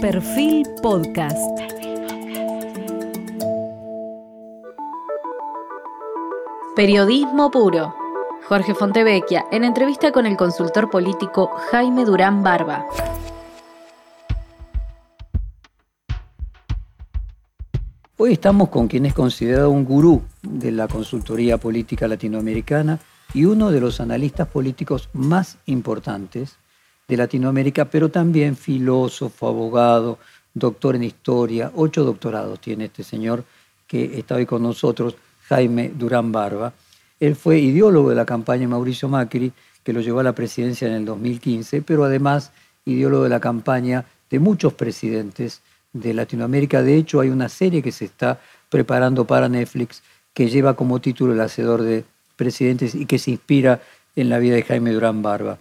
Perfil 0.00 0.66
Podcast. 0.82 1.38
Periodismo 6.76 7.50
puro. 7.50 7.94
Jorge 8.46 8.74
Fontevecchia, 8.74 9.46
en 9.50 9.64
entrevista 9.64 10.12
con 10.12 10.26
el 10.26 10.36
consultor 10.36 10.90
político 10.90 11.50
Jaime 11.70 12.04
Durán 12.04 12.42
Barba. 12.42 12.84
Hoy 18.18 18.34
estamos 18.34 18.68
con 18.68 18.88
quien 18.88 19.06
es 19.06 19.14
considerado 19.14 19.70
un 19.70 19.86
gurú 19.86 20.20
de 20.42 20.72
la 20.72 20.88
consultoría 20.88 21.56
política 21.56 22.06
latinoamericana 22.06 22.98
y 23.32 23.46
uno 23.46 23.70
de 23.70 23.80
los 23.80 24.00
analistas 24.00 24.46
políticos 24.48 25.08
más 25.14 25.56
importantes 25.64 26.58
de 27.08 27.16
Latinoamérica, 27.16 27.84
pero 27.84 28.10
también 28.10 28.56
filósofo, 28.56 29.48
abogado, 29.48 30.18
doctor 30.54 30.96
en 30.96 31.04
historia, 31.04 31.70
ocho 31.74 32.04
doctorados 32.04 32.60
tiene 32.60 32.86
este 32.86 33.04
señor 33.04 33.44
que 33.86 34.18
está 34.18 34.36
hoy 34.36 34.46
con 34.46 34.62
nosotros, 34.62 35.16
Jaime 35.48 35.92
Durán 35.94 36.32
Barba. 36.32 36.72
Él 37.20 37.36
fue 37.36 37.58
ideólogo 37.58 38.10
de 38.10 38.16
la 38.16 38.26
campaña 38.26 38.62
de 38.62 38.68
Mauricio 38.68 39.08
Macri, 39.08 39.52
que 39.84 39.92
lo 39.92 40.00
llevó 40.00 40.20
a 40.20 40.24
la 40.24 40.34
presidencia 40.34 40.88
en 40.88 40.94
el 40.94 41.04
2015, 41.04 41.82
pero 41.82 42.04
además 42.04 42.50
ideólogo 42.84 43.24
de 43.24 43.30
la 43.30 43.40
campaña 43.40 44.04
de 44.28 44.38
muchos 44.40 44.72
presidentes 44.72 45.62
de 45.92 46.12
Latinoamérica. 46.12 46.82
De 46.82 46.96
hecho, 46.96 47.20
hay 47.20 47.28
una 47.28 47.48
serie 47.48 47.82
que 47.82 47.92
se 47.92 48.06
está 48.06 48.40
preparando 48.68 49.24
para 49.26 49.48
Netflix 49.48 50.02
que 50.34 50.48
lleva 50.48 50.74
como 50.74 51.00
título 51.00 51.32
El 51.32 51.40
Hacedor 51.40 51.82
de 51.82 52.04
Presidentes 52.36 52.94
y 52.94 53.06
que 53.06 53.18
se 53.18 53.30
inspira 53.30 53.80
en 54.16 54.28
la 54.28 54.38
vida 54.38 54.56
de 54.56 54.62
Jaime 54.62 54.92
Durán 54.92 55.22
Barba. 55.22 55.58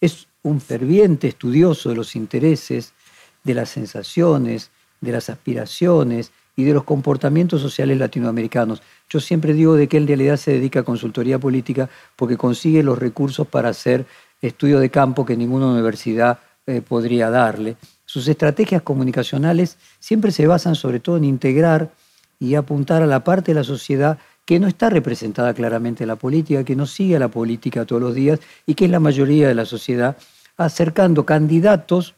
Es 0.00 0.26
un 0.48 0.60
ferviente 0.60 1.28
estudioso 1.28 1.88
de 1.88 1.96
los 1.96 2.16
intereses, 2.16 2.92
de 3.44 3.54
las 3.54 3.70
sensaciones, 3.70 4.70
de 5.00 5.12
las 5.12 5.30
aspiraciones 5.30 6.32
y 6.56 6.64
de 6.64 6.74
los 6.74 6.84
comportamientos 6.84 7.60
sociales 7.60 7.98
latinoamericanos. 7.98 8.82
Yo 9.08 9.20
siempre 9.20 9.54
digo 9.54 9.74
de 9.74 9.88
que 9.88 9.96
él 9.96 10.04
en 10.04 10.08
realidad 10.08 10.36
se 10.36 10.52
dedica 10.52 10.80
a 10.80 10.82
consultoría 10.82 11.38
política 11.38 11.88
porque 12.16 12.36
consigue 12.36 12.82
los 12.82 12.98
recursos 12.98 13.46
para 13.46 13.68
hacer 13.68 14.06
estudio 14.42 14.80
de 14.80 14.90
campo 14.90 15.24
que 15.24 15.36
ninguna 15.36 15.66
universidad 15.66 16.40
eh, 16.66 16.82
podría 16.82 17.30
darle. 17.30 17.76
Sus 18.04 18.26
estrategias 18.26 18.82
comunicacionales 18.82 19.78
siempre 20.00 20.32
se 20.32 20.46
basan 20.46 20.74
sobre 20.74 21.00
todo 21.00 21.16
en 21.16 21.24
integrar 21.24 21.90
y 22.40 22.54
apuntar 22.54 23.02
a 23.02 23.06
la 23.06 23.22
parte 23.22 23.52
de 23.52 23.56
la 23.56 23.64
sociedad 23.64 24.18
que 24.44 24.58
no 24.58 24.66
está 24.66 24.88
representada 24.88 25.52
claramente 25.52 26.04
en 26.04 26.08
la 26.08 26.16
política, 26.16 26.64
que 26.64 26.74
no 26.74 26.86
sigue 26.86 27.18
la 27.18 27.28
política 27.28 27.84
todos 27.84 28.00
los 28.00 28.14
días 28.14 28.40
y 28.66 28.74
que 28.74 28.86
es 28.86 28.90
la 28.90 28.98
mayoría 28.98 29.46
de 29.46 29.54
la 29.54 29.66
sociedad, 29.66 30.16
acercando 30.58 31.24
candidatos 31.24 32.14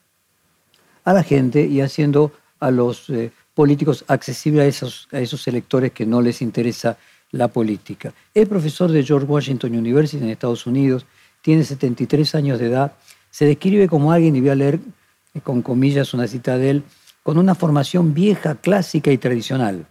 a 1.04 1.12
la 1.12 1.22
gente 1.22 1.64
y 1.66 1.80
haciendo 1.80 2.32
a 2.58 2.70
los 2.70 3.08
eh, 3.10 3.30
políticos 3.54 4.04
accesibles 4.08 4.64
a 4.64 4.66
esos, 4.66 5.08
a 5.12 5.20
esos 5.20 5.46
electores 5.46 5.92
que 5.92 6.06
no 6.06 6.20
les 6.20 6.42
interesa 6.42 6.96
la 7.32 7.48
política. 7.48 8.12
Es 8.34 8.48
profesor 8.48 8.90
de 8.90 9.04
George 9.04 9.26
Washington 9.26 9.76
University 9.76 10.22
en 10.22 10.30
Estados 10.30 10.66
Unidos, 10.66 11.06
tiene 11.42 11.64
73 11.64 12.34
años 12.34 12.58
de 12.58 12.66
edad, 12.66 12.92
se 13.30 13.44
describe 13.44 13.88
como 13.88 14.12
alguien, 14.12 14.34
y 14.34 14.40
voy 14.40 14.50
a 14.50 14.54
leer 14.54 14.80
con 15.44 15.62
comillas 15.62 16.12
una 16.12 16.26
cita 16.26 16.58
de 16.58 16.70
él, 16.70 16.82
con 17.22 17.38
una 17.38 17.54
formación 17.54 18.12
vieja, 18.14 18.56
clásica 18.56 19.12
y 19.12 19.18
tradicional. 19.18 19.86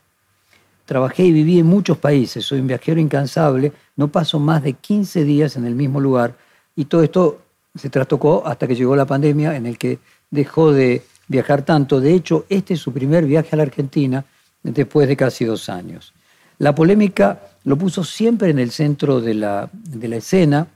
Trabajé 0.86 1.24
y 1.24 1.32
viví 1.32 1.60
en 1.60 1.68
muchos 1.68 1.98
países, 1.98 2.46
soy 2.46 2.60
un 2.60 2.68
viajero 2.68 3.00
incansable, 3.00 3.72
no 3.96 4.08
paso 4.10 4.40
más 4.40 4.64
de 4.64 4.74
15 4.74 5.24
días 5.24 5.56
en 5.56 5.66
el 5.66 5.76
mismo 5.76 6.00
lugar 6.00 6.36
y 6.76 6.86
todo 6.86 7.04
esto 7.04 7.42
se 7.76 7.90
trastocó 7.90 8.46
hasta 8.46 8.68
que 8.68 8.76
llegó 8.76 8.96
la 8.96 9.06
pandemia 9.06 9.56
en 9.56 9.66
el 9.66 9.78
que 9.78 10.00
dejó 10.30 10.72
de 10.72 11.04
viajar 11.28 11.64
tanto. 11.64 12.00
De 12.00 12.14
hecho, 12.14 12.46
este 12.50 12.74
es 12.74 12.80
su 12.80 12.92
primer 12.92 13.26
viaje 13.26 13.50
a 13.54 13.58
la 13.58 13.64
Argentina 13.64 14.26
después 14.64 15.08
de 15.08 15.16
casi 15.16 15.46
dos 15.46 15.70
años. 15.70 16.14
La 16.58 16.76
polémica 16.76 17.40
lo 17.64 17.78
puso 17.78 18.04
siempre 18.04 18.50
en 18.50 18.60
el 18.60 18.72
centro 18.72 19.22
de 19.22 19.34
la, 19.34 19.70
de 19.72 20.08
la 20.08 20.18
escena 20.18 20.68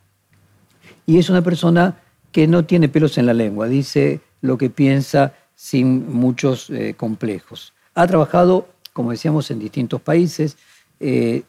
y 1.06 1.18
es 1.18 1.30
una 1.30 1.42
persona 1.42 1.98
que 2.32 2.48
no 2.48 2.66
tiene 2.66 2.90
pelos 2.90 3.18
en 3.18 3.26
la 3.26 3.34
lengua, 3.34 3.68
dice 3.68 4.22
lo 4.42 4.58
que 4.58 4.70
piensa 4.70 5.34
sin 5.56 6.12
muchos 6.12 6.70
eh, 6.70 6.94
complejos. 6.96 7.74
Ha 7.96 8.08
trabajado 8.08 8.68
como 8.94 9.12
decíamos, 9.12 9.50
en 9.52 9.60
distintos 9.60 10.00
países, 10.02 10.56
eh, 11.00 11.44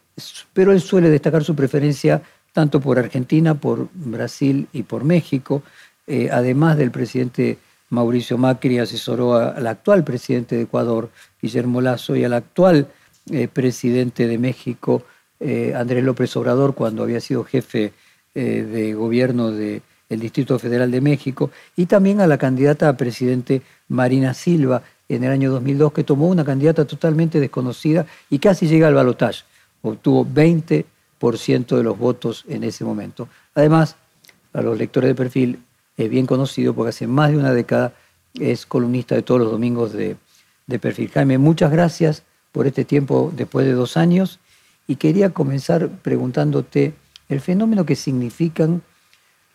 pero 0.53 0.71
él 0.71 0.81
suele 0.81 1.09
destacar 1.09 1.43
su 1.43 1.55
preferencia 1.55 2.21
tanto 2.55 2.79
por 2.79 2.97
Argentina, 2.97 3.53
por 3.53 3.89
Brasil 3.93 4.67
y 4.73 4.81
por 4.83 5.03
México. 5.03 5.61
Eh, 6.07 6.29
además 6.31 6.77
del 6.77 6.89
presidente 6.89 7.59
Mauricio 7.89 8.37
Macri, 8.37 8.79
asesoró 8.79 9.35
al 9.35 9.67
actual 9.67 10.03
presidente 10.03 10.55
de 10.55 10.63
Ecuador, 10.63 11.11
Guillermo 11.41 11.81
Lazo, 11.81 12.15
y 12.15 12.23
al 12.23 12.33
actual 12.33 12.87
eh, 13.29 13.47
presidente 13.47 14.27
de 14.27 14.37
México, 14.37 15.03
Andrés 15.75 16.03
López 16.03 16.35
Obrador, 16.37 16.73
cuando 16.73 17.03
había 17.03 17.19
sido 17.19 17.43
jefe 17.43 17.93
de 18.33 18.93
gobierno 18.93 19.51
del 19.51 19.81
Distrito 20.09 20.57
Federal 20.57 20.89
de 20.89 21.01
México, 21.01 21.51
y 21.75 21.85
también 21.85 22.19
a 22.19 22.25
la 22.25 22.39
candidata 22.39 22.89
a 22.89 22.97
presidente 22.97 23.61
Marina 23.89 24.33
Silva, 24.33 24.81
en 25.09 25.23
el 25.23 25.31
año 25.31 25.51
2002 25.51 25.93
que 25.93 26.03
tomó 26.03 26.27
una 26.27 26.43
candidata 26.43 26.85
totalmente 26.85 27.39
desconocida 27.39 28.05
y 28.29 28.39
casi 28.39 28.67
llega 28.67 28.87
al 28.87 28.95
balotaje. 28.95 29.43
Obtuvo 29.81 30.25
20% 30.25 30.85
de 31.31 31.83
los 31.83 31.97
votos 31.97 32.45
en 32.47 32.63
ese 32.63 32.83
momento. 32.85 33.27
Además, 33.55 33.95
a 34.53 34.61
los 34.61 34.77
lectores 34.77 35.09
de 35.09 35.15
perfil 35.15 35.59
es 35.97 36.09
bien 36.09 36.25
conocido 36.25 36.73
porque 36.73 36.89
hace 36.89 37.07
más 37.07 37.31
de 37.31 37.37
una 37.37 37.51
década 37.51 37.93
es 38.35 38.65
columnista 38.65 39.15
de 39.15 39.21
todos 39.21 39.41
los 39.41 39.51
domingos 39.51 39.93
de, 39.93 40.17
perfil. 40.79 41.09
Jaime, 41.09 41.37
muchas 41.37 41.71
gracias 41.71 42.23
por 42.51 42.67
este 42.67 42.85
tiempo 42.85 43.31
después 43.35 43.65
de 43.65 43.73
dos 43.73 43.97
años 43.97 44.39
y 44.87 44.97
quería 44.97 45.31
comenzar 45.31 45.89
preguntándote 45.89 46.93
el 47.29 47.41
fenómeno 47.41 47.85
que 47.85 47.95
significan 47.95 48.81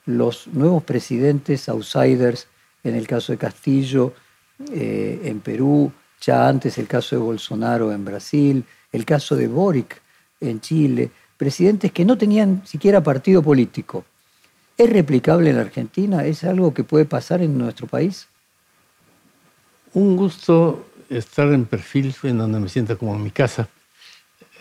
los 0.06 0.48
nuevos 0.48 0.82
presidentes 0.82 1.68
outsiders, 1.68 2.48
en 2.82 2.94
el 2.94 3.06
caso 3.06 3.32
de 3.32 3.38
Castillo, 3.38 4.12
eh, 4.72 5.20
en 5.24 5.40
Perú, 5.40 5.92
ya 6.20 6.48
antes 6.48 6.78
el 6.78 6.86
caso 6.86 7.16
de 7.16 7.22
Bolsonaro 7.22 7.92
en 7.92 8.04
Brasil, 8.04 8.64
el 8.92 9.04
caso 9.04 9.36
de 9.36 9.46
Boric 9.46 10.00
en 10.40 10.60
Chile, 10.60 11.10
presidentes 11.40 11.90
que 11.90 12.04
no 12.04 12.18
tenían 12.18 12.60
siquiera 12.66 13.02
partido 13.02 13.42
político. 13.42 14.04
¿Es 14.76 14.90
replicable 14.90 15.48
en 15.48 15.56
Argentina? 15.56 16.26
¿Es 16.26 16.44
algo 16.44 16.74
que 16.74 16.84
puede 16.84 17.06
pasar 17.06 17.40
en 17.40 17.56
nuestro 17.56 17.86
país? 17.86 18.28
Un 19.94 20.16
gusto 20.16 20.86
estar 21.08 21.48
en 21.48 21.64
perfil, 21.64 22.14
en 22.24 22.36
donde 22.36 22.60
me 22.60 22.68
siento 22.68 22.98
como 22.98 23.16
en 23.16 23.22
mi 23.22 23.30
casa, 23.30 23.68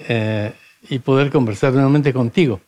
eh, 0.07 0.53
y 0.89 0.99
poder 0.99 1.29
conversar 1.29 1.73
nuevamente 1.73 2.13
contigo. 2.13 2.61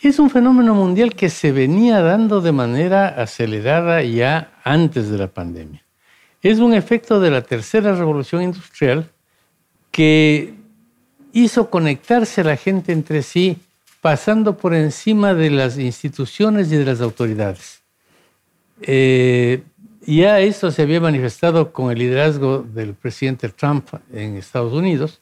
Es 0.00 0.20
un 0.20 0.30
fenómeno 0.30 0.72
mundial 0.74 1.14
que 1.16 1.28
se 1.28 1.50
venía 1.50 2.00
dando 2.00 2.40
de 2.40 2.52
manera 2.52 3.08
acelerada 3.08 4.00
ya 4.04 4.54
antes 4.62 5.10
de 5.10 5.18
la 5.18 5.26
pandemia 5.26 5.82
es 6.42 6.58
un 6.58 6.72
efecto 6.72 7.20
de 7.20 7.30
la 7.30 7.42
tercera 7.42 7.94
revolución 7.94 8.42
industrial 8.42 9.10
que 9.90 10.54
hizo 11.32 11.70
conectarse 11.70 12.40
a 12.40 12.44
la 12.44 12.56
gente 12.56 12.92
entre 12.92 13.22
sí 13.22 13.58
pasando 14.00 14.56
por 14.56 14.74
encima 14.74 15.34
de 15.34 15.50
las 15.50 15.78
instituciones 15.78 16.72
y 16.72 16.76
de 16.76 16.84
las 16.84 17.00
autoridades. 17.00 17.80
Eh, 18.82 19.62
ya 20.06 20.40
esto 20.40 20.70
se 20.70 20.82
había 20.82 21.00
manifestado 21.00 21.72
con 21.72 21.90
el 21.90 21.98
liderazgo 21.98 22.62
del 22.62 22.94
presidente 22.94 23.48
Trump 23.50 23.88
en 24.12 24.36
Estados 24.36 24.72
Unidos, 24.72 25.20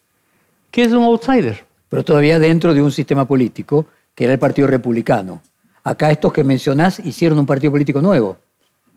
que 0.71 0.83
es 0.83 0.93
un 0.93 1.05
outsider. 1.05 1.65
Pero 1.89 2.05
todavía 2.05 2.39
dentro 2.39 2.75
de 2.75 2.83
un 2.83 2.93
sistema 2.93 3.27
político 3.27 3.87
que 4.15 4.25
era 4.25 4.35
el 4.35 4.39
Partido 4.39 4.69
Republicano. 4.69 5.43
Acá 5.83 6.11
estos 6.11 6.33
que 6.33 6.45
mencionás 6.45 7.01
hicieron 7.01 7.39
un 7.39 7.47
partido 7.47 7.73
político 7.73 8.01
nuevo 8.01 8.37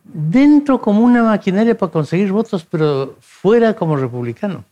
dentro 0.04 0.80
como 0.80 1.00
una 1.00 1.22
maquinaria 1.22 1.76
para 1.76 1.92
conseguir 1.92 2.32
votos, 2.32 2.66
pero 2.68 3.16
fuera 3.20 3.74
como 3.74 3.96
republicano. 3.96 4.64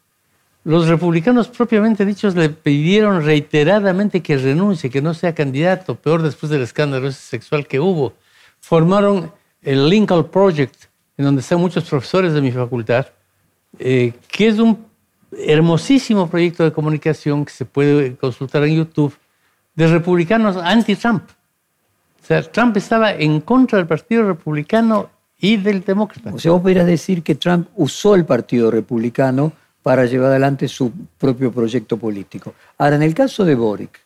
Los 0.70 0.86
republicanos 0.86 1.48
propiamente 1.48 2.06
dichos 2.06 2.36
le 2.36 2.48
pidieron 2.48 3.24
reiteradamente 3.24 4.22
que 4.22 4.38
renuncie, 4.38 4.88
que 4.88 5.02
no 5.02 5.14
sea 5.14 5.34
candidato, 5.34 5.96
peor 5.96 6.22
después 6.22 6.48
del 6.48 6.62
escándalo 6.62 7.10
sexual 7.10 7.66
que 7.66 7.80
hubo. 7.80 8.12
Formaron 8.60 9.32
el 9.62 9.88
Lincoln 9.88 10.28
Project, 10.28 10.84
en 11.16 11.24
donde 11.24 11.40
están 11.40 11.58
muchos 11.58 11.90
profesores 11.90 12.34
de 12.34 12.40
mi 12.40 12.52
facultad, 12.52 13.08
eh, 13.80 14.12
que 14.28 14.46
es 14.46 14.60
un 14.60 14.86
hermosísimo 15.36 16.30
proyecto 16.30 16.62
de 16.62 16.70
comunicación 16.70 17.44
que 17.44 17.52
se 17.52 17.64
puede 17.64 18.14
consultar 18.14 18.62
en 18.62 18.76
YouTube, 18.76 19.18
de 19.74 19.88
republicanos 19.88 20.56
anti-Trump. 20.56 21.24
O 22.22 22.26
sea, 22.26 22.42
Trump 22.42 22.76
estaba 22.76 23.10
en 23.10 23.40
contra 23.40 23.78
del 23.78 23.88
Partido 23.88 24.22
Republicano 24.22 25.10
y 25.36 25.56
del 25.56 25.82
demócrata. 25.82 26.32
O 26.32 26.38
sea, 26.38 26.52
vos 26.52 26.62
podrías 26.62 26.86
decir 26.86 27.24
que 27.24 27.34
Trump 27.34 27.66
usó 27.74 28.14
el 28.14 28.24
Partido 28.24 28.70
Republicano 28.70 29.52
para 29.82 30.04
llevar 30.06 30.30
adelante 30.30 30.68
su 30.68 30.92
propio 31.18 31.52
proyecto 31.52 31.96
político. 31.96 32.54
Ahora, 32.78 32.96
en 32.96 33.02
el 33.02 33.14
caso 33.14 33.44
de 33.44 33.54
Boric, 33.54 34.00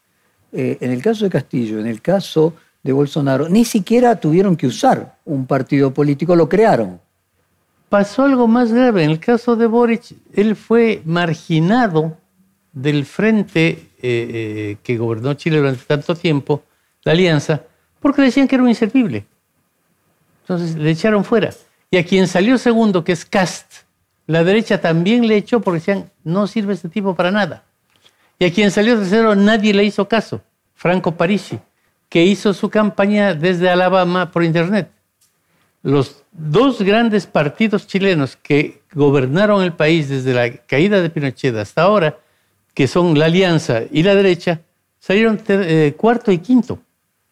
eh, 0.52 0.78
en 0.80 0.92
el 0.92 1.02
caso 1.02 1.24
de 1.24 1.30
Castillo, 1.30 1.80
en 1.80 1.86
el 1.86 2.00
caso 2.00 2.54
de 2.82 2.92
Bolsonaro, 2.92 3.48
ni 3.48 3.64
siquiera 3.64 4.20
tuvieron 4.20 4.56
que 4.56 4.66
usar 4.66 5.16
un 5.24 5.46
partido 5.46 5.92
político, 5.92 6.36
lo 6.36 6.48
crearon. 6.48 7.00
pasó 7.88 8.24
algo 8.24 8.48
más 8.48 8.72
grave. 8.72 9.04
En 9.04 9.10
el 9.10 9.20
caso 9.20 9.56
de 9.56 9.66
Boric, 9.66 10.14
él 10.34 10.56
fue 10.56 11.00
marginado 11.04 12.16
del 12.72 13.04
frente 13.04 13.68
eh, 13.68 13.88
eh, 14.02 14.76
que 14.82 14.98
gobernó 14.98 15.34
Chile 15.34 15.58
durante 15.58 15.84
tanto 15.84 16.14
tiempo, 16.14 16.64
la 17.04 17.12
alianza, 17.12 17.62
porque 18.00 18.22
decían 18.22 18.48
que 18.48 18.56
era 18.56 18.64
un 18.64 18.68
inservible. 18.68 19.24
Entonces 20.42 20.76
le 20.76 20.90
echaron 20.90 21.24
fuera. 21.24 21.50
Y 21.90 21.96
a 21.96 22.04
quien 22.04 22.26
salió 22.26 22.58
segundo, 22.58 23.04
que 23.04 23.12
es 23.12 23.24
Cast, 23.24 23.83
la 24.26 24.44
derecha 24.44 24.80
también 24.80 25.26
le 25.26 25.36
echó 25.36 25.60
porque 25.60 25.80
decían, 25.80 26.10
no 26.22 26.46
sirve 26.46 26.74
este 26.74 26.88
tipo 26.88 27.14
para 27.14 27.30
nada. 27.30 27.64
Y 28.38 28.46
a 28.46 28.52
quien 28.52 28.70
salió 28.70 28.98
tercero, 28.98 29.34
nadie 29.34 29.74
le 29.74 29.84
hizo 29.84 30.08
caso. 30.08 30.40
Franco 30.74 31.12
Parisi, 31.12 31.58
que 32.08 32.24
hizo 32.24 32.52
su 32.52 32.68
campaña 32.68 33.34
desde 33.34 33.68
Alabama 33.70 34.30
por 34.30 34.44
Internet. 34.44 34.90
Los 35.82 36.24
dos 36.32 36.80
grandes 36.82 37.26
partidos 37.26 37.86
chilenos 37.86 38.36
que 38.36 38.82
gobernaron 38.92 39.62
el 39.62 39.72
país 39.72 40.08
desde 40.08 40.34
la 40.34 40.50
caída 40.50 41.00
de 41.00 41.10
Pinochet 41.10 41.54
hasta 41.56 41.82
ahora, 41.82 42.18
que 42.72 42.88
son 42.88 43.18
la 43.18 43.26
Alianza 43.26 43.82
y 43.90 44.02
la 44.02 44.14
derecha, 44.14 44.60
salieron 44.98 45.40
eh, 45.48 45.94
cuarto 45.96 46.32
y 46.32 46.38
quinto. 46.38 46.78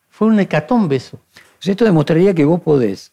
Fue 0.09 0.29
un 0.29 0.39
hecatombe 0.39 0.97
eso. 0.97 1.19
Pues 1.59 1.69
esto 1.69 1.85
demostraría 1.85 2.35
que 2.35 2.45
vos 2.45 2.61
podés, 2.61 3.12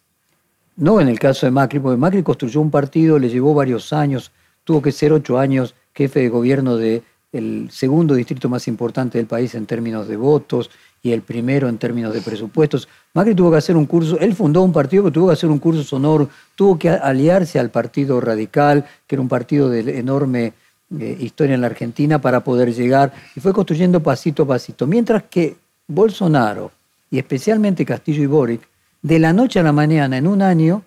no 0.79 1.01
en 1.01 1.09
el 1.09 1.19
caso 1.19 1.45
de 1.45 1.51
Macri, 1.51 1.79
porque 1.79 1.97
Macri 1.97 2.23
construyó 2.23 2.61
un 2.61 2.71
partido, 2.71 3.19
le 3.19 3.29
llevó 3.29 3.53
varios 3.53 3.93
años, 3.93 4.31
tuvo 4.63 4.81
que 4.81 4.91
ser 4.91 5.11
ocho 5.13 5.37
años 5.37 5.75
jefe 5.93 6.21
de 6.21 6.29
gobierno 6.29 6.77
del 6.77 7.69
segundo 7.69 8.15
distrito 8.15 8.47
más 8.47 8.67
importante 8.67 9.17
del 9.17 9.27
país 9.27 9.53
en 9.55 9.65
términos 9.65 10.07
de 10.07 10.15
votos 10.15 10.69
y 11.01 11.11
el 11.11 11.21
primero 11.21 11.67
en 11.67 11.77
términos 11.77 12.13
de 12.13 12.21
presupuestos. 12.21 12.87
Macri 13.13 13.35
tuvo 13.35 13.51
que 13.51 13.57
hacer 13.57 13.75
un 13.75 13.85
curso, 13.85 14.17
él 14.19 14.33
fundó 14.33 14.61
un 14.61 14.71
partido, 14.71 15.03
pero 15.03 15.13
tuvo 15.13 15.27
que 15.27 15.33
hacer 15.33 15.49
un 15.49 15.59
curso 15.59 15.83
sonoro, 15.83 16.29
tuvo 16.55 16.79
que 16.79 16.89
aliarse 16.89 17.59
al 17.59 17.69
Partido 17.69 18.19
Radical, 18.21 18.85
que 19.05 19.15
era 19.15 19.21
un 19.21 19.29
partido 19.29 19.69
de 19.69 19.99
enorme 19.99 20.53
eh, 20.97 21.17
historia 21.19 21.55
en 21.55 21.61
la 21.61 21.67
Argentina, 21.67 22.19
para 22.19 22.43
poder 22.43 22.73
llegar, 22.73 23.13
y 23.35 23.39
fue 23.39 23.53
construyendo 23.53 24.01
pasito 24.01 24.43
a 24.43 24.47
pasito. 24.47 24.87
Mientras 24.87 25.23
que 25.23 25.57
Bolsonaro, 25.87 26.71
y 27.11 27.17
especialmente 27.17 27.85
Castillo 27.85 28.23
y 28.23 28.27
Boric, 28.27 28.61
de 29.01 29.19
la 29.19 29.33
noche 29.33 29.59
a 29.59 29.63
la 29.63 29.71
mañana, 29.71 30.17
en 30.17 30.27
un 30.27 30.41
año, 30.41 30.83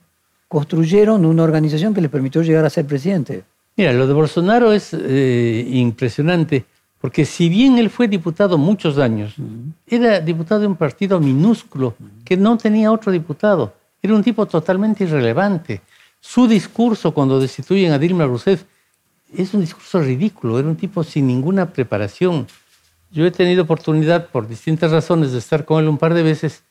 construyeron 0.48 1.24
una 1.24 1.42
organización 1.42 1.94
que 1.94 2.00
les 2.00 2.10
permitió 2.10 2.42
llegar 2.42 2.64
a 2.64 2.70
ser 2.70 2.86
presidente. 2.86 3.44
Mira, 3.76 3.92
lo 3.92 4.06
de 4.06 4.12
Bolsonaro 4.12 4.72
es 4.72 4.90
eh, 4.92 5.66
impresionante 5.72 6.66
porque 7.02 7.24
si 7.24 7.48
bien 7.48 7.78
él 7.78 7.90
fue 7.90 8.06
diputado 8.06 8.56
muchos 8.56 8.96
años, 8.96 9.34
era 9.88 10.20
diputado 10.20 10.60
de 10.60 10.68
un 10.68 10.76
partido 10.76 11.18
minúsculo 11.18 11.96
que 12.24 12.36
no 12.36 12.56
tenía 12.56 12.92
otro 12.92 13.10
diputado. 13.10 13.74
Era 14.00 14.14
un 14.14 14.22
tipo 14.22 14.46
totalmente 14.46 15.02
irrelevante. 15.02 15.80
Su 16.20 16.46
discurso 16.46 17.12
cuando 17.12 17.40
destituyen 17.40 17.90
a 17.90 17.98
Dilma 17.98 18.24
Rousseff 18.24 18.62
es 19.36 19.52
un 19.52 19.62
discurso 19.62 20.00
ridículo. 20.00 20.60
Era 20.60 20.68
un 20.68 20.76
tipo 20.76 21.02
sin 21.02 21.26
ninguna 21.26 21.72
preparación. 21.72 22.46
Yo 23.10 23.26
he 23.26 23.32
tenido 23.32 23.64
oportunidad 23.64 24.28
por 24.28 24.46
distintas 24.46 24.92
razones 24.92 25.32
de 25.32 25.38
estar 25.38 25.64
con 25.64 25.82
él 25.82 25.88
un 25.88 25.98
par 25.98 26.14
de 26.14 26.22
veces 26.22 26.62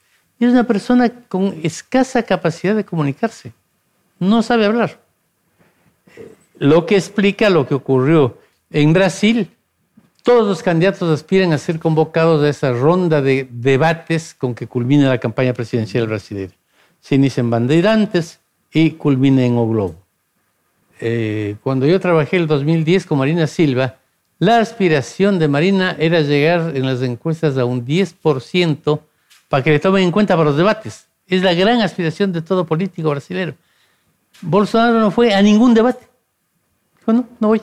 es 0.45 0.51
una 0.51 0.65
persona 0.65 1.09
con 1.27 1.59
escasa 1.63 2.23
capacidad 2.23 2.75
de 2.75 2.85
comunicarse. 2.85 3.53
No 4.19 4.43
sabe 4.43 4.65
hablar. 4.65 4.99
Lo 6.57 6.85
que 6.85 6.95
explica 6.95 7.49
lo 7.49 7.67
que 7.67 7.73
ocurrió 7.73 8.37
en 8.71 8.93
Brasil 8.93 9.49
todos 10.23 10.47
los 10.47 10.61
candidatos 10.61 11.09
aspiran 11.09 11.51
a 11.51 11.57
ser 11.57 11.79
convocados 11.79 12.43
a 12.43 12.49
esa 12.49 12.73
ronda 12.73 13.21
de 13.21 13.47
debates 13.49 14.35
con 14.35 14.53
que 14.53 14.67
culmina 14.67 15.09
la 15.09 15.17
campaña 15.17 15.53
presidencial 15.53 16.07
brasileña. 16.07 16.53
Se 16.99 17.15
inician 17.15 17.49
bandeirantes 17.49 18.39
y 18.71 18.91
culmina 18.91 19.43
en 19.43 19.57
O 19.57 19.67
Globo. 19.67 19.95
Eh, 20.99 21.55
cuando 21.63 21.87
yo 21.87 21.99
trabajé 21.99 22.37
el 22.37 22.45
2010 22.45 23.07
con 23.07 23.17
Marina 23.17 23.47
Silva, 23.47 23.97
la 24.37 24.59
aspiración 24.59 25.39
de 25.39 25.47
Marina 25.47 25.95
era 25.97 26.21
llegar 26.21 26.75
en 26.75 26.85
las 26.85 27.01
encuestas 27.01 27.57
a 27.57 27.65
un 27.65 27.83
10% 27.83 28.99
para 29.51 29.61
que 29.61 29.69
le 29.69 29.79
tomen 29.79 30.05
en 30.05 30.11
cuenta 30.11 30.37
para 30.37 30.45
los 30.45 30.55
debates. 30.55 31.09
Es 31.27 31.43
la 31.43 31.53
gran 31.53 31.81
aspiración 31.81 32.31
de 32.31 32.41
todo 32.41 32.65
político 32.65 33.09
brasileño. 33.09 33.53
Bolsonaro 34.41 34.97
no 35.01 35.11
fue 35.11 35.33
a 35.33 35.41
ningún 35.41 35.73
debate. 35.73 36.07
Dijo, 36.97 37.11
no, 37.11 37.27
no 37.37 37.47
voy. 37.49 37.61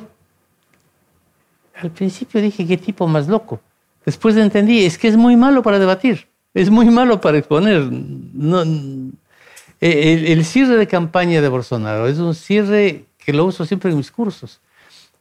Al 1.74 1.90
principio 1.90 2.42
dije, 2.42 2.66
qué 2.66 2.76
tipo 2.76 3.06
más 3.06 3.26
loco. 3.26 3.62
Después 4.04 4.36
entendí, 4.36 4.84
es 4.84 4.98
que 4.98 5.08
es 5.08 5.16
muy 5.16 5.34
malo 5.34 5.62
para 5.62 5.78
debatir, 5.78 6.28
es 6.52 6.68
muy 6.68 6.90
malo 6.90 7.22
para 7.22 7.38
exponer. 7.38 7.88
No, 7.90 8.62
eh, 9.80 10.24
el, 10.28 10.44
cierre 10.44 10.76
de 10.76 10.86
campaña 10.86 11.40
de 11.40 11.48
Bolsonaro 11.48 12.06
es 12.06 12.18
un 12.18 12.34
cierre 12.34 13.06
que 13.16 13.32
lo 13.32 13.46
uso 13.46 13.64
siempre 13.64 13.90
en 13.90 13.96
mis 13.96 14.10
cursos. 14.10 14.60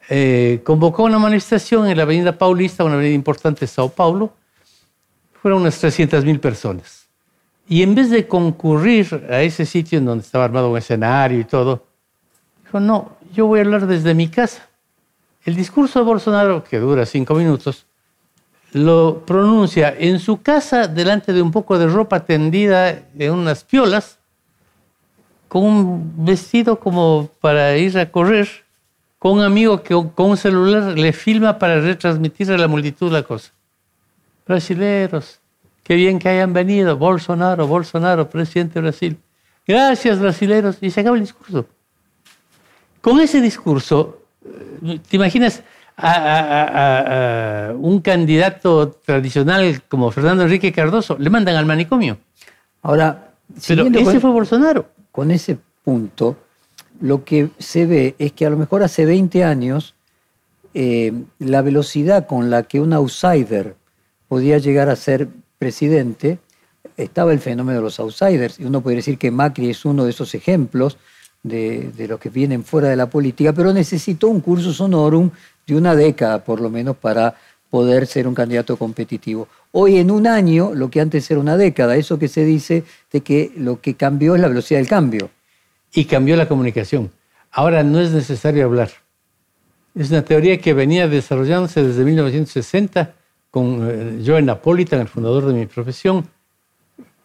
Eh, 0.10 0.60
convocó 0.66 1.04
una 1.04 1.18
manifestación 1.18 1.88
en 1.88 1.96
la 1.96 2.04
Avenida 2.04 2.38
Paulista, 2.38 2.84
una 2.84 2.96
avenida 2.96 3.16
importante 3.16 3.62
de 3.62 3.68
Sao 3.68 3.88
Paulo. 3.88 4.34
Fueron 5.48 5.62
unas 5.62 5.80
300 5.80 6.26
mil 6.26 6.42
personas. 6.42 7.08
Y 7.70 7.82
en 7.82 7.96
vez 7.96 8.10
de 8.10 8.28
concurrir 8.28 9.30
a 9.30 9.42
ese 9.44 9.66
sitio 9.66 9.98
en 9.98 10.04
donde 10.04 10.26
estaba 10.26 10.44
armado 10.44 10.70
un 10.70 10.78
escenario 10.78 11.40
y 11.40 11.46
todo, 11.46 11.86
dijo, 12.66 12.82
no, 12.82 13.14
yo 13.34 13.48
voy 13.48 13.60
a 13.60 13.62
hablar 13.62 13.88
desde 13.88 14.14
mi 14.14 14.28
casa. 14.28 14.68
El 15.46 15.56
discurso 15.56 16.00
de 16.00 16.06
Bolsonaro, 16.06 16.66
que 16.66 16.80
dura 16.80 17.06
cinco 17.06 17.34
minutos, 17.34 17.86
lo 18.74 19.24
pronuncia 19.26 19.96
en 19.98 20.20
su 20.20 20.42
casa 20.42 20.86
delante 20.86 21.32
de 21.32 21.42
un 21.42 21.52
poco 21.52 21.80
de 21.80 21.88
ropa 21.88 22.26
tendida 22.26 23.04
en 23.18 23.32
unas 23.32 23.64
piolas, 23.64 24.20
con 25.48 25.64
un 25.64 26.26
vestido 26.26 26.78
como 26.78 27.30
para 27.40 27.78
ir 27.78 27.98
a 27.98 28.12
correr, 28.12 28.50
con 29.18 29.38
un 29.38 29.44
amigo 29.46 29.82
que 29.82 29.94
con 30.14 30.32
un 30.32 30.36
celular 30.36 31.00
le 31.00 31.14
filma 31.14 31.58
para 31.58 31.80
retransmitir 31.80 32.52
a 32.52 32.58
la 32.58 32.68
multitud 32.68 33.10
la 33.10 33.24
cosa. 33.24 33.54
Brasileros, 34.48 35.40
qué 35.84 35.96
bien 35.96 36.20
que 36.20 36.30
hayan 36.30 36.54
venido, 36.54 36.98
Bolsonaro, 36.98 37.68
Bolsonaro, 37.68 38.30
presidente 38.30 38.76
de 38.76 38.82
Brasil. 38.82 39.18
Gracias, 39.68 40.20
brasileros. 40.20 40.78
Y 40.82 40.90
se 40.90 41.02
acaba 41.02 41.18
el 41.18 41.24
discurso. 41.24 41.66
Con 43.02 43.20
ese 43.20 43.42
discurso, 43.42 44.22
¿Te 45.10 45.16
imaginas 45.16 45.64
a, 45.98 47.74
un 47.78 48.02
candidato 48.02 48.90
tradicional 48.90 49.82
como 49.88 50.12
Fernando 50.12 50.44
Enrique 50.44 50.72
Cardoso? 50.72 51.18
Le 51.20 51.30
mandan 51.30 51.56
al 51.56 51.66
manicomio. 51.66 52.18
Ahora, 52.82 53.32
pero 53.68 53.88
ese 53.88 54.20
fue 54.20 54.30
Bolsonaro. 54.32 54.90
Con 55.12 55.32
ese 55.32 55.58
punto, 55.84 56.38
lo 57.02 57.24
que 57.24 57.50
se 57.58 57.86
ve 57.86 58.16
es 58.20 58.34
que 58.34 58.46
a 58.46 58.50
lo 58.50 58.58
mejor 58.58 58.84
hace 58.84 59.06
20 59.06 59.44
años 59.44 59.96
eh, 60.74 61.12
la 61.40 61.62
velocidad 61.62 62.28
con 62.28 62.50
la 62.50 62.64
que 62.64 62.80
un 62.80 62.94
outsider 62.94 63.76
podía 64.28 64.58
llegar 64.58 64.90
a 64.90 64.96
ser 64.96 65.28
presidente, 65.58 66.40
estaba 66.98 67.32
el 67.32 67.40
fenómeno 67.40 67.78
de 67.78 67.84
los 67.84 68.00
outsiders. 68.00 68.60
Y 68.60 68.66
uno 68.66 68.82
puede 68.82 68.98
decir 68.98 69.18
que 69.18 69.32
Macri 69.32 69.70
es 69.70 69.86
uno 69.86 70.04
de 70.04 70.12
esos 70.12 70.34
ejemplos 70.36 70.98
de, 71.44 71.92
los 72.08 72.20
que 72.20 72.30
vienen 72.30 72.64
fuera 72.64 72.90
de 72.90 72.96
la 72.96 73.10
política, 73.10 73.54
pero 73.54 73.74
necesitó 73.74 74.28
un 74.28 74.42
curso 74.42 74.74
sonorum 74.74 75.30
de 75.66 75.76
una 75.76 75.96
década 75.96 76.44
por 76.44 76.60
lo 76.60 76.70
menos 76.70 76.98
para 76.98 77.36
poder 77.70 78.08
ser 78.08 78.28
un 78.28 78.36
candidato 78.36 78.78
competitivo. 78.78 79.48
Hoy 79.72 79.98
en 79.98 80.10
un 80.10 80.26
año, 80.26 80.74
lo 80.74 80.90
que 80.90 81.02
antes 81.02 81.30
era 81.30 81.40
una 81.40 81.58
década, 81.58 81.96
eso 81.96 82.18
que 82.18 82.28
se 82.28 82.46
dice 82.46 82.84
de 83.12 83.22
que 83.22 83.52
lo 83.56 83.82
que 83.82 83.96
cambió 83.96 84.36
es 84.36 84.42
la 84.42 84.48
velocidad 84.48 84.80
del 84.80 84.88
cambio. 84.88 85.30
Y 85.94 86.06
cambió 86.06 86.36
la 86.36 86.48
comunicación. 86.48 87.12
Ahora 87.52 87.84
no 87.84 88.00
es 88.00 88.12
necesario 88.12 88.66
hablar. 88.66 88.92
Es 89.96 90.12
una 90.12 90.24
teoría 90.24 90.60
que 90.60 90.74
venía 90.74 91.08
desarrollándose 91.08 91.84
desde 91.84 92.04
1960 92.04 93.14
con 93.58 93.90
eh, 93.90 94.24
Joe 94.24 94.44
Napolitan, 94.44 95.00
el 95.00 95.08
fundador 95.08 95.48
de 95.48 95.54
mi 95.56 95.66
profesión, 95.66 96.30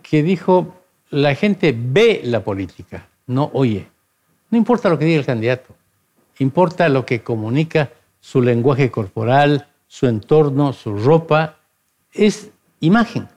que 0.02 0.22
dijo, 0.22 0.74
la 1.10 1.34
gente 1.34 1.76
ve 1.76 2.22
la 2.24 2.42
política, 2.42 3.06
no 3.26 3.50
oye. 3.52 3.86
No 4.48 4.56
importa 4.56 4.88
lo 4.88 4.98
que 4.98 5.04
diga 5.04 5.18
el 5.18 5.26
candidato, 5.26 5.74
importa 6.38 6.88
lo 6.88 7.04
que 7.04 7.22
comunica 7.22 7.90
su 8.20 8.40
lenguaje 8.40 8.90
corporal, 8.90 9.68
su 9.88 10.06
entorno, 10.06 10.72
su 10.72 10.96
ropa, 10.96 11.58
es 12.14 12.50
imagen. 12.80 13.28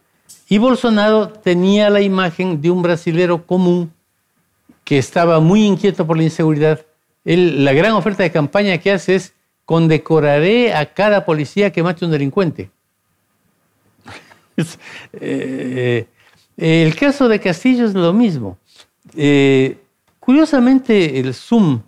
Y 0.47 0.57
Bolsonaro 0.57 1.27
tenía 1.27 1.89
la 1.89 1.99
imagen 1.99 2.61
de 2.61 2.71
un 2.71 2.81
brasilero 2.81 3.45
común 3.45 3.91
que 4.85 4.97
estaba 4.97 5.41
muy 5.41 5.65
inquieto 5.65 6.07
por 6.07 6.15
la 6.15 6.23
inseguridad. 6.23 6.85
la 7.25 7.73
gran 7.73 7.91
oferta 7.91 8.23
de 8.23 8.31
campaña 8.31 8.77
que 8.77 8.93
hace 8.93 9.15
es 9.15 9.33
condecoraré 9.65 10.73
a 10.73 10.93
cada 10.93 11.25
policía 11.25 11.73
que 11.73 11.83
mate 11.83 12.05
un 12.05 12.11
delincuente. 12.11 12.69
Eh, 15.13 16.07
eh, 16.57 16.83
el 16.83 16.95
caso 16.95 17.27
de 17.27 17.39
Castillo 17.39 17.85
es 17.85 17.93
lo 17.93 18.13
mismo. 18.13 18.57
Eh, 19.15 19.77
Curiosamente, 20.25 21.19
el 21.19 21.35
Zoom, 21.35 21.83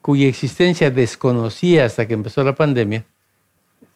cuya 0.00 0.26
existencia 0.26 0.90
desconocía 0.90 1.84
hasta 1.84 2.08
que 2.08 2.14
empezó 2.14 2.42
la 2.42 2.54
pandemia, 2.54 3.04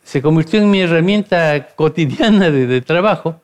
se 0.04 0.20
convirtió 0.20 0.60
en 0.60 0.70
mi 0.70 0.80
herramienta 0.80 1.68
cotidiana 1.74 2.50
de, 2.50 2.82
trabajo 2.82 3.40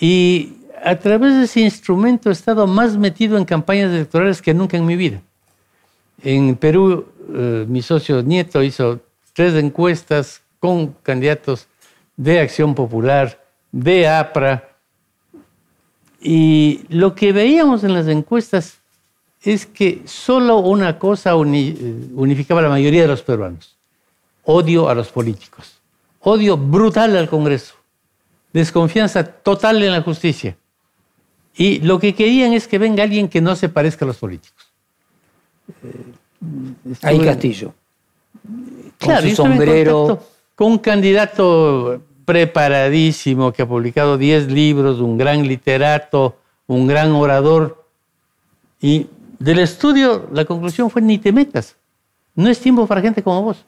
y 0.00 0.58
a 0.84 0.94
través 1.00 1.34
de 1.34 1.44
ese 1.46 1.62
instrumento 1.62 2.30
he 2.30 2.32
estado 2.32 2.68
más 2.68 2.96
metido 2.96 3.36
en 3.36 3.44
campañas 3.44 3.90
electorales 3.90 4.40
que 4.40 4.54
nunca 4.54 4.76
en 4.76 4.86
mi 4.86 4.94
vida. 4.94 5.20
En 6.22 6.54
Perú, 6.54 7.08
eh, 7.34 7.66
mi 7.68 7.82
socio 7.82 8.22
Nieto 8.22 8.62
hizo 8.62 9.00
tres 9.32 9.54
encuestas 9.54 10.42
con 10.60 10.92
candidatos 11.02 11.66
de 12.16 12.40
Acción 12.40 12.74
Popular, 12.74 13.44
de 13.72 14.08
APRA, 14.08 14.76
y 16.20 16.80
lo 16.88 17.14
que 17.14 17.32
veíamos 17.32 17.84
en 17.84 17.94
las 17.94 18.08
encuestas 18.08 18.78
es 19.42 19.64
que 19.64 20.02
solo 20.06 20.58
una 20.58 20.98
cosa 20.98 21.36
unificaba 21.36 22.60
a 22.60 22.64
la 22.64 22.68
mayoría 22.68 23.02
de 23.02 23.08
los 23.08 23.22
peruanos, 23.22 23.76
odio 24.44 24.88
a 24.88 24.94
los 24.94 25.08
políticos, 25.08 25.78
odio 26.20 26.56
brutal 26.56 27.16
al 27.16 27.28
Congreso, 27.28 27.74
desconfianza 28.52 29.22
total 29.22 29.82
en 29.82 29.92
la 29.92 30.02
justicia. 30.02 30.56
Y 31.56 31.78
lo 31.80 31.98
que 31.98 32.14
querían 32.14 32.52
es 32.52 32.66
que 32.66 32.78
venga 32.78 33.04
alguien 33.04 33.28
que 33.28 33.40
no 33.40 33.54
se 33.54 33.68
parezca 33.68 34.04
a 34.04 34.08
los 34.08 34.16
políticos. 34.16 34.66
Ahí 37.02 37.20
Castillo. 37.20 37.72
claro, 38.98 39.28
su 39.28 39.36
sombrero. 39.36 40.22
Con 40.56 40.72
un 40.72 40.78
candidato 40.78 42.02
preparadísimo 42.26 43.52
que 43.52 43.62
ha 43.62 43.68
publicado 43.68 44.18
10 44.18 44.52
libros, 44.52 45.00
un 45.00 45.16
gran 45.16 45.46
literato, 45.46 46.36
un 46.66 46.86
gran 46.86 47.12
orador. 47.12 47.86
Y 48.80 49.06
del 49.38 49.60
estudio 49.60 50.28
la 50.32 50.44
conclusión 50.44 50.90
fue 50.90 51.00
ni 51.00 51.16
te 51.16 51.32
metas. 51.32 51.76
No 52.34 52.50
es 52.50 52.60
tiempo 52.60 52.86
para 52.86 53.00
gente 53.00 53.22
como 53.22 53.42
vos. 53.42 53.64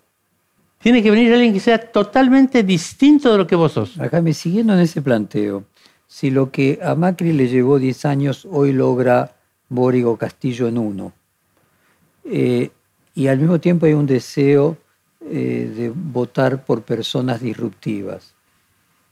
Tiene 0.81 1.03
que 1.03 1.11
venir 1.11 1.33
alguien 1.33 1.53
que 1.53 1.61
sea 1.61 1.79
totalmente 1.79 2.63
distinto 2.63 3.33
de 3.33 3.39
lo 3.39 3.47
que 3.47 3.57
vos 3.57 3.73
sos. 3.73 3.99
Acá 3.99 4.21
me 4.21 4.35
siguiendo 4.35 4.75
en 4.75 4.81
ese 4.81 5.01
planteo, 5.01 5.65
si 6.07 6.31
lo 6.31 6.51
que 6.51 6.79
a 6.83 6.95
Macri 6.95 7.33
le 7.33 7.49
llevó 7.49 7.79
10 7.79 8.05
años 8.05 8.47
hoy 8.51 8.73
logra 8.73 9.37
Bórigo 9.69 10.17
Castillo 10.17 10.69
en 10.69 10.79
uno, 10.79 11.13
eh, 12.25 12.71
y 13.15 13.27
al 13.27 13.39
mismo 13.39 13.59
tiempo 13.59 13.87
hay 13.87 13.95
un 13.95 14.07
deseo 14.07 14.77
eh, 15.21 15.73
de 15.77 15.93
votar 15.95 16.65
por 16.65 16.83
personas 16.83 17.41
disruptivas. 17.41 18.35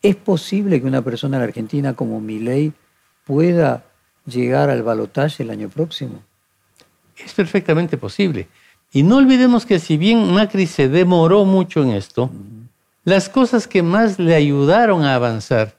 ¿Es 0.02 0.16
posible 0.16 0.80
que 0.80 0.86
una 0.86 1.02
persona 1.02 1.36
en 1.38 1.42
Argentina 1.44 1.94
como 1.94 2.20
Milei 2.20 2.72
pueda 3.24 3.84
llegar 4.26 4.70
al 4.70 4.82
balotaje 4.82 5.42
el 5.42 5.50
año 5.50 5.68
próximo? 5.68 6.22
Es 7.16 7.32
perfectamente 7.32 7.96
posible. 7.96 8.48
Y 8.92 9.02
no 9.02 9.16
olvidemos 9.16 9.66
que 9.66 9.78
si 9.78 9.96
bien 9.96 10.32
Macri 10.32 10.66
se 10.66 10.88
demoró 10.88 11.44
mucho 11.44 11.82
en 11.82 11.90
esto, 11.90 12.30
las 13.04 13.28
cosas 13.28 13.66
que 13.66 13.82
más 13.82 14.18
le 14.18 14.34
ayudaron 14.34 15.04
a 15.04 15.14
avanzar 15.14 15.76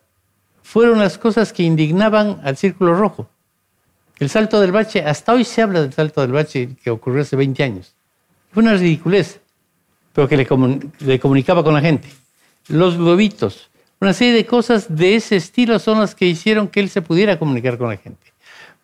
fueron 0.63 0.99
las 0.99 1.17
cosas 1.17 1.53
que 1.53 1.63
indignaban 1.63 2.41
al 2.43 2.57
Círculo 2.57 2.93
Rojo. 2.93 3.29
El 4.19 4.29
salto 4.29 4.59
del 4.59 4.71
bache, 4.71 5.03
hasta 5.03 5.33
hoy 5.33 5.43
se 5.43 5.61
habla 5.61 5.81
del 5.81 5.93
salto 5.93 6.21
del 6.21 6.31
bache 6.31 6.75
que 6.83 6.89
ocurrió 6.89 7.21
hace 7.21 7.35
20 7.35 7.63
años. 7.63 7.93
Fue 8.51 8.63
una 8.63 8.73
ridiculez, 8.73 9.39
pero 10.11 10.27
que 10.27 10.35
le, 10.35 10.47
le 10.99 11.19
comunicaba 11.19 11.63
con 11.63 11.73
la 11.73 11.81
gente. 11.81 12.09
Los 12.67 12.97
globitos, 12.97 13.69
una 13.99 14.13
serie 14.13 14.33
de 14.33 14.45
cosas 14.45 14.95
de 14.95 15.15
ese 15.15 15.35
estilo 15.35 15.79
son 15.79 15.99
las 15.99 16.13
que 16.13 16.25
hicieron 16.25 16.67
que 16.67 16.79
él 16.79 16.89
se 16.89 17.01
pudiera 17.01 17.39
comunicar 17.39 17.77
con 17.77 17.89
la 17.89 17.97
gente. 17.97 18.33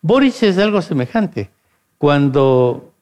Boris 0.02 0.42
es 0.42 0.58
algo 0.58 0.82
semejante. 0.82 1.50
Cuando 1.98 2.92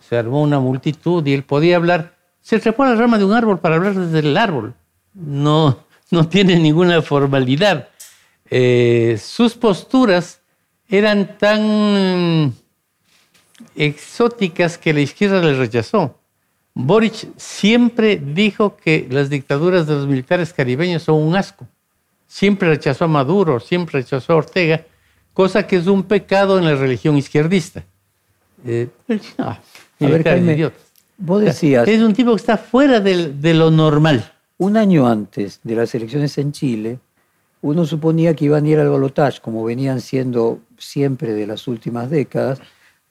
se 0.00 0.16
armó 0.16 0.42
una 0.42 0.58
multitud 0.58 1.24
y 1.26 1.34
él 1.34 1.44
podía 1.44 1.76
hablar, 1.76 2.16
se 2.40 2.58
trepó 2.58 2.84
a 2.84 2.88
la 2.88 2.94
rama 2.94 3.18
de 3.18 3.24
un 3.24 3.32
árbol 3.32 3.58
para 3.58 3.76
hablar 3.76 3.94
desde 3.94 4.20
el 4.20 4.36
árbol. 4.36 4.74
No, 5.12 5.78
no 6.10 6.28
tiene 6.28 6.58
ninguna 6.58 7.02
formalidad. 7.02 7.88
Eh, 8.50 9.20
sus 9.22 9.54
posturas 9.54 10.40
eran 10.88 11.36
tan 11.36 12.54
exóticas 13.76 14.78
que 14.78 14.94
la 14.94 15.00
izquierda 15.00 15.42
le 15.42 15.54
rechazó. 15.54 16.17
Boric 16.80 17.36
siempre 17.36 18.22
dijo 18.24 18.76
que 18.76 19.08
las 19.10 19.28
dictaduras 19.28 19.88
de 19.88 19.94
los 19.94 20.06
militares 20.06 20.52
caribeños 20.52 21.02
son 21.02 21.16
un 21.16 21.34
asco. 21.34 21.66
Siempre 22.28 22.68
rechazó 22.68 23.06
a 23.06 23.08
Maduro, 23.08 23.58
siempre 23.58 24.00
rechazó 24.00 24.34
a 24.34 24.36
Ortega, 24.36 24.86
cosa 25.32 25.66
que 25.66 25.74
es 25.74 25.88
un 25.88 26.04
pecado 26.04 26.56
en 26.56 26.64
la 26.64 26.76
religión 26.76 27.16
izquierdista. 27.16 27.84
Eh, 28.64 28.86
a 29.38 29.58
ver, 29.98 30.22
Jaime, 30.22 30.70
vos 31.16 31.42
decías... 31.42 31.88
Es 31.88 32.00
un 32.00 32.14
tipo 32.14 32.30
que 32.30 32.36
está 32.36 32.56
fuera 32.56 33.00
de, 33.00 33.32
de 33.32 33.54
lo 33.54 33.72
normal. 33.72 34.32
Un 34.58 34.76
año 34.76 35.08
antes 35.08 35.58
de 35.64 35.74
las 35.74 35.92
elecciones 35.96 36.38
en 36.38 36.52
Chile, 36.52 37.00
uno 37.60 37.86
suponía 37.86 38.34
que 38.34 38.44
iban 38.44 38.64
a 38.64 38.68
ir 38.68 38.78
al 38.78 38.88
balotaje, 38.88 39.40
como 39.40 39.64
venían 39.64 40.00
siendo 40.00 40.60
siempre 40.78 41.32
de 41.32 41.44
las 41.44 41.66
últimas 41.66 42.08
décadas, 42.08 42.60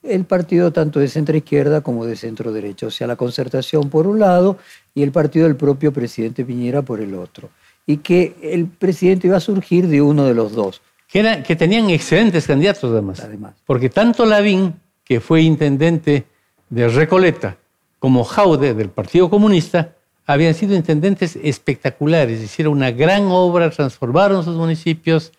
el 0.09 0.25
partido 0.25 0.71
tanto 0.71 0.99
de 0.99 1.07
centro 1.07 1.35
izquierda 1.35 1.81
como 1.81 2.05
de 2.05 2.15
centro 2.15 2.51
derecha, 2.51 2.87
o 2.87 2.91
sea, 2.91 3.07
la 3.07 3.15
concertación 3.15 3.89
por 3.89 4.07
un 4.07 4.19
lado 4.19 4.57
y 4.93 5.03
el 5.03 5.11
partido 5.11 5.47
del 5.47 5.55
propio 5.55 5.91
presidente 5.91 6.45
Piñera 6.45 6.81
por 6.81 6.99
el 7.01 7.15
otro. 7.15 7.49
Y 7.85 7.97
que 7.97 8.35
el 8.41 8.67
presidente 8.67 9.27
iba 9.27 9.37
a 9.37 9.41
surgir 9.41 9.87
de 9.87 10.01
uno 10.01 10.25
de 10.25 10.33
los 10.33 10.53
dos. 10.53 10.81
Que, 11.07 11.43
que 11.45 11.55
tenían 11.55 11.89
excelentes 11.89 12.45
candidatos 12.45 12.91
además. 12.91 13.19
además. 13.21 13.55
Porque 13.65 13.89
tanto 13.89 14.25
Lavín, 14.25 14.75
que 15.05 15.19
fue 15.21 15.41
intendente 15.41 16.25
de 16.69 16.87
Recoleta, 16.89 17.57
como 17.99 18.23
Jaude 18.23 18.73
del 18.73 18.89
Partido 18.89 19.29
Comunista, 19.29 19.93
habían 20.25 20.53
sido 20.53 20.75
intendentes 20.75 21.37
espectaculares, 21.41 22.41
hicieron 22.41 22.73
una 22.73 22.91
gran 22.91 23.23
obra, 23.27 23.69
transformaron 23.69 24.43
sus 24.43 24.55
municipios, 24.55 25.31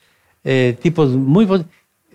eh, 0.44 0.76
tipos 0.80 1.10
muy 1.10 1.44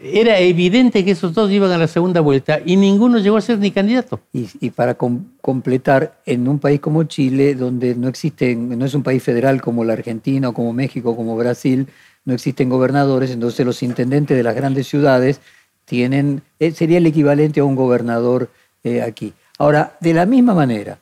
era 0.03 0.37
evidente 0.39 1.05
que 1.05 1.11
esos 1.11 1.33
dos 1.33 1.49
iban 1.49 1.71
a 1.71 1.77
la 1.77 1.87
segunda 1.87 2.19
vuelta 2.19 2.59
y 2.65 2.75
ninguno 2.75 3.19
llegó 3.19 3.37
a 3.37 3.41
ser 3.41 3.59
ni 3.59 3.71
candidato. 3.71 4.19
Y, 4.33 4.69
para 4.71 4.95
completar, 4.95 6.19
en 6.25 6.47
un 6.47 6.59
país 6.59 6.81
como 6.81 7.03
Chile, 7.05 7.55
donde 7.55 7.95
no 7.95 8.09
existen, 8.09 8.77
no 8.77 8.85
es 8.85 8.93
un 8.93 9.03
país 9.03 9.23
federal 9.23 9.61
como 9.61 9.85
la 9.85 9.93
Argentina 9.93 10.49
o 10.49 10.53
como 10.53 10.73
México 10.73 11.15
como 11.15 11.37
Brasil, 11.37 11.87
no 12.25 12.33
existen 12.33 12.69
gobernadores, 12.69 13.31
entonces 13.31 13.65
los 13.65 13.81
intendentes 13.81 14.35
de 14.35 14.43
las 14.43 14.55
grandes 14.55 14.87
ciudades 14.87 15.39
tienen, 15.85 16.41
eh, 16.59 16.71
sería 16.71 16.97
el 16.97 17.05
equivalente 17.05 17.61
a 17.61 17.63
un 17.63 17.75
gobernador 17.75 18.49
eh, 18.83 19.01
aquí. 19.01 19.33
Ahora, 19.57 19.95
de 20.01 20.13
la 20.13 20.25
misma 20.25 20.53
manera 20.53 20.99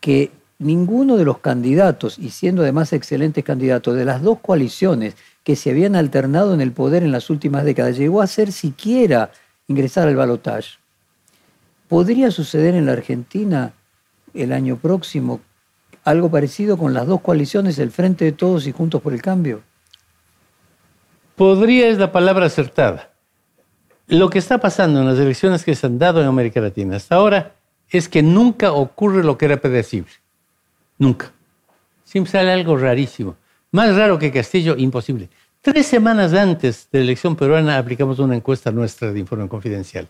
que 0.00 0.30
ninguno 0.58 1.16
de 1.16 1.24
los 1.24 1.38
candidatos, 1.38 2.18
y 2.18 2.30
siendo 2.30 2.62
además 2.62 2.92
excelentes 2.92 3.44
candidatos 3.44 3.96
de 3.96 4.04
las 4.04 4.22
dos 4.22 4.38
coaliciones, 4.40 5.14
que 5.48 5.56
se 5.56 5.70
habían 5.70 5.96
alternado 5.96 6.52
en 6.52 6.60
el 6.60 6.72
poder 6.72 7.02
en 7.02 7.10
las 7.10 7.30
últimas 7.30 7.64
décadas, 7.64 7.96
llegó 7.96 8.20
a 8.20 8.26
ser 8.26 8.52
siquiera 8.52 9.30
ingresar 9.66 10.06
al 10.06 10.14
balotaje. 10.14 10.72
¿Podría 11.88 12.30
suceder 12.30 12.74
en 12.74 12.84
la 12.84 12.92
Argentina 12.92 13.72
el 14.34 14.52
año 14.52 14.76
próximo 14.76 15.40
algo 16.04 16.30
parecido 16.30 16.76
con 16.76 16.92
las 16.92 17.06
dos 17.06 17.22
coaliciones, 17.22 17.78
el 17.78 17.90
Frente 17.90 18.26
de 18.26 18.32
Todos 18.32 18.66
y 18.66 18.72
Juntos 18.72 19.00
por 19.00 19.14
el 19.14 19.22
Cambio? 19.22 19.62
Podría 21.34 21.88
es 21.88 21.96
la 21.96 22.12
palabra 22.12 22.44
acertada. 22.44 23.10
Lo 24.06 24.28
que 24.28 24.40
está 24.40 24.58
pasando 24.58 25.00
en 25.00 25.06
las 25.06 25.18
elecciones 25.18 25.64
que 25.64 25.74
se 25.74 25.86
han 25.86 25.98
dado 25.98 26.20
en 26.20 26.26
América 26.26 26.60
Latina 26.60 26.96
hasta 26.96 27.14
ahora 27.14 27.54
es 27.88 28.10
que 28.10 28.22
nunca 28.22 28.72
ocurre 28.72 29.24
lo 29.24 29.38
que 29.38 29.46
era 29.46 29.56
predecible. 29.56 30.12
Nunca. 30.98 31.32
Siempre 32.04 32.32
sale 32.32 32.52
algo 32.52 32.76
rarísimo. 32.76 33.36
Más 33.70 33.96
raro 33.96 34.18
que 34.18 34.30
Castillo, 34.30 34.76
imposible. 34.76 35.30
Tres 35.60 35.86
semanas 35.86 36.32
antes 36.34 36.88
de 36.92 37.00
la 37.00 37.04
elección 37.04 37.34
peruana 37.34 37.78
aplicamos 37.78 38.20
una 38.20 38.36
encuesta 38.36 38.70
nuestra 38.70 39.12
de 39.12 39.18
informe 39.18 39.48
confidencial. 39.48 40.08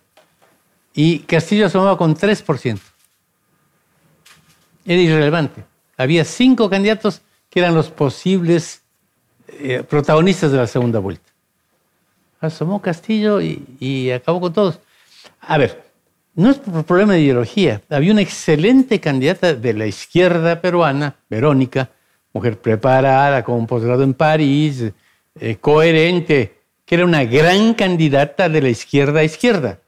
Y 0.94 1.20
Castillo 1.20 1.66
asomaba 1.66 1.96
con 1.96 2.14
3%. 2.14 2.78
Era 4.84 5.00
irrelevante. 5.00 5.64
Había 5.96 6.24
cinco 6.24 6.68
candidatos 6.68 7.22
que 7.48 7.60
eran 7.60 7.74
los 7.74 7.88
posibles 7.88 8.82
eh, 9.48 9.82
protagonistas 9.88 10.52
de 10.52 10.58
la 10.58 10.66
segunda 10.66 10.98
vuelta. 10.98 11.30
Asomó 12.40 12.80
Castillo 12.82 13.40
y, 13.40 13.64
y 13.80 14.10
acabó 14.10 14.40
con 14.40 14.52
todos. 14.52 14.80
A 15.40 15.56
ver, 15.56 15.82
no 16.34 16.50
es 16.50 16.58
por 16.58 16.84
problema 16.84 17.14
de 17.14 17.22
ideología. 17.22 17.80
Había 17.88 18.12
una 18.12 18.20
excelente 18.20 19.00
candidata 19.00 19.54
de 19.54 19.72
la 19.72 19.86
izquierda 19.86 20.60
peruana, 20.60 21.16
Verónica, 21.28 21.90
mujer 22.32 22.60
preparada, 22.60 23.42
con 23.42 23.56
un 23.56 23.66
posgrado 23.66 24.04
en 24.04 24.14
París, 24.14 24.92
eh, 25.40 25.56
coherente, 25.60 26.58
que 26.84 26.94
era 26.94 27.04
una 27.04 27.24
gran 27.24 27.74
candidata 27.74 28.48
de 28.48 28.62
la 28.62 28.68
izquierda 28.68 29.20
a 29.20 29.24
izquierda. 29.24 29.80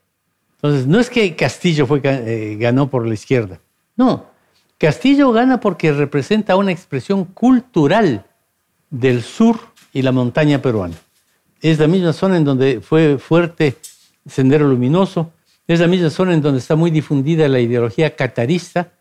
Entonces, 0.55 0.85
no 0.87 0.99
es 0.99 1.09
que 1.09 1.35
Castillo 1.35 1.87
fue, 1.87 2.01
eh, 2.03 2.57
ganó 2.59 2.89
por 2.89 3.07
la 3.07 3.13
izquierda. 3.13 3.59
No, 3.95 4.27
Castillo 4.77 5.31
gana 5.31 5.59
porque 5.59 5.91
representa 5.91 6.55
una 6.55 6.71
expresión 6.71 7.25
cultural 7.25 8.25
del 8.89 9.23
sur 9.23 9.59
y 9.93 10.01
la 10.01 10.11
montaña 10.11 10.61
peruana. 10.61 10.95
Es 11.61 11.79
la 11.79 11.87
misma 11.87 12.13
zona 12.13 12.37
en 12.37 12.43
donde 12.43 12.81
fue 12.81 13.17
fuerte 13.17 13.77
Sendero 14.27 14.67
Luminoso, 14.67 15.31
es 15.67 15.79
la 15.79 15.87
misma 15.87 16.09
zona 16.09 16.33
en 16.33 16.41
donde 16.41 16.59
está 16.59 16.75
muy 16.75 16.91
difundida 16.91 17.47
la 17.47 17.59
ideología 17.59 18.15
catarista, 18.15 18.91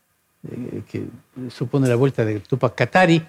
eh, 0.50 0.82
que 0.90 1.04
supone 1.50 1.88
la 1.88 1.96
vuelta 1.96 2.24
de 2.24 2.40
Tupac 2.40 2.74
Katari, 2.74 3.22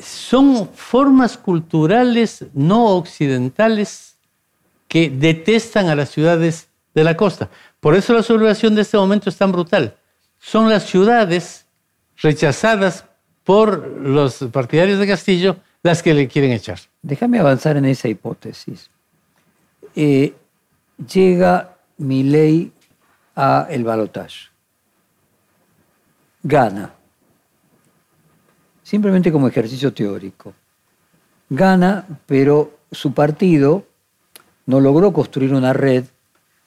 son 0.00 0.68
formas 0.74 1.36
culturales 1.36 2.44
no 2.52 2.96
occidentales 2.96 4.16
que 4.88 5.10
detestan 5.10 5.88
a 5.88 5.94
las 5.94 6.10
ciudades 6.10 6.68
de 6.94 7.04
la 7.04 7.16
costa. 7.16 7.50
Por 7.80 7.94
eso 7.94 8.12
la 8.12 8.22
sublevación 8.22 8.74
de 8.74 8.82
este 8.82 8.96
momento 8.96 9.30
es 9.30 9.36
tan 9.36 9.52
brutal. 9.52 9.96
Son 10.38 10.68
las 10.68 10.84
ciudades 10.84 11.66
rechazadas 12.18 13.04
por 13.44 13.86
los 13.86 14.38
partidarios 14.52 14.98
de 14.98 15.06
Castillo 15.06 15.56
las 15.82 16.02
que 16.02 16.14
le 16.14 16.28
quieren 16.28 16.52
echar. 16.52 16.78
Déjame 17.02 17.38
avanzar 17.38 17.76
en 17.76 17.84
esa 17.84 18.08
hipótesis. 18.08 18.90
Eh, 19.94 20.34
llega 21.12 21.76
mi 21.98 22.22
ley 22.22 22.72
a 23.34 23.66
el 23.70 23.84
balotaje. 23.84 24.48
Gana. 26.42 26.92
Simplemente 28.86 29.32
como 29.32 29.48
ejercicio 29.48 29.92
teórico. 29.92 30.54
Gana, 31.50 32.06
pero 32.24 32.78
su 32.92 33.12
partido 33.12 33.84
no 34.64 34.78
logró 34.78 35.12
construir 35.12 35.52
una 35.54 35.72
red 35.72 36.04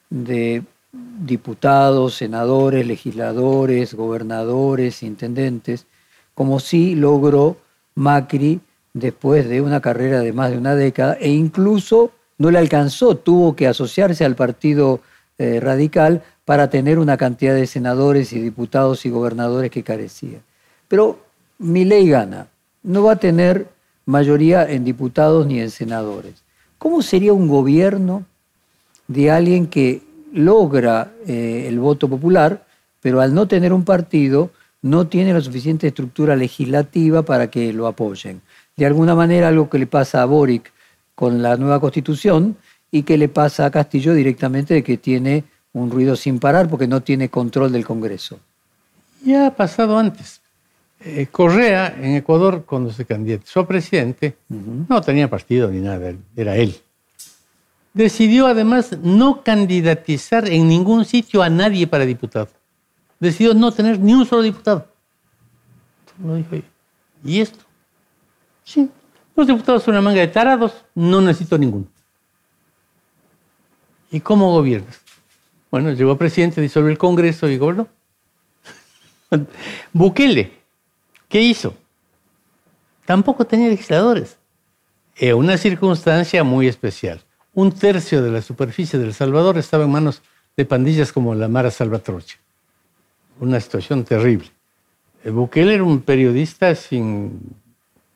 de 0.09 0.63
diputados, 0.91 2.15
senadores, 2.15 2.85
legisladores, 2.85 3.93
gobernadores, 3.93 5.01
intendentes, 5.01 5.85
como 6.33 6.59
sí 6.59 6.93
logró 6.93 7.55
Macri 7.95 8.59
después 8.93 9.47
de 9.47 9.61
una 9.61 9.79
carrera 9.79 10.19
de 10.19 10.33
más 10.33 10.51
de 10.51 10.57
una 10.57 10.75
década 10.75 11.13
e 11.21 11.29
incluso 11.29 12.11
no 12.37 12.51
le 12.51 12.57
alcanzó, 12.57 13.15
tuvo 13.15 13.55
que 13.55 13.65
asociarse 13.65 14.25
al 14.25 14.35
Partido 14.35 14.99
eh, 15.37 15.61
Radical 15.61 16.21
para 16.43 16.69
tener 16.69 16.99
una 16.99 17.15
cantidad 17.15 17.55
de 17.55 17.65
senadores 17.65 18.33
y 18.33 18.41
diputados 18.41 19.05
y 19.05 19.09
gobernadores 19.09 19.71
que 19.71 19.83
carecía. 19.83 20.41
Pero 20.89 21.28
mi 21.59 21.85
ley 21.85 22.09
gana, 22.09 22.47
no 22.83 23.03
va 23.03 23.13
a 23.13 23.19
tener 23.19 23.67
mayoría 24.05 24.67
en 24.67 24.83
diputados 24.83 25.45
ni 25.45 25.59
en 25.59 25.69
senadores. 25.69 26.43
¿Cómo 26.77 27.01
sería 27.01 27.33
un 27.33 27.47
gobierno 27.47 28.25
de 29.07 29.29
alguien 29.29 29.67
que 29.67 30.01
logra 30.33 31.11
eh, 31.27 31.65
el 31.67 31.79
voto 31.79 32.07
popular, 32.09 32.65
pero 33.01 33.21
al 33.21 33.33
no 33.33 33.47
tener 33.47 33.73
un 33.73 33.83
partido 33.83 34.51
no 34.81 35.07
tiene 35.07 35.33
la 35.33 35.41
suficiente 35.41 35.87
estructura 35.87 36.35
legislativa 36.35 37.23
para 37.23 37.51
que 37.51 37.73
lo 37.73 37.85
apoyen? 37.87 38.41
De 38.77 38.85
alguna 38.85 39.13
manera 39.13 39.49
algo 39.49 39.69
que 39.69 39.77
le 39.77 39.87
pasa 39.87 40.21
a 40.21 40.25
Boric 40.25 40.71
con 41.13 41.41
la 41.41 41.57
nueva 41.57 41.81
constitución 41.81 42.55
y 42.89 43.03
que 43.03 43.17
le 43.17 43.27
pasa 43.27 43.65
a 43.65 43.71
Castillo 43.71 44.13
directamente 44.13 44.73
de 44.73 44.83
que 44.83 44.97
tiene 44.97 45.43
un 45.73 45.91
ruido 45.91 46.15
sin 46.15 46.39
parar 46.39 46.69
porque 46.69 46.87
no 46.87 47.01
tiene 47.01 47.29
control 47.29 47.73
del 47.73 47.85
Congreso. 47.85 48.39
Ya 49.23 49.47
ha 49.47 49.55
pasado 49.55 49.97
antes. 49.97 50.38
Eh, 51.01 51.27
Correa 51.31 51.95
en 51.97 52.15
Ecuador, 52.15 52.65
cuando 52.65 52.91
se 52.91 53.05
candidató 53.05 53.61
a 53.61 53.67
presidente, 53.67 54.35
no 54.49 54.99
tenía 55.01 55.29
partido 55.29 55.69
ni 55.69 55.79
nada, 55.79 56.13
era 56.35 56.57
él. 56.57 56.75
Decidió 57.93 58.47
además 58.47 58.97
no 59.01 59.41
candidatizar 59.41 60.47
en 60.49 60.67
ningún 60.67 61.05
sitio 61.05 61.41
a 61.41 61.49
nadie 61.49 61.87
para 61.87 62.05
diputado. 62.05 62.49
Decidió 63.19 63.53
no 63.53 63.71
tener 63.71 63.99
ni 63.99 64.13
un 64.13 64.25
solo 64.25 64.41
diputado. 64.41 64.87
¿y 67.23 67.39
esto? 67.39 67.63
Sí, 68.63 68.89
los 69.35 69.47
diputados 69.47 69.83
son 69.83 69.93
una 69.93 70.01
manga 70.01 70.19
de 70.19 70.27
tarados, 70.27 70.85
no 70.95 71.21
necesito 71.21 71.57
ninguno. 71.57 71.87
¿Y 74.11 74.19
cómo 74.19 74.51
gobiernas? 74.51 74.99
Bueno, 75.71 75.91
llegó 75.91 76.17
presidente, 76.17 76.61
disolvió 76.61 76.89
el 76.89 76.97
Congreso 76.97 77.47
y 77.47 77.57
gobernó. 77.57 77.87
Bukele, 79.93 80.58
¿qué 81.29 81.41
hizo? 81.41 81.73
Tampoco 83.05 83.45
tenía 83.45 83.69
legisladores. 83.69 84.37
En 85.15 85.35
una 85.35 85.57
circunstancia 85.57 86.43
muy 86.43 86.67
especial. 86.67 87.21
Un 87.53 87.71
tercio 87.71 88.21
de 88.21 88.31
la 88.31 88.41
superficie 88.41 88.99
del 88.99 89.13
Salvador 89.13 89.57
estaba 89.57 89.85
en 89.85 89.91
manos 89.91 90.21
de 90.57 90.65
pandillas 90.65 91.11
como 91.11 91.33
la 91.33 91.47
Mara 91.47 91.71
Salvatrucha. 91.71 92.37
Una 93.39 93.59
situación 93.59 94.03
terrible. 94.03 94.49
Eh, 95.23 95.29
Bukele 95.29 95.75
era 95.75 95.83
un 95.83 96.01
periodista 96.01 96.75
sin 96.75 97.39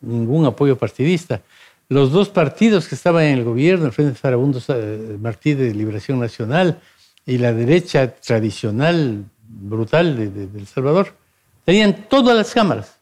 ningún 0.01 0.45
apoyo 0.45 0.77
partidista. 0.77 1.41
Los 1.89 2.11
dos 2.11 2.29
partidos 2.29 2.87
que 2.87 2.95
estaban 2.95 3.23
en 3.23 3.39
el 3.39 3.43
gobierno, 3.43 3.85
el 3.85 3.91
Frente 3.91 4.15
Farabundo 4.15 4.61
eh, 4.69 5.17
Martí 5.21 5.53
de 5.53 5.73
Liberación 5.73 6.19
Nacional 6.19 6.79
y 7.25 7.37
la 7.37 7.53
derecha 7.53 8.15
tradicional, 8.15 9.25
brutal 9.47 10.33
de, 10.33 10.59
El 10.59 10.67
Salvador, 10.67 11.13
tenían 11.65 12.05
todas 12.09 12.35
las 12.35 12.53
cámaras. 12.53 12.97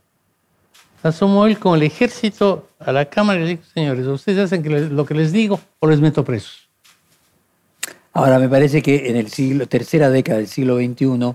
Asomó 1.04 1.48
él 1.48 1.58
con 1.58 1.76
el 1.76 1.84
ejército 1.84 2.68
a 2.80 2.92
la 2.92 3.06
Cámara 3.06 3.40
y 3.40 3.44
le 3.44 3.50
dijo, 3.50 3.64
señores, 3.74 4.06
ustedes 4.06 4.40
hacen 4.40 4.96
lo 4.96 5.06
que 5.06 5.14
les 5.14 5.32
digo 5.32 5.60
o 5.80 5.88
les 5.88 6.00
meto 6.00 6.24
presos. 6.24 6.70
Ahora, 8.14 8.40
me 8.40 8.50
parece 8.50 8.82
que 8.82 9.10
en 9.10 9.16
el 9.16 9.30
siglo, 9.30 9.68
tercera 9.68 10.10
década 10.10 10.38
del 10.38 10.48
siglo 10.48 10.78
XXI, 10.78 11.34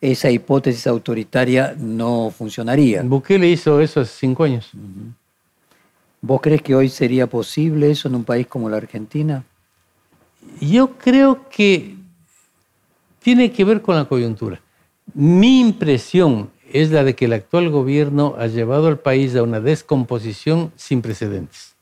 esa 0.00 0.30
hipótesis 0.30 0.86
autoritaria 0.86 1.74
no 1.78 2.32
funcionaría. 2.36 3.02
Bukele 3.02 3.48
hizo 3.48 3.80
eso 3.80 4.00
hace 4.00 4.12
cinco 4.18 4.44
años. 4.44 4.70
¿Vos 6.20 6.40
crees 6.40 6.62
que 6.62 6.74
hoy 6.74 6.88
sería 6.88 7.26
posible 7.26 7.90
eso 7.90 8.08
en 8.08 8.16
un 8.16 8.24
país 8.24 8.46
como 8.46 8.68
la 8.68 8.76
Argentina? 8.76 9.44
Yo 10.60 10.98
creo 10.98 11.48
que 11.48 11.96
tiene 13.20 13.50
que 13.52 13.64
ver 13.64 13.80
con 13.80 13.94
la 13.94 14.04
coyuntura. 14.04 14.60
Mi 15.14 15.60
impresión 15.60 16.50
es 16.72 16.90
la 16.90 17.04
de 17.04 17.14
que 17.14 17.26
el 17.26 17.32
actual 17.32 17.70
gobierno 17.70 18.34
ha 18.38 18.46
llevado 18.46 18.88
al 18.88 18.98
país 18.98 19.34
a 19.36 19.42
una 19.42 19.60
descomposición 19.60 20.72
sin 20.76 21.02
precedentes. 21.02 21.74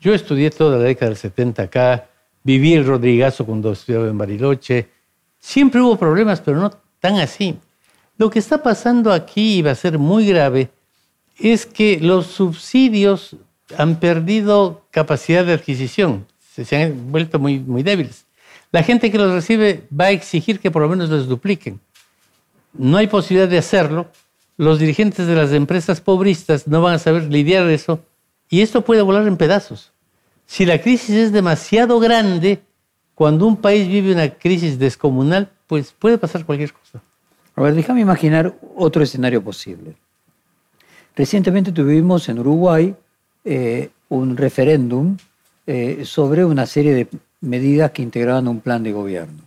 Yo 0.00 0.14
estudié 0.14 0.50
toda 0.50 0.78
la 0.78 0.84
década 0.84 1.10
del 1.10 1.18
70 1.18 1.62
acá, 1.62 2.08
viví 2.42 2.74
el 2.74 2.86
Rodrigazo 2.86 3.44
cuando 3.44 3.72
estudiaba 3.72 4.08
en 4.08 4.18
Bariloche. 4.18 4.88
Siempre 5.38 5.80
hubo 5.80 5.96
problemas, 5.96 6.40
pero 6.40 6.58
no 6.58 6.70
tan 7.00 7.16
así. 7.16 7.58
Lo 8.18 8.30
que 8.30 8.38
está 8.38 8.62
pasando 8.62 9.12
aquí, 9.12 9.58
y 9.58 9.62
va 9.62 9.72
a 9.72 9.74
ser 9.74 9.98
muy 9.98 10.26
grave, 10.26 10.70
es 11.38 11.66
que 11.66 11.98
los 12.00 12.26
subsidios 12.26 13.36
han 13.76 13.98
perdido 13.98 14.86
capacidad 14.90 15.44
de 15.44 15.54
adquisición, 15.54 16.26
se, 16.38 16.76
han 16.76 17.12
vuelto 17.12 17.38
muy, 17.38 17.58
muy 17.58 17.82
débiles. 17.82 18.24
La 18.72 18.82
gente 18.82 19.10
que 19.10 19.18
los 19.18 19.32
recibe 19.32 19.86
va 19.98 20.06
a 20.06 20.10
exigir 20.10 20.60
que 20.60 20.70
por 20.70 20.82
lo 20.82 20.88
menos 20.88 21.10
los 21.10 21.28
dupliquen. 21.28 21.80
No 22.78 22.96
hay 22.96 23.06
posibilidad 23.06 23.48
de 23.48 23.58
hacerlo. 23.58 24.06
Los 24.56 24.78
dirigentes 24.78 25.26
de 25.26 25.34
las 25.34 25.52
empresas 25.52 26.00
pobristas 26.00 26.66
no 26.66 26.80
van 26.82 26.94
a 26.94 26.98
saber 26.98 27.24
lidiar 27.24 27.68
eso 27.68 28.00
y 28.48 28.60
esto 28.62 28.82
puede 28.82 29.02
volar 29.02 29.26
en 29.26 29.36
pedazos. 29.36 29.92
Si 30.46 30.64
la 30.64 30.80
crisis 30.80 31.10
es 31.10 31.32
demasiado 31.32 31.98
grande, 31.98 32.62
cuando 33.14 33.46
un 33.46 33.56
país 33.56 33.88
vive 33.88 34.12
una 34.12 34.30
crisis 34.30 34.78
descomunal, 34.78 35.50
pues 35.66 35.92
puede 35.92 36.18
pasar 36.18 36.44
cualquier 36.44 36.72
cosa. 36.72 37.02
A 37.56 37.62
ver, 37.62 37.74
déjame 37.74 38.02
imaginar 38.02 38.54
otro 38.76 39.02
escenario 39.02 39.42
posible. 39.42 39.94
Recientemente 41.16 41.72
tuvimos 41.72 42.28
en 42.28 42.38
Uruguay 42.38 42.94
eh, 43.44 43.90
un 44.08 44.36
referéndum 44.36 45.16
eh, 45.66 46.04
sobre 46.04 46.44
una 46.44 46.66
serie 46.66 46.94
de 46.94 47.08
medidas 47.40 47.90
que 47.90 48.02
integraban 48.02 48.46
un 48.48 48.60
plan 48.60 48.82
de 48.82 48.92
gobierno. 48.92 49.45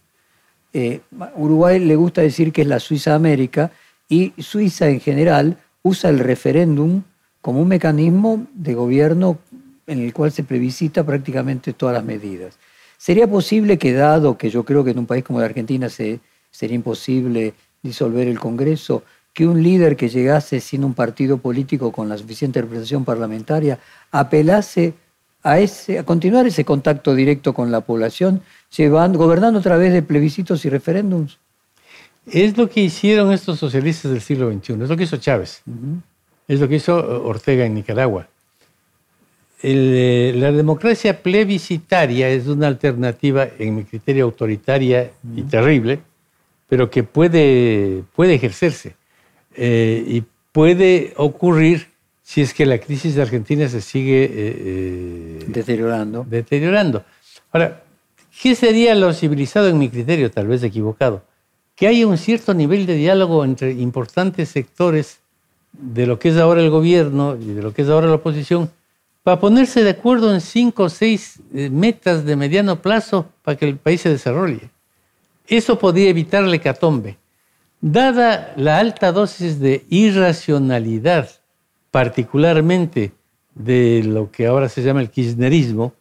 Eh, 0.73 1.01
Uruguay 1.35 1.79
le 1.79 1.95
gusta 1.95 2.21
decir 2.21 2.51
que 2.51 2.61
es 2.61 2.67
la 2.67 2.79
Suiza 2.79 3.11
de 3.11 3.15
América 3.15 3.71
y 4.07 4.33
Suiza 4.37 4.87
en 4.87 4.99
general 4.99 5.57
usa 5.81 6.09
el 6.09 6.19
referéndum 6.19 7.03
como 7.41 7.61
un 7.61 7.67
mecanismo 7.67 8.45
de 8.53 8.73
gobierno 8.73 9.39
en 9.87 9.99
el 9.99 10.13
cual 10.13 10.31
se 10.31 10.43
previsita 10.43 11.03
prácticamente 11.03 11.73
todas 11.73 11.95
las 11.95 12.03
medidas. 12.03 12.57
¿Sería 12.97 13.27
posible 13.27 13.77
que, 13.77 13.93
dado 13.93 14.37
que 14.37 14.49
yo 14.49 14.63
creo 14.65 14.83
que 14.83 14.91
en 14.91 14.99
un 14.99 15.05
país 15.05 15.23
como 15.23 15.39
la 15.39 15.45
Argentina 15.45 15.89
se, 15.89 16.19
sería 16.51 16.75
imposible 16.75 17.53
disolver 17.81 18.27
el 18.27 18.39
Congreso, 18.39 19.03
que 19.33 19.47
un 19.47 19.63
líder 19.63 19.95
que 19.95 20.09
llegase 20.09 20.59
sin 20.59 20.83
un 20.83 20.93
partido 20.93 21.37
político 21.37 21.91
con 21.91 22.09
la 22.09 22.17
suficiente 22.17 22.61
representación 22.61 23.05
parlamentaria 23.05 23.79
apelase 24.11 24.93
a, 25.43 25.59
ese, 25.59 25.99
a 25.99 26.03
continuar 26.03 26.47
ese 26.47 26.65
contacto 26.65 27.15
directo 27.15 27.53
con 27.53 27.71
la 27.71 27.81
población, 27.81 28.41
llevando, 28.75 29.17
gobernando 29.17 29.59
a 29.59 29.63
través 29.63 29.93
de 29.93 30.01
plebiscitos 30.01 30.65
y 30.65 30.69
referéndums? 30.69 31.39
Es 32.31 32.57
lo 32.57 32.69
que 32.69 32.81
hicieron 32.81 33.31
estos 33.31 33.59
socialistas 33.59 34.11
del 34.11 34.21
siglo 34.21 34.51
XXI, 34.51 34.73
es 34.83 34.89
lo 34.89 34.97
que 34.97 35.03
hizo 35.03 35.17
Chávez, 35.17 35.63
es 36.47 36.59
lo 36.59 36.67
que 36.67 36.75
hizo 36.75 36.95
Ortega 37.25 37.65
en 37.65 37.73
Nicaragua. 37.73 38.27
Eh, 39.61 40.33
la 40.35 40.51
democracia 40.51 41.21
plebiscitaria 41.21 42.29
es 42.29 42.47
una 42.47 42.67
alternativa, 42.67 43.47
en 43.57 43.75
mi 43.75 43.83
criterio, 43.83 44.25
autoritaria 44.25 45.11
y 45.35 45.41
terrible, 45.43 45.99
pero 46.69 46.89
que 46.89 47.03
puede, 47.03 48.03
puede 48.15 48.35
ejercerse 48.35 48.95
eh, 49.55 50.03
y 50.07 50.23
puede 50.51 51.13
ocurrir 51.17 51.87
si 52.29 52.41
es 52.41 52.53
que 52.53 52.67
la 52.67 52.77
crisis 52.77 53.15
de 53.15 53.23
Argentina 53.23 53.67
se 53.67 53.81
sigue 53.81 54.29
eh, 54.31 55.45
deteriorando. 55.47 56.23
deteriorando. 56.29 57.03
Ahora, 57.51 57.81
¿qué 58.39 58.53
sería 58.53 58.93
lo 58.93 59.11
civilizado 59.15 59.67
en 59.67 59.79
mi 59.79 59.89
criterio, 59.89 60.29
tal 60.29 60.45
vez 60.45 60.61
equivocado? 60.61 61.23
Que 61.75 61.87
haya 61.87 62.05
un 62.05 62.19
cierto 62.19 62.53
nivel 62.53 62.85
de 62.85 62.93
diálogo 62.93 63.43
entre 63.43 63.71
importantes 63.71 64.49
sectores 64.49 65.21
de 65.73 66.05
lo 66.05 66.19
que 66.19 66.29
es 66.29 66.37
ahora 66.37 66.61
el 66.61 66.69
gobierno 66.69 67.35
y 67.35 67.45
de 67.45 67.63
lo 67.63 67.73
que 67.73 67.81
es 67.81 67.89
ahora 67.89 68.05
la 68.05 68.13
oposición 68.21 68.69
para 69.23 69.39
ponerse 69.39 69.83
de 69.83 69.89
acuerdo 69.89 70.31
en 70.31 70.41
cinco 70.41 70.83
o 70.83 70.89
seis 70.89 71.39
eh, 71.55 71.71
metas 71.71 72.25
de 72.25 72.35
mediano 72.35 72.79
plazo 72.79 73.25
para 73.41 73.57
que 73.57 73.67
el 73.67 73.77
país 73.77 74.01
se 74.01 74.09
desarrolle. 74.09 74.69
Eso 75.47 75.79
podría 75.79 76.09
evitar 76.11 76.43
el 76.43 76.53
hecatombe. 76.53 77.17
Dada 77.81 78.53
la 78.55 78.77
alta 78.77 79.11
dosis 79.11 79.59
de 79.59 79.83
irracionalidad, 79.89 81.38
particularmente 81.91 83.11
de 83.55 84.03
lo 84.05 84.31
que 84.31 84.47
ahora 84.47 84.69
se 84.69 84.81
llama 84.81 85.01
el 85.01 85.09
kirchnerismo, 85.09 85.93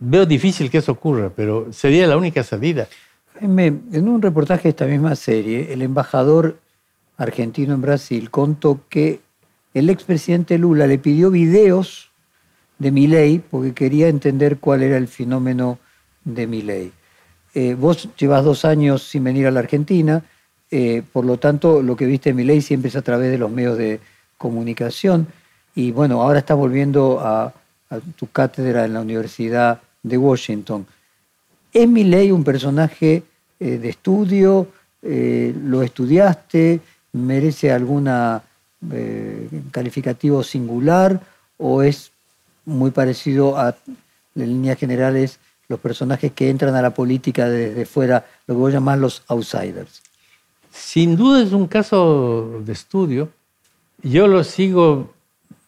veo 0.00 0.26
difícil 0.26 0.70
que 0.70 0.78
eso 0.78 0.92
ocurra, 0.92 1.30
pero 1.34 1.72
sería 1.72 2.06
la 2.06 2.16
única 2.16 2.42
salida. 2.42 2.88
en 3.40 4.08
un 4.08 4.22
reportaje 4.22 4.64
de 4.64 4.68
esta 4.70 4.86
misma 4.86 5.16
serie, 5.16 5.72
el 5.72 5.82
embajador 5.82 6.58
argentino 7.16 7.74
en 7.74 7.82
Brasil 7.82 8.30
contó 8.30 8.80
que 8.88 9.20
el 9.74 9.90
expresidente 9.90 10.58
Lula 10.58 10.86
le 10.86 10.98
pidió 10.98 11.30
videos 11.30 12.10
de 12.78 12.90
Milei 12.90 13.38
porque 13.38 13.72
quería 13.72 14.08
entender 14.08 14.58
cuál 14.58 14.82
era 14.82 14.96
el 14.96 15.08
fenómeno 15.08 15.78
de 16.24 16.46
Milei. 16.46 16.92
Eh, 17.54 17.74
vos 17.74 18.08
llevas 18.16 18.44
dos 18.44 18.64
años 18.64 19.02
sin 19.02 19.24
venir 19.24 19.46
a 19.46 19.50
la 19.50 19.60
Argentina, 19.60 20.24
eh, 20.70 21.02
por 21.12 21.24
lo 21.24 21.38
tanto 21.38 21.82
lo 21.82 21.96
que 21.96 22.06
viste 22.06 22.30
de 22.30 22.34
Milei 22.34 22.60
siempre 22.60 22.88
es 22.88 22.96
a 22.96 23.02
través 23.02 23.30
de 23.30 23.38
los 23.38 23.50
medios 23.50 23.78
de 23.78 24.00
comunicación 24.42 25.26
y 25.74 25.90
bueno, 25.90 26.20
ahora 26.20 26.40
estás 26.40 26.56
volviendo 26.56 27.20
a, 27.20 27.54
tu 28.16 28.26
cátedra 28.30 28.86
en 28.86 28.94
la 28.94 29.00
Universidad 29.02 29.80
de 30.02 30.16
Washington. 30.16 30.86
¿Es 31.72 31.86
Milei 31.86 32.30
un 32.30 32.42
personaje 32.42 33.22
eh, 33.60 33.78
de 33.78 33.88
estudio? 33.88 34.68
¿Lo 35.02 35.82
estudiaste? 35.82 36.80
¿Merece 37.12 37.70
algún 37.70 38.08
calificativo 39.70 40.42
singular? 40.42 41.20
¿O 41.58 41.82
es 41.82 42.12
muy 42.64 42.90
parecido 42.92 43.58
a, 43.58 43.76
en 44.34 44.48
líneas 44.48 44.78
generales, 44.78 45.38
los 45.68 45.80
personajes 45.80 46.32
que 46.32 46.50
entran 46.50 46.74
a 46.74 46.82
la 46.82 46.94
política 46.94 47.48
desde 47.48 47.86
fuera, 47.86 48.26
lo 48.46 48.54
que 48.54 48.58
voy 48.58 48.72
a 48.72 48.74
llamar 48.74 48.98
los 48.98 49.22
outsiders. 49.28 50.02
Sin 50.70 51.16
duda 51.16 51.42
es 51.42 51.52
un 51.52 51.66
caso 51.66 52.60
de 52.64 52.72
estudio. 52.72 53.30
Yo 54.02 54.26
lo 54.26 54.44
sigo 54.44 55.12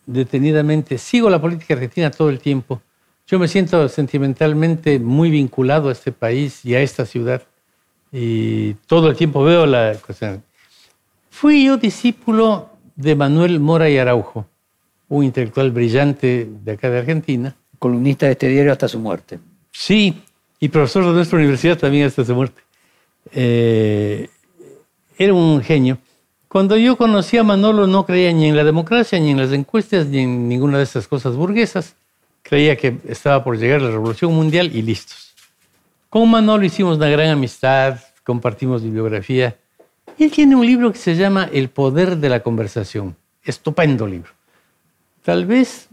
detenidamente, 0.07 0.99
sigo 0.99 1.31
la 1.31 1.41
política 1.41 1.75
argentina 1.75 2.11
todo 2.11 2.31
el 2.31 2.41
tiempo. 2.41 2.83
Yo 3.27 3.39
me 3.39 3.49
siento 3.49 3.89
sentimentalmente 3.89 4.99
muy 4.99 5.31
vinculado 5.31 5.89
a 5.89 5.93
este 5.93 6.13
país 6.13 6.65
y 6.65 6.75
a 6.75 6.81
esta 6.81 7.07
ciudad. 7.07 7.43
Y 8.13 8.75
todo 8.87 9.09
el 9.09 9.17
tiempo 9.17 9.43
veo 9.43 9.67
la 9.67 9.97
cuestión. 10.05 10.43
Fui 11.31 11.65
yo 11.65 11.77
discípulo 11.77 12.71
de 12.97 13.15
Manuel 13.15 13.61
Mora 13.61 13.89
y 13.89 13.99
Araujo 13.99 14.47
un 15.09 15.25
intelectual 15.25 15.71
brillante 15.71 16.49
de 16.49 16.73
acá 16.73 16.91
de 16.91 16.99
Argentina. 16.99 17.55
Columnista 17.79 18.27
de 18.27 18.33
este 18.33 18.49
diario 18.49 18.73
hasta 18.73 18.89
su 18.89 18.99
muerte. 18.99 19.39
Sí, 19.71 20.23
y 20.59 20.69
profesor 20.69 21.05
de 21.05 21.13
nuestra 21.13 21.39
universidad 21.39 21.79
también 21.79 22.07
hasta 22.07 22.25
su 22.25 22.35
muerte. 22.35 22.63
Eh, 23.33 24.29
era 25.19 25.35
un 25.35 25.61
genio. 25.63 25.99
Cuando 26.55 26.77
yo 26.77 26.97
conocí 26.97 27.37
a 27.37 27.43
Manolo 27.43 27.89
no 27.89 28.07
creía 28.07 28.33
ni 28.33 28.47
en 28.47 28.55
la 28.55 28.63
democracia, 28.63 29.19
ni 29.19 29.33
en 29.33 29.39
las 29.39 29.51
encuestas, 29.51 30.07
ni 30.07 30.21
en 30.21 30.49
ninguna 30.49 30.79
de 30.79 30.85
esas 30.85 31.09
cosas 31.09 31.35
burguesas. 31.35 31.97
Creía 32.45 32.77
que 32.77 32.97
estaba 33.09 33.43
por 33.43 33.59
llegar 33.59 33.83
la 33.83 33.91
revolución 33.91 34.33
mundial 34.33 34.71
y 34.73 34.81
listos. 34.83 35.35
Con 36.09 36.31
Manolo 36.31 36.65
hicimos 36.65 36.99
una 36.99 37.09
gran 37.09 37.31
amistad, 37.31 37.99
compartimos 38.23 38.85
bibliografía. 38.85 39.57
Él 40.17 40.31
tiene 40.31 40.55
un 40.55 40.65
libro 40.65 40.93
que 40.93 40.99
se 40.99 41.17
llama 41.17 41.51
El 41.53 41.71
poder 41.71 42.19
de 42.19 42.29
la 42.29 42.45
conversación. 42.45 43.17
Estupendo 43.43 44.07
libro. 44.07 44.31
Tal 45.25 45.47
vez 45.47 45.89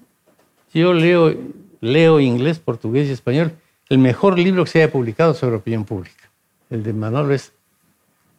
yo 0.75 0.93
leo, 0.93 1.33
leo 1.79 2.19
inglés, 2.19 2.59
portugués 2.59 3.07
y 3.07 3.13
español, 3.13 3.51
el 3.89 3.97
mejor 3.97 4.37
libro 4.37 4.63
que 4.65 4.69
se 4.69 4.83
haya 4.83 4.91
publicado 4.91 5.33
sobre 5.33 5.55
opinión 5.55 5.85
pública. 5.85 6.29
El 6.69 6.83
de 6.83 6.93
Manolo 6.93 7.33
es 7.33 7.51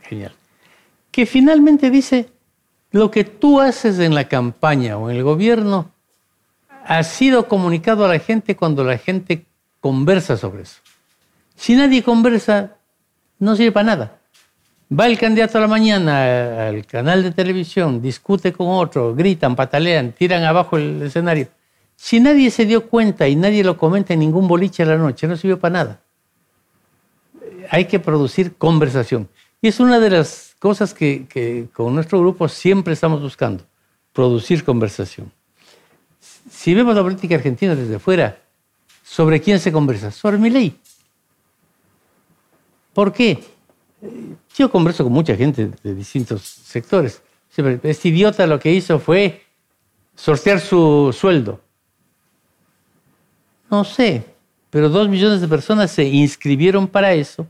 genial. 0.03 0.33
Que 1.13 1.27
finalmente 1.27 1.91
dice, 1.91 2.31
lo 2.91 3.11
que 3.11 3.23
tú 3.23 3.61
haces 3.61 4.01
en 4.01 4.15
la 4.15 4.29
campaña 4.29 4.99
o 4.99 5.09
en 5.09 5.17
el 5.17 5.23
gobierno 5.23 5.93
ha 6.85 7.03
sido 7.05 7.47
comunicado 7.47 8.05
a 8.05 8.09
la 8.09 8.19
gente 8.19 8.57
cuando 8.57 8.83
la 8.83 8.99
gente 8.99 9.47
conversa 9.81 10.37
sobre 10.37 10.63
eso. 10.63 10.81
Si 11.55 11.77
nadie 11.77 12.03
conversa, 12.03 12.77
no 13.39 13.55
sirve 13.55 13.73
para 13.73 13.87
nada. 13.87 14.19
Va 14.93 15.07
el 15.07 15.19
candidato 15.19 15.59
a 15.59 15.61
la 15.63 15.69
mañana 15.69 16.69
al 16.69 16.85
canal 16.85 17.23
de 17.23 17.31
televisión, 17.31 18.03
discute 18.03 18.53
con 18.53 18.67
otro, 18.69 19.15
gritan, 19.15 19.57
patalean, 19.57 20.13
tiran 20.13 20.43
abajo 20.45 20.77
el 20.77 21.03
escenario. 21.03 21.49
Si 21.97 22.21
nadie 22.21 22.51
se 22.51 22.67
dio 22.67 22.89
cuenta 22.89 23.29
y 23.29 23.37
nadie 23.37 23.65
lo 23.65 23.79
comenta 23.79 24.13
en 24.13 24.21
ningún 24.21 24.49
boliche 24.49 24.83
a 24.83 24.87
la 24.87 24.97
noche, 24.97 25.27
no 25.27 25.37
sirvió 25.37 25.59
para 25.59 25.73
nada. 25.73 26.01
Hay 27.71 27.87
que 27.87 28.01
producir 28.01 28.57
conversación. 28.57 29.29
Y 29.63 29.69
es 29.69 29.79
una 29.79 30.01
de 30.01 30.11
las 30.11 30.57
cosas 30.59 30.93
que, 30.93 31.69
con 31.73 31.95
nuestro 31.95 32.19
grupo 32.19 32.49
siempre 32.49 32.95
estamos 32.95 33.23
buscando, 33.23 33.65
producir 34.13 34.65
conversación. 34.65 35.33
Si 36.51 36.75
vemos 36.75 36.97
la 36.97 37.03
política 37.03 37.37
argentina 37.37 37.77
desde 37.77 38.01
fuera, 38.01 38.43
¿sobre 39.05 39.41
quién 39.41 39.61
se 39.61 39.71
conversa? 39.71 40.11
Sobre 40.11 40.37
mi 40.39 40.51
ley. 40.51 40.77
¿Por 42.93 43.13
qué? 43.13 43.39
Yo 44.57 44.69
converso 44.69 45.05
con 45.05 45.13
mucha 45.13 45.37
gente 45.37 45.71
de 45.81 45.95
distintos 45.95 46.43
sectores. 46.43 47.23
Este 47.85 48.09
idiota 48.09 48.49
lo 48.49 48.59
que 48.59 48.73
hizo 48.73 48.99
fue 48.99 49.45
sortear 50.17 50.59
su 50.59 51.15
sueldo. 51.17 51.61
No 53.71 53.85
sé, 53.85 54.25
pero 54.71 54.89
dos 54.89 55.09
millones 55.09 55.41
de 55.41 55.47
personas 55.47 55.93
se 55.93 56.03
inscribieron 56.03 56.89
para 56.89 57.13
eso. 57.13 57.47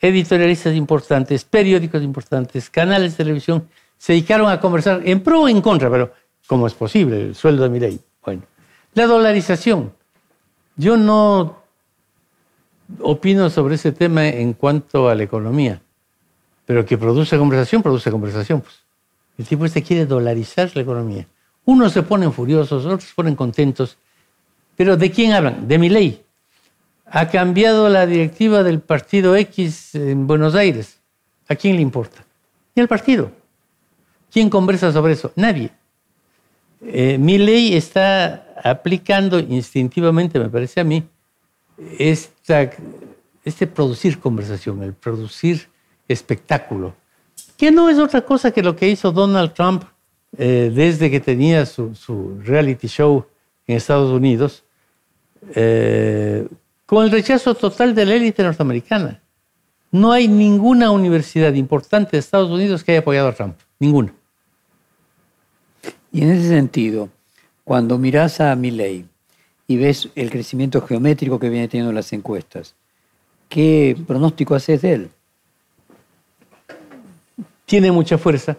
Editorialistas 0.00 0.74
importantes, 0.74 1.44
periódicos 1.44 2.02
importantes, 2.02 2.70
canales 2.70 3.12
de 3.12 3.24
televisión 3.24 3.68
se 3.98 4.14
dedicaron 4.14 4.50
a 4.50 4.58
conversar 4.58 5.02
en 5.04 5.22
pro 5.22 5.42
o 5.42 5.48
en 5.48 5.60
contra, 5.60 5.90
pero 5.90 6.12
¿cómo 6.46 6.66
es 6.66 6.72
posible 6.72 7.20
el 7.20 7.34
sueldo 7.34 7.64
de 7.64 7.68
mi 7.68 7.78
ley? 7.78 8.00
Bueno, 8.24 8.42
la 8.94 9.06
dolarización. 9.06 9.92
Yo 10.76 10.96
no 10.96 11.60
opino 13.00 13.50
sobre 13.50 13.74
ese 13.74 13.92
tema 13.92 14.26
en 14.26 14.54
cuanto 14.54 15.10
a 15.10 15.14
la 15.14 15.22
economía, 15.22 15.82
pero 16.64 16.86
que 16.86 16.96
produce 16.96 17.36
conversación, 17.36 17.82
produce 17.82 18.10
conversación. 18.10 18.62
Pues. 18.62 18.80
El 19.36 19.46
tipo 19.46 19.66
este 19.66 19.82
quiere 19.82 20.06
dolarizar 20.06 20.70
la 20.74 20.82
economía. 20.82 21.26
Unos 21.66 21.92
se 21.92 22.02
ponen 22.02 22.32
furiosos, 22.32 22.86
otros 22.86 23.04
se 23.04 23.14
ponen 23.14 23.36
contentos, 23.36 23.98
pero 24.76 24.96
¿de 24.96 25.10
quién 25.10 25.32
hablan? 25.32 25.68
De 25.68 25.78
mi 25.78 25.90
ley. 25.90 26.24
Ha 27.12 27.28
cambiado 27.28 27.88
la 27.88 28.06
directiva 28.06 28.62
del 28.62 28.80
partido 28.80 29.34
X 29.34 29.96
en 29.96 30.28
Buenos 30.28 30.54
Aires. 30.54 31.00
¿A 31.48 31.56
quién 31.56 31.74
le 31.74 31.82
importa? 31.82 32.24
Ni 32.74 32.82
al 32.82 32.88
partido. 32.88 33.32
¿Quién 34.30 34.48
conversa 34.48 34.92
sobre 34.92 35.14
eso? 35.14 35.32
Nadie. 35.34 35.72
Eh, 36.82 37.18
mi 37.18 37.36
ley 37.36 37.74
está 37.74 38.46
aplicando 38.62 39.40
instintivamente, 39.40 40.38
me 40.38 40.48
parece 40.48 40.80
a 40.80 40.84
mí, 40.84 41.02
este 41.98 43.66
producir 43.66 44.20
conversación, 44.20 44.82
el 44.82 44.94
producir 44.94 45.68
espectáculo, 46.06 46.94
que 47.56 47.72
no 47.72 47.90
es 47.90 47.98
otra 47.98 48.22
cosa 48.22 48.52
que 48.52 48.62
lo 48.62 48.76
que 48.76 48.88
hizo 48.88 49.10
Donald 49.10 49.52
Trump 49.52 49.82
eh, 50.38 50.70
desde 50.72 51.10
que 51.10 51.18
tenía 51.18 51.66
su, 51.66 52.40
reality 52.44 52.86
show 52.86 53.26
en 53.66 53.76
Estados 53.76 54.10
Unidos, 54.12 54.62
eh, 55.54 56.46
con 56.90 57.04
el 57.04 57.12
rechazo 57.12 57.54
total 57.54 57.94
de 57.94 58.04
la 58.04 58.16
élite 58.16 58.42
norteamericana. 58.42 59.22
No 59.92 60.10
hay 60.10 60.26
ninguna 60.26 60.90
universidad 60.90 61.54
importante 61.54 62.10
de 62.10 62.18
Estados 62.18 62.50
Unidos 62.50 62.82
que 62.82 62.90
haya 62.90 62.98
apoyado 62.98 63.28
a 63.28 63.32
Trump, 63.32 63.54
ninguna. 63.78 64.12
Y 66.10 66.22
en 66.22 66.32
ese 66.32 66.48
sentido, 66.48 67.08
cuando 67.62 67.96
miras 67.96 68.40
a 68.40 68.56
Milley, 68.56 69.06
y 69.68 69.76
ves 69.76 70.08
el 70.16 70.30
crecimiento 70.30 70.84
geométrico 70.84 71.38
que 71.38 71.48
viene 71.48 71.68
teniendo 71.68 71.92
las 71.92 72.12
encuestas, 72.12 72.74
¿qué 73.48 73.96
pronóstico 74.04 74.56
haces 74.56 74.82
de 74.82 74.92
él? 74.92 75.10
Tiene 77.66 77.92
mucha 77.92 78.18
fuerza. 78.18 78.58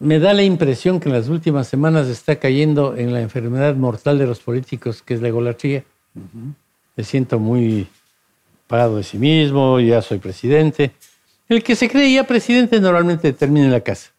Me 0.00 0.18
da 0.18 0.32
la 0.32 0.42
impresión 0.42 0.98
que 0.98 1.10
en 1.10 1.14
las 1.14 1.28
últimas 1.28 1.68
semanas 1.68 2.08
está 2.08 2.36
cayendo 2.36 2.96
en 2.96 3.12
la 3.12 3.20
enfermedad 3.20 3.74
mortal 3.76 4.18
de 4.18 4.26
los 4.26 4.40
políticos, 4.40 5.02
que 5.02 5.12
es 5.12 5.20
la 5.20 5.28
egolatría. 5.28 5.84
Me 6.96 7.04
siento 7.04 7.38
muy 7.38 7.86
parado 8.66 8.96
de 8.96 9.02
sí 9.02 9.18
mismo, 9.18 9.78
ya 9.78 10.00
soy 10.00 10.18
presidente. 10.18 10.92
El 11.50 11.62
que 11.62 11.76
se 11.76 11.90
cree 11.90 12.14
ya 12.14 12.26
presidente 12.26 12.80
normalmente 12.80 13.34
termina 13.34 13.66
en 13.66 13.72
la 13.72 13.82
casa. 13.82 14.10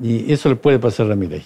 Y 0.00 0.32
eso 0.32 0.48
le 0.48 0.56
puede 0.56 0.78
pasar 0.78 1.12
a 1.12 1.14
mi 1.14 1.26
ley. 1.26 1.44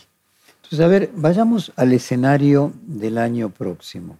Entonces, 0.56 0.80
a 0.80 0.86
ver, 0.86 1.10
vayamos 1.12 1.72
al 1.74 1.92
escenario 1.92 2.72
del 2.82 3.18
año 3.18 3.50
próximo. 3.50 4.16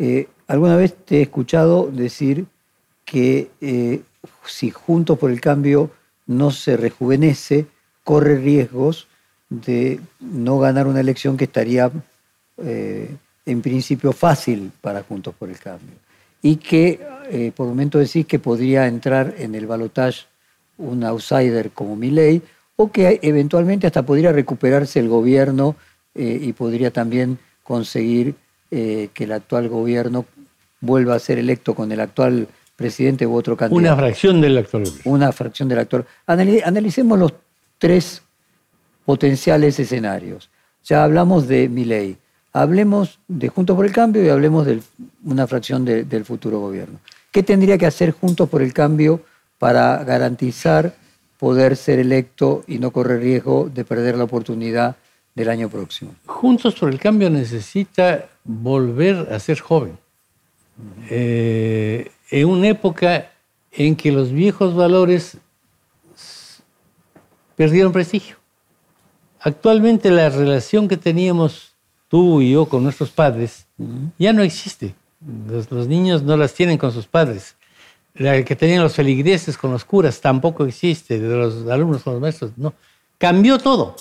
Eh, 0.00 0.26
alguna 0.48 0.76
vez 0.76 0.96
te 0.96 1.18
he 1.18 1.22
escuchado 1.22 1.88
decir 1.92 2.46
que 3.04 3.52
eh, 3.60 4.02
si 4.46 4.70
Juntos 4.70 5.16
por 5.16 5.30
el 5.30 5.40
Cambio 5.40 5.92
no 6.26 6.50
se 6.50 6.76
rejuvenece, 6.76 7.66
corre 8.06 8.36
riesgos 8.36 9.08
de 9.50 9.98
no 10.20 10.60
ganar 10.60 10.86
una 10.86 11.00
elección 11.00 11.36
que 11.36 11.42
estaría 11.42 11.90
eh, 12.58 13.10
en 13.44 13.62
principio 13.62 14.12
fácil 14.12 14.70
para 14.80 15.02
Juntos 15.02 15.34
por 15.36 15.48
el 15.48 15.58
Cambio. 15.58 15.96
Y 16.40 16.54
que 16.54 17.00
eh, 17.28 17.50
por 17.56 17.66
momento 17.66 17.98
decís 17.98 18.24
que 18.24 18.38
podría 18.38 18.86
entrar 18.86 19.34
en 19.38 19.56
el 19.56 19.66
balotaje 19.66 20.20
un 20.78 21.02
outsider 21.02 21.72
como 21.72 21.96
Milei, 21.96 22.40
o 22.76 22.92
que 22.92 23.18
eventualmente 23.22 23.88
hasta 23.88 24.04
podría 24.04 24.30
recuperarse 24.30 25.00
el 25.00 25.08
gobierno 25.08 25.74
eh, 26.14 26.38
y 26.40 26.52
podría 26.52 26.92
también 26.92 27.40
conseguir 27.64 28.36
que 28.68 29.10
el 29.16 29.32
actual 29.32 29.68
gobierno 29.68 30.26
vuelva 30.80 31.14
a 31.14 31.18
ser 31.18 31.38
electo 31.38 31.74
con 31.74 31.90
el 31.92 32.00
actual 32.00 32.46
presidente 32.74 33.26
u 33.26 33.34
otro 33.34 33.56
candidato. 33.56 33.80
Una 33.80 33.96
fracción 33.96 34.40
del 34.40 34.58
actual 34.58 34.84
gobierno. 34.84 35.12
Una 35.12 35.32
fracción 35.32 35.68
del 35.68 35.78
actual. 35.78 36.04
Analicemos 36.26 37.18
los 37.18 37.32
tres 37.78 38.22
potenciales 39.04 39.78
escenarios. 39.78 40.50
Ya 40.84 41.04
hablamos 41.04 41.48
de 41.48 41.68
Milei, 41.68 42.16
hablemos 42.52 43.18
de 43.28 43.48
Juntos 43.48 43.76
por 43.76 43.86
el 43.86 43.92
Cambio 43.92 44.24
y 44.24 44.28
hablemos 44.28 44.66
de 44.66 44.80
una 45.24 45.46
fracción 45.46 45.84
del 45.84 46.24
futuro 46.24 46.60
gobierno. 46.60 46.98
¿Qué 47.30 47.42
tendría 47.42 47.76
que 47.76 47.86
hacer 47.86 48.12
Juntos 48.12 48.48
por 48.48 48.62
el 48.62 48.72
Cambio 48.72 49.20
para 49.58 50.02
garantizar 50.04 50.94
poder 51.38 51.76
ser 51.76 51.98
electo 51.98 52.64
y 52.66 52.78
no 52.78 52.90
correr 52.90 53.20
riesgo 53.20 53.68
de 53.72 53.84
perder 53.84 54.16
la 54.16 54.24
oportunidad 54.24 54.96
del 55.34 55.50
año 55.50 55.68
próximo? 55.68 56.14
Juntos 56.26 56.74
por 56.74 56.88
el 56.88 56.98
Cambio 56.98 57.28
necesita 57.30 58.26
volver 58.44 59.28
a 59.32 59.38
ser 59.38 59.60
joven. 59.60 59.98
Eh, 61.08 62.10
en 62.30 62.48
una 62.48 62.68
época 62.68 63.30
en 63.72 63.96
que 63.96 64.12
los 64.12 64.32
viejos 64.32 64.74
valores 64.74 65.38
perdieron 67.56 67.92
prestigio. 67.92 68.36
Actualmente 69.40 70.10
la 70.10 70.28
relación 70.28 70.88
que 70.88 70.96
teníamos 70.96 71.72
tú 72.08 72.40
y 72.40 72.52
yo 72.52 72.66
con 72.66 72.82
nuestros 72.82 73.10
padres 73.10 73.66
ya 74.18 74.32
no 74.32 74.42
existe. 74.42 74.94
Los, 75.48 75.88
niños 75.88 76.22
no 76.22 76.36
las 76.36 76.54
tienen 76.54 76.78
con 76.78 76.92
sus 76.92 77.06
padres. 77.06 77.56
La 78.14 78.42
que 78.44 78.56
tenían 78.56 78.82
los 78.82 78.94
feligreses 78.94 79.58
con 79.58 79.72
los 79.72 79.84
curas 79.84 80.20
tampoco 80.20 80.64
existe, 80.64 81.18
de 81.18 81.36
los 81.36 81.68
alumnos 81.68 82.02
con 82.02 82.14
los 82.14 82.22
maestros, 82.22 82.52
no. 82.56 82.72
Cambió 83.18 83.58
todo. 83.58 83.96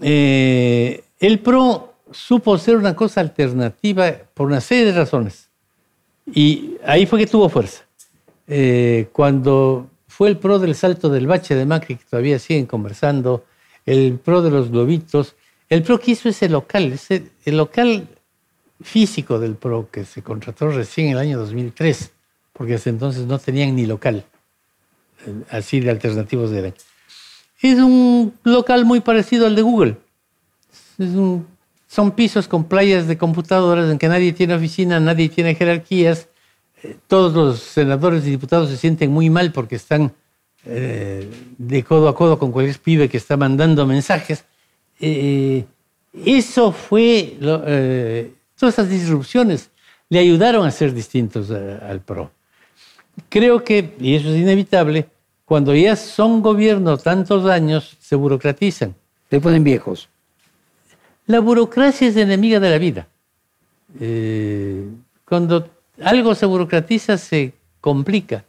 Eh, 0.00 1.04
el 1.20 1.38
PRO 1.40 1.94
supo 2.10 2.56
ser 2.58 2.76
una 2.76 2.94
cosa 2.94 3.20
alternativa 3.20 4.12
por 4.34 4.46
una 4.46 4.60
serie 4.60 4.86
de 4.86 4.92
razones. 4.92 5.48
Y 6.26 6.76
ahí 6.84 7.06
fue 7.06 7.20
que 7.20 7.26
tuvo 7.26 7.48
fuerza. 7.48 7.84
Eh, 8.46 9.08
cuando 9.12 9.88
fue 10.18 10.28
el 10.30 10.36
PRO 10.36 10.58
del 10.58 10.74
salto 10.74 11.10
del 11.10 11.28
bache 11.28 11.54
de 11.54 11.64
Macri, 11.64 11.94
que 11.94 12.04
todavía 12.04 12.40
siguen 12.40 12.66
conversando, 12.66 13.44
el 13.86 14.18
PRO 14.18 14.42
de 14.42 14.50
los 14.50 14.68
globitos. 14.68 15.36
El 15.68 15.84
PRO 15.84 16.00
quiso 16.00 16.28
ese 16.28 16.48
local, 16.48 16.92
ese, 16.92 17.30
el 17.44 17.56
local 17.56 18.08
físico 18.82 19.38
del 19.38 19.54
PRO 19.54 19.88
que 19.92 20.04
se 20.04 20.20
contrató 20.24 20.72
recién 20.72 21.06
en 21.06 21.12
el 21.12 21.18
año 21.18 21.38
2003, 21.38 22.10
porque 22.52 22.74
hasta 22.74 22.90
entonces 22.90 23.26
no 23.26 23.38
tenían 23.38 23.76
ni 23.76 23.86
local, 23.86 24.24
eh, 25.24 25.34
así 25.50 25.78
de 25.78 25.90
alternativos 25.90 26.50
eran. 26.50 26.74
Es 27.62 27.78
un 27.78 28.34
local 28.42 28.84
muy 28.86 28.98
parecido 28.98 29.46
al 29.46 29.54
de 29.54 29.62
Google. 29.62 29.98
son 31.86 32.10
pisos 32.10 32.48
con 32.48 32.64
playas 32.64 33.06
de 33.06 33.16
computadoras 33.16 33.88
en 33.88 33.98
que 33.98 34.08
nadie 34.08 34.32
tiene 34.32 34.54
oficina, 34.54 34.98
nadie 34.98 35.28
tiene 35.28 35.54
jerarquías. 35.54 36.26
Eh, 36.82 36.96
todos 37.06 37.32
los 37.34 37.60
senadores 37.60 38.26
y 38.26 38.30
diputados 38.30 38.70
se 38.70 38.76
sienten 38.76 39.10
muy 39.10 39.30
mal 39.30 39.52
porque 39.52 39.76
están 39.76 40.12
eh, 40.70 41.26
de 41.56 41.82
codo 41.82 42.08
a 42.08 42.14
codo 42.14 42.38
con 42.38 42.52
cualquier 42.52 42.78
pibe 42.78 43.08
que 43.08 43.16
está 43.16 43.36
mandando 43.36 43.86
mensajes. 43.86 44.44
Eh, 45.00 45.64
eso 46.24 46.72
fue, 46.72 47.38
eh, 47.40 48.32
todas 48.58 48.74
esas 48.74 48.90
disrupciones 48.90 49.70
le 50.08 50.18
ayudaron 50.18 50.66
a 50.66 50.70
ser 50.70 50.92
distintos 50.92 51.50
al 51.50 52.00
PRO. 52.00 52.30
Creo 53.28 53.62
que, 53.62 53.94
y 54.00 54.14
eso 54.14 54.28
es 54.28 54.36
inevitable, 54.36 55.08
cuando 55.44 55.74
ya 55.74 55.96
son 55.96 56.42
gobiernos 56.42 57.02
tantos 57.02 57.46
años, 57.46 57.96
se 58.00 58.16
burocratizan. 58.16 58.94
Se 59.30 59.40
ponen 59.40 59.64
viejos. 59.64 60.08
La 61.26 61.40
burocracia 61.40 62.08
es 62.08 62.16
enemiga 62.16 62.60
de 62.60 62.70
la 62.70 62.78
vida. 62.78 63.08
cuando 65.24 65.70
algo 66.02 66.34
se 66.34 66.46
burocratiza, 66.46 67.18
se 67.18 67.52
complica. 67.80 68.44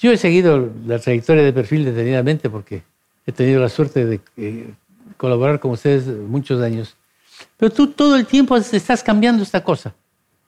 Yo 0.00 0.12
he 0.12 0.16
seguido 0.16 0.70
la 0.86 0.98
trayectoria 0.98 1.42
de 1.42 1.52
perfil 1.52 1.84
detenidamente 1.84 2.50
porque 2.50 2.82
he 3.26 3.32
tenido 3.32 3.60
la 3.60 3.68
suerte 3.68 4.04
de 4.04 4.20
eh, 4.36 4.70
colaborar 5.16 5.58
con 5.60 5.70
ustedes 5.70 6.06
muchos 6.06 6.62
años. 6.62 6.96
Pero 7.56 7.72
tú 7.72 7.88
todo 7.88 8.16
el 8.16 8.26
tiempo 8.26 8.56
estás 8.56 9.02
cambiando 9.02 9.42
esta 9.42 9.62
cosa. 9.62 9.94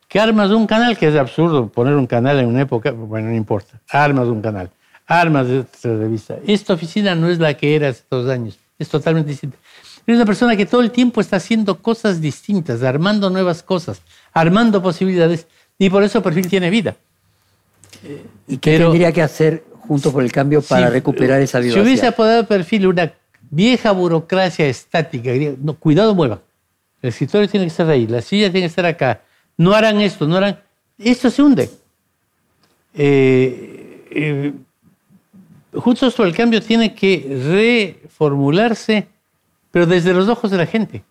Que 0.07 0.19
armas 0.19 0.51
un 0.51 0.67
canal, 0.67 0.97
que 0.97 1.09
es 1.09 1.17
absurdo 1.17 1.69
poner 1.69 1.95
un 1.95 2.07
canal 2.07 2.39
en 2.39 2.47
una 2.47 2.63
época, 2.63 2.93
bueno, 2.93 3.29
no 3.29 3.35
importa. 3.35 3.79
Armas 3.91 4.29
un 4.29 4.41
canal, 4.41 4.71
armas 5.07 5.49
de 5.49 5.61
otra 5.61 5.97
revista. 5.97 6.39
Esta 6.47 6.75
oficina 6.75 7.15
no 7.15 7.29
es 7.29 7.39
la 7.39 7.55
que 7.55 7.77
era 7.77 7.89
hace 7.89 8.05
dos 8.11 8.29
años, 8.31 8.59
es 8.79 8.89
totalmente 8.89 9.31
distinta. 9.31 9.59
Es 10.07 10.17
una 10.17 10.25
persona 10.25 10.57
que 10.57 10.65
todo 10.65 10.81
el 10.81 10.91
tiempo 10.91 11.21
está 11.21 11.37
haciendo 11.37 11.83
cosas 11.83 12.23
distintas, 12.23 12.83
armando 12.83 13.29
nuevas 13.29 13.63
cosas, 13.63 14.01
armando 14.33 14.83
posibilidades, 14.83 15.47
y 15.79 15.91
por 15.91 16.03
eso 16.03 16.23
Perfil 16.23 16.49
tiene 16.49 16.71
vida. 16.71 16.97
¿Y 18.47 18.59
qué 18.59 18.79
tendría 18.79 19.13
que 19.13 19.23
hacer 19.23 19.65
junto 19.81 20.13
por 20.13 20.23
el 20.23 20.33
cambio 20.33 20.63
para 20.63 20.91
recuperar 20.91 21.41
esa 21.41 21.61
vida? 21.61 21.75
Si 21.75 21.81
hubiese 21.81 22.07
apodado 22.07 22.47
perfil 22.47 22.87
una 22.87 23.13
vieja 23.51 23.93
burocracia 23.93 24.67
estática, 24.67 25.31
no, 25.61 25.75
cuidado 25.75 26.15
mueva. 26.15 26.41
El 27.01 27.11
escritorio 27.11 27.49
tiene 27.49 27.67
que 27.67 27.71
estar 27.71 27.89
ahí, 27.89 28.07
la 28.07 28.21
silla 28.21 28.51
tiene 28.51 28.67
que 28.67 28.71
estar 28.71 28.87
acá. 28.87 29.23
No 29.57 29.73
harán 29.73 30.01
esto, 30.01 30.27
no 30.27 30.37
harán. 30.37 30.61
Esto 30.99 31.31
se 31.31 31.43
hunde. 31.43 31.71
Eh, 32.95 34.05
eh, 34.11 34.53
Juntos 35.73 36.15
por 36.15 36.27
el 36.27 36.35
Cambio 36.35 36.63
tiene 36.63 36.95
que 36.95 38.03
reformularse, 38.09 39.07
pero 39.71 39.87
desde 39.87 40.15
los 40.15 40.29
ojos 40.29 40.51
de 40.51 40.57
la 40.57 40.67
gente. 40.67 41.03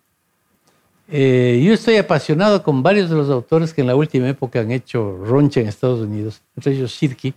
Eh, 1.10 1.64
yo 1.66 1.74
estoy 1.74 1.96
apasionado 1.96 2.62
con 2.62 2.84
varios 2.84 3.10
de 3.10 3.16
los 3.16 3.30
autores 3.30 3.74
que 3.74 3.82
en 3.82 3.88
la 3.88 3.96
última 3.96 4.28
época 4.28 4.60
han 4.60 4.72
hecho 4.72 5.18
roncha 5.24 5.62
en 5.62 5.68
Estados 5.68 6.02
Unidos, 6.02 6.42
entre 6.56 6.74
ellos 6.74 6.94
Sirki, 6.94 7.34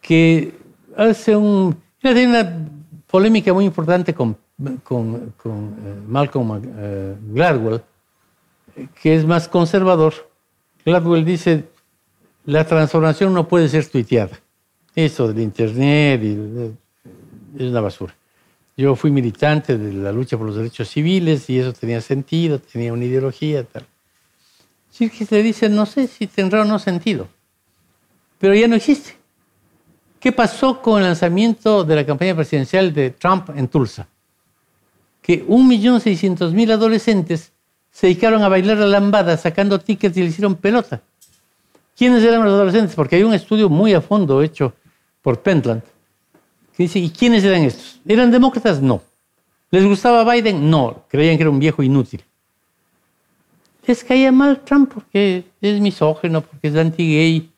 que 0.00 0.52
hace 0.96 1.36
un... 1.36 1.76
Tiene 2.00 2.26
una 2.26 2.68
polémica 3.06 3.52
muy 3.52 3.64
importante 3.64 4.12
con, 4.12 4.36
con, 4.82 5.32
eh, 5.44 6.00
Malcolm 6.06 6.60
eh, 6.76 7.16
Gladwell, 7.32 7.80
que 9.00 9.14
es 9.14 9.24
más 9.24 9.48
conservador. 9.48 10.12
Gladwell 10.84 11.24
dice, 11.24 11.64
la 12.44 12.66
transformación 12.66 13.32
no 13.32 13.46
puede 13.46 13.68
ser 13.68 13.86
tuiteada. 13.86 14.38
Eso 14.94 15.28
del 15.28 15.40
Internet 15.40 16.20
es 16.22 17.62
una 17.62 17.80
basura. 17.80 18.14
Yo 18.76 18.96
fui 18.96 19.10
militante 19.10 19.78
de 19.78 19.92
la 19.92 20.10
lucha 20.10 20.36
por 20.36 20.46
los 20.46 20.56
derechos 20.56 20.88
civiles 20.88 21.48
y 21.48 21.60
eso 21.60 21.72
tenía 21.72 22.00
sentido, 22.00 22.58
tenía 22.58 22.92
una 22.92 23.04
ideología, 23.04 23.62
tal. 23.62 23.86
que 24.98 25.26
le 25.30 25.42
dice, 25.42 25.68
no 25.68 25.86
sé 25.86 26.08
si 26.08 26.26
tendrá 26.26 26.62
o 26.62 26.64
no 26.64 26.78
sentido, 26.80 27.28
pero 28.38 28.54
ya 28.54 28.66
no 28.66 28.74
existe. 28.74 29.16
¿Qué 30.18 30.32
pasó 30.32 30.82
con 30.82 31.00
el 31.00 31.06
lanzamiento 31.06 31.84
de 31.84 31.94
la 31.94 32.06
campaña 32.06 32.34
presidencial 32.34 32.92
de 32.92 33.10
Trump 33.10 33.50
en 33.54 33.68
Tulsa? 33.68 34.08
Que 35.22 35.46
1.600.000 35.46 36.72
adolescentes 36.72 37.52
se 37.90 38.08
dedicaron 38.08 38.42
a 38.42 38.48
bailar 38.48 38.78
la 38.78 38.86
lambada 38.86 39.36
sacando 39.36 39.78
tickets 39.78 40.16
y 40.16 40.22
le 40.22 40.26
hicieron 40.28 40.56
pelota. 40.56 41.00
¿Quiénes 41.96 42.24
eran 42.24 42.42
los 42.42 42.52
adolescentes? 42.52 42.96
Porque 42.96 43.16
hay 43.16 43.22
un 43.22 43.34
estudio 43.34 43.68
muy 43.68 43.94
a 43.94 44.00
fondo 44.00 44.42
hecho 44.42 44.74
por 45.22 45.40
Pentland 45.42 45.82
dice, 46.82 46.98
¿y 46.98 47.10
quiénes 47.10 47.44
eran 47.44 47.62
estos? 47.62 48.00
¿Eran 48.06 48.30
demócratas? 48.30 48.82
No. 48.82 49.00
¿Les 49.70 49.84
gustaba 49.84 50.30
Biden? 50.30 50.68
No. 50.68 51.04
Creían 51.08 51.36
que 51.36 51.42
era 51.42 51.50
un 51.50 51.58
viejo 51.58 51.82
inútil. 51.82 52.22
Les 53.86 54.02
caía 54.02 54.32
mal 54.32 54.60
Trump 54.60 54.92
porque 54.92 55.44
es 55.60 55.80
misógeno, 55.80 56.40
porque 56.40 56.68
es 56.68 56.76
anti-gay. 56.76 57.50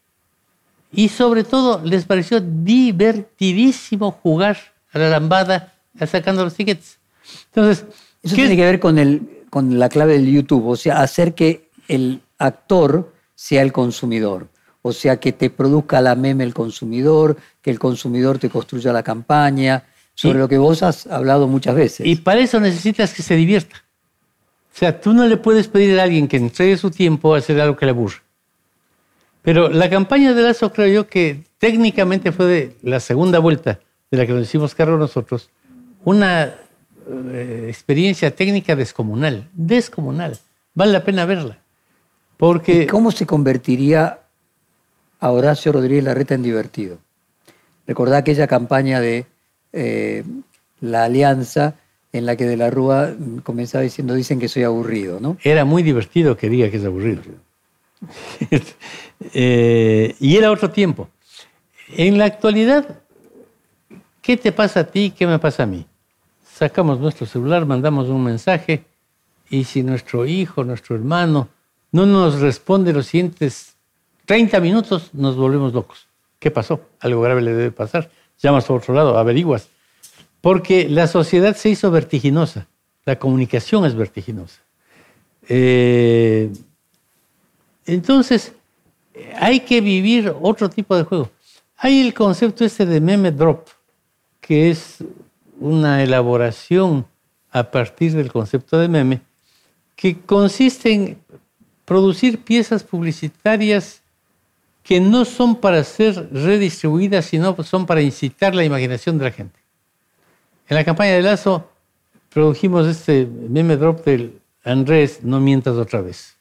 Y 0.93 1.09
sobre 1.09 1.45
todo 1.45 1.81
les 1.85 2.05
pareció 2.05 2.41
divertidísimo 2.41 4.11
jugar 4.11 4.59
a 4.93 4.99
la 4.99 5.11
lambada 5.11 5.75
sacando 6.07 6.45
los 6.45 6.55
tickets. 6.55 6.99
Entonces, 7.47 7.87
eso 8.23 8.35
tiene 8.35 8.57
que 8.57 8.65
ver 8.65 8.81
con, 8.81 8.99
el, 8.99 9.45
con 9.51 9.79
la 9.79 9.89
clave 9.89 10.15
del 10.15 10.31
YouTube, 10.31 10.67
o 10.67 10.77
sea, 10.77 11.01
hacer 11.01 11.35
que 11.35 11.71
el 11.89 12.21
actor 12.39 13.13
sea 13.35 13.63
el 13.63 13.73
consumidor. 13.73 14.49
O 14.89 14.93
sea, 14.93 15.19
que 15.19 15.33
te 15.33 15.51
produzca 15.51 16.01
la 16.01 16.15
meme 16.15 16.45
el 16.45 16.55
consumidor, 16.55 17.37
que 17.61 17.71
el 17.71 17.79
consumidor 17.81 18.39
te 18.39 18.49
construya 18.49 18.93
la 18.93 19.03
campaña, 19.03 19.85
sobre 20.15 20.39
lo 20.39 20.49
que 20.49 20.59
vos 20.59 20.83
has 20.85 21.09
hablado 21.09 21.49
muchas 21.49 21.75
veces. 21.75 22.07
Y 22.07 22.15
para 22.17 22.41
eso 22.41 22.61
necesitas 22.61 23.13
que 23.13 23.23
se 23.23 23.35
divierta. 23.35 23.85
O 24.73 24.79
sea, 24.79 25.01
tú 25.01 25.13
no 25.13 25.27
le 25.27 25.37
puedes 25.39 25.67
pedir 25.67 25.99
a 25.99 26.05
alguien 26.05 26.29
que 26.29 26.37
entregue 26.37 26.77
su 26.77 26.91
tiempo 26.91 27.35
a 27.35 27.39
hacer 27.39 27.61
algo 27.61 27.77
que 27.77 27.87
le 27.87 27.91
aburre. 27.91 28.17
Pero 29.43 29.69
la 29.69 29.91
campaña 29.91 30.35
de 30.35 30.43
Lazo 30.43 30.73
creo 30.73 30.87
yo 30.87 31.07
que 31.09 31.43
técnicamente 31.59 32.31
fue 32.31 32.47
de 32.47 32.77
la 32.83 33.01
segunda 33.01 33.41
vuelta 33.41 33.81
de 34.11 34.19
la 34.19 34.27
que 34.27 34.33
nos 34.33 34.43
hicimos 34.43 34.75
cargo 34.75 34.97
nosotros, 34.97 35.51
una 36.05 36.55
eh, 37.09 37.67
experiencia 37.69 38.35
técnica 38.35 38.77
descomunal, 38.77 39.49
descomunal. 39.53 40.39
Vale 40.75 40.93
la 40.93 41.03
pena 41.03 41.27
verla. 41.27 41.59
Porque... 42.37 42.83
¿Y 42.83 42.87
¿Cómo 42.87 43.11
se 43.11 43.27
convertiría 43.27 44.21
a 45.21 45.31
Horacio 45.31 45.73
Rodríguez 45.73 46.05
Larreta 46.05 46.35
en 46.35 46.43
divertido? 46.43 46.99
Recordá 47.87 48.19
aquella 48.19 48.47
campaña 48.47 49.01
de 49.01 49.27
eh, 49.73 50.25
la 50.81 51.05
alianza 51.05 51.75
en 52.13 52.25
la 52.25 52.37
que 52.37 52.47
De 52.47 52.57
la 52.57 52.71
Rúa 52.71 53.15
comenzaba 53.43 53.83
diciendo, 53.83 54.15
dicen 54.15 54.41
que 54.41 54.49
soy 54.49 54.63
aburrido, 54.63 55.21
¿no? 55.21 55.37
Era 55.43 55.65
muy 55.65 55.83
divertido 55.83 56.37
que 56.37 56.49
diga 56.49 56.71
que 56.71 56.79
es 56.79 56.85
aburrido. 56.85 57.23
Eh, 59.33 60.15
y 60.21 60.37
era 60.37 60.51
otro 60.51 60.71
tiempo. 60.71 61.09
En 61.89 62.19
la 62.19 62.27
actualidad, 62.27 62.99
¿qué 64.21 64.37
te 64.37 64.53
pasa 64.53 64.81
a 64.81 64.85
ti? 64.85 65.15
¿Qué 65.17 65.27
me 65.27 65.39
pasa 65.39 65.63
a 65.63 65.67
mí? 65.67 65.87
Sacamos 66.45 67.01
nuestro 67.01 67.25
celular, 67.25 67.65
mandamos 67.65 68.09
un 68.09 68.23
mensaje 68.23 68.85
y 69.49 69.65
si 69.65 69.83
nuestro 69.83 70.27
hijo, 70.27 70.65
nuestro 70.65 70.97
hermano 70.97 71.49
no 71.93 72.05
nos 72.05 72.41
responde 72.41 72.93
los 72.93 73.07
siguientes 73.07 73.76
30 74.27 74.61
minutos, 74.61 75.11
nos 75.15 75.37
volvemos 75.37 75.73
locos. 75.73 76.07
¿Qué 76.39 76.51
pasó? 76.51 76.81
Algo 77.01 77.23
grave 77.23 77.41
le 77.43 77.55
debe 77.55 77.71
pasar. 77.71 78.11
Llamas 78.39 78.69
a 78.69 78.75
otro 78.75 78.93
lado, 78.93 79.17
averiguas. 79.17 79.69
Porque 80.41 80.89
la 80.89 81.07
sociedad 81.07 81.57
se 81.57 81.71
hizo 81.71 81.91
vertiginosa, 81.91 82.67
la 83.05 83.19
comunicación 83.19 83.87
es 83.87 83.95
vertiginosa. 83.95 84.61
Eh, 85.49 86.53
entonces, 87.87 88.53
hay 89.37 89.61
que 89.61 89.81
vivir 89.81 90.35
otro 90.43 90.69
tipo 90.69 90.97
de 90.97 91.05
juego. 91.05 91.31
Hay 91.79 92.01
el 92.01 92.13
concepto 92.13 92.65
este 92.65 92.85
de 92.85 93.01
meme 93.01 93.31
drop, 93.31 93.69
que 94.41 94.71
es 94.71 94.99
una 95.59 96.03
elaboración 96.03 97.07
a 97.51 97.71
partir 97.71 98.13
del 98.13 98.31
concepto 98.31 98.79
de 98.79 98.89
meme, 98.89 99.21
que 99.95 100.21
consiste 100.21 100.93
en 100.93 101.19
producir 101.85 102.41
piezas 102.41 102.83
publicitarias 102.83 104.03
que 104.87 105.01
no 105.01 105.25
son 105.25 105.57
para 105.57 105.83
ser 105.83 106.29
redistribuidas, 106.33 107.25
sino 107.25 107.61
son 107.65 107.87
para 107.87 108.01
incitar 108.03 108.55
la 108.55 108.65
imaginación 108.65 109.19
de 109.19 109.25
la 109.25 109.31
gente. 109.33 109.59
En 110.69 110.77
la 110.77 110.85
campaña 110.85 111.15
de 111.15 111.23
Lazo 111.23 111.69
produjimos 112.33 112.87
este 112.87 113.27
meme 113.27 113.77
drop 113.77 114.05
del 114.05 114.39
Andrés, 114.63 115.25
no 115.25 115.41
mientas 115.41 115.75
otra 115.75 116.03
vez. 116.03 116.37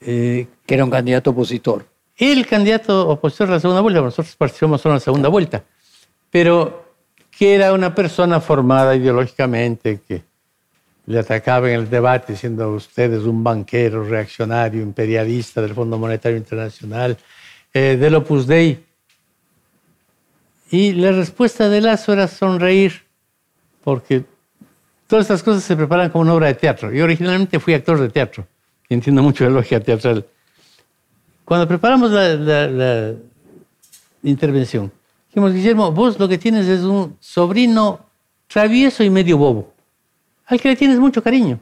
Eh, 0.00 0.46
que 0.64 0.74
era 0.74 0.84
un 0.84 0.90
candidato 0.90 1.30
opositor. 1.30 1.84
El 2.16 2.46
candidato 2.46 3.06
opositor 3.08 3.48
a 3.48 3.52
la 3.52 3.60
segunda 3.60 3.82
vuelta, 3.82 4.00
nosotros 4.00 4.34
participamos 4.36 4.80
solo 4.80 4.94
en 4.94 4.96
la 4.96 5.00
segunda 5.00 5.28
vuelta, 5.28 5.62
pero 6.30 6.86
que 7.30 7.54
era 7.54 7.74
una 7.74 7.94
persona 7.94 8.40
formada 8.40 8.96
ideológicamente, 8.96 10.00
que 10.08 10.22
le 11.06 11.18
atacaba 11.18 11.70
en 11.70 11.80
el 11.80 11.90
debate 11.90 12.32
diciendo 12.32 12.70
usted 12.70 13.12
es 13.12 13.24
un 13.24 13.44
banquero 13.44 14.04
reaccionario, 14.04 14.82
imperialista 14.82 15.60
del 15.60 15.74
Fondo 15.74 15.98
Monetario 15.98 16.38
Internacional, 16.38 17.16
eh, 17.72 17.96
del 17.98 18.14
Opus 18.14 18.46
Dei. 18.46 18.84
Y 20.70 20.92
la 20.92 21.12
respuesta 21.12 21.68
de 21.68 21.80
Lazo 21.80 22.12
era 22.12 22.26
sonreír, 22.26 23.02
porque 23.82 24.24
todas 25.06 25.24
estas 25.24 25.42
cosas 25.42 25.62
se 25.62 25.76
preparan 25.76 26.10
como 26.10 26.22
una 26.22 26.34
obra 26.34 26.46
de 26.48 26.54
teatro. 26.54 26.90
Yo 26.90 27.04
originalmente 27.04 27.60
fui 27.60 27.74
actor 27.74 28.00
de 28.00 28.08
teatro 28.08 28.46
entiendo 28.88 29.22
mucho 29.22 29.44
de 29.44 29.50
lógica 29.50 29.80
teatral. 29.80 30.24
Cuando 31.44 31.68
preparamos 31.68 32.10
la, 32.10 33.14
intervención, 34.22 34.90
dijimos, 35.28 35.52
Guillermo, 35.52 35.92
vos 35.92 36.18
lo 36.18 36.26
que 36.26 36.38
tienes 36.38 36.66
es 36.66 36.80
un 36.80 37.16
sobrino 37.20 38.00
travieso 38.46 39.04
y 39.04 39.10
medio 39.10 39.36
bobo, 39.36 39.73
al 40.46 40.60
que 40.60 40.68
le 40.68 40.76
tienes 40.76 40.98
mucho 40.98 41.22
cariño. 41.22 41.58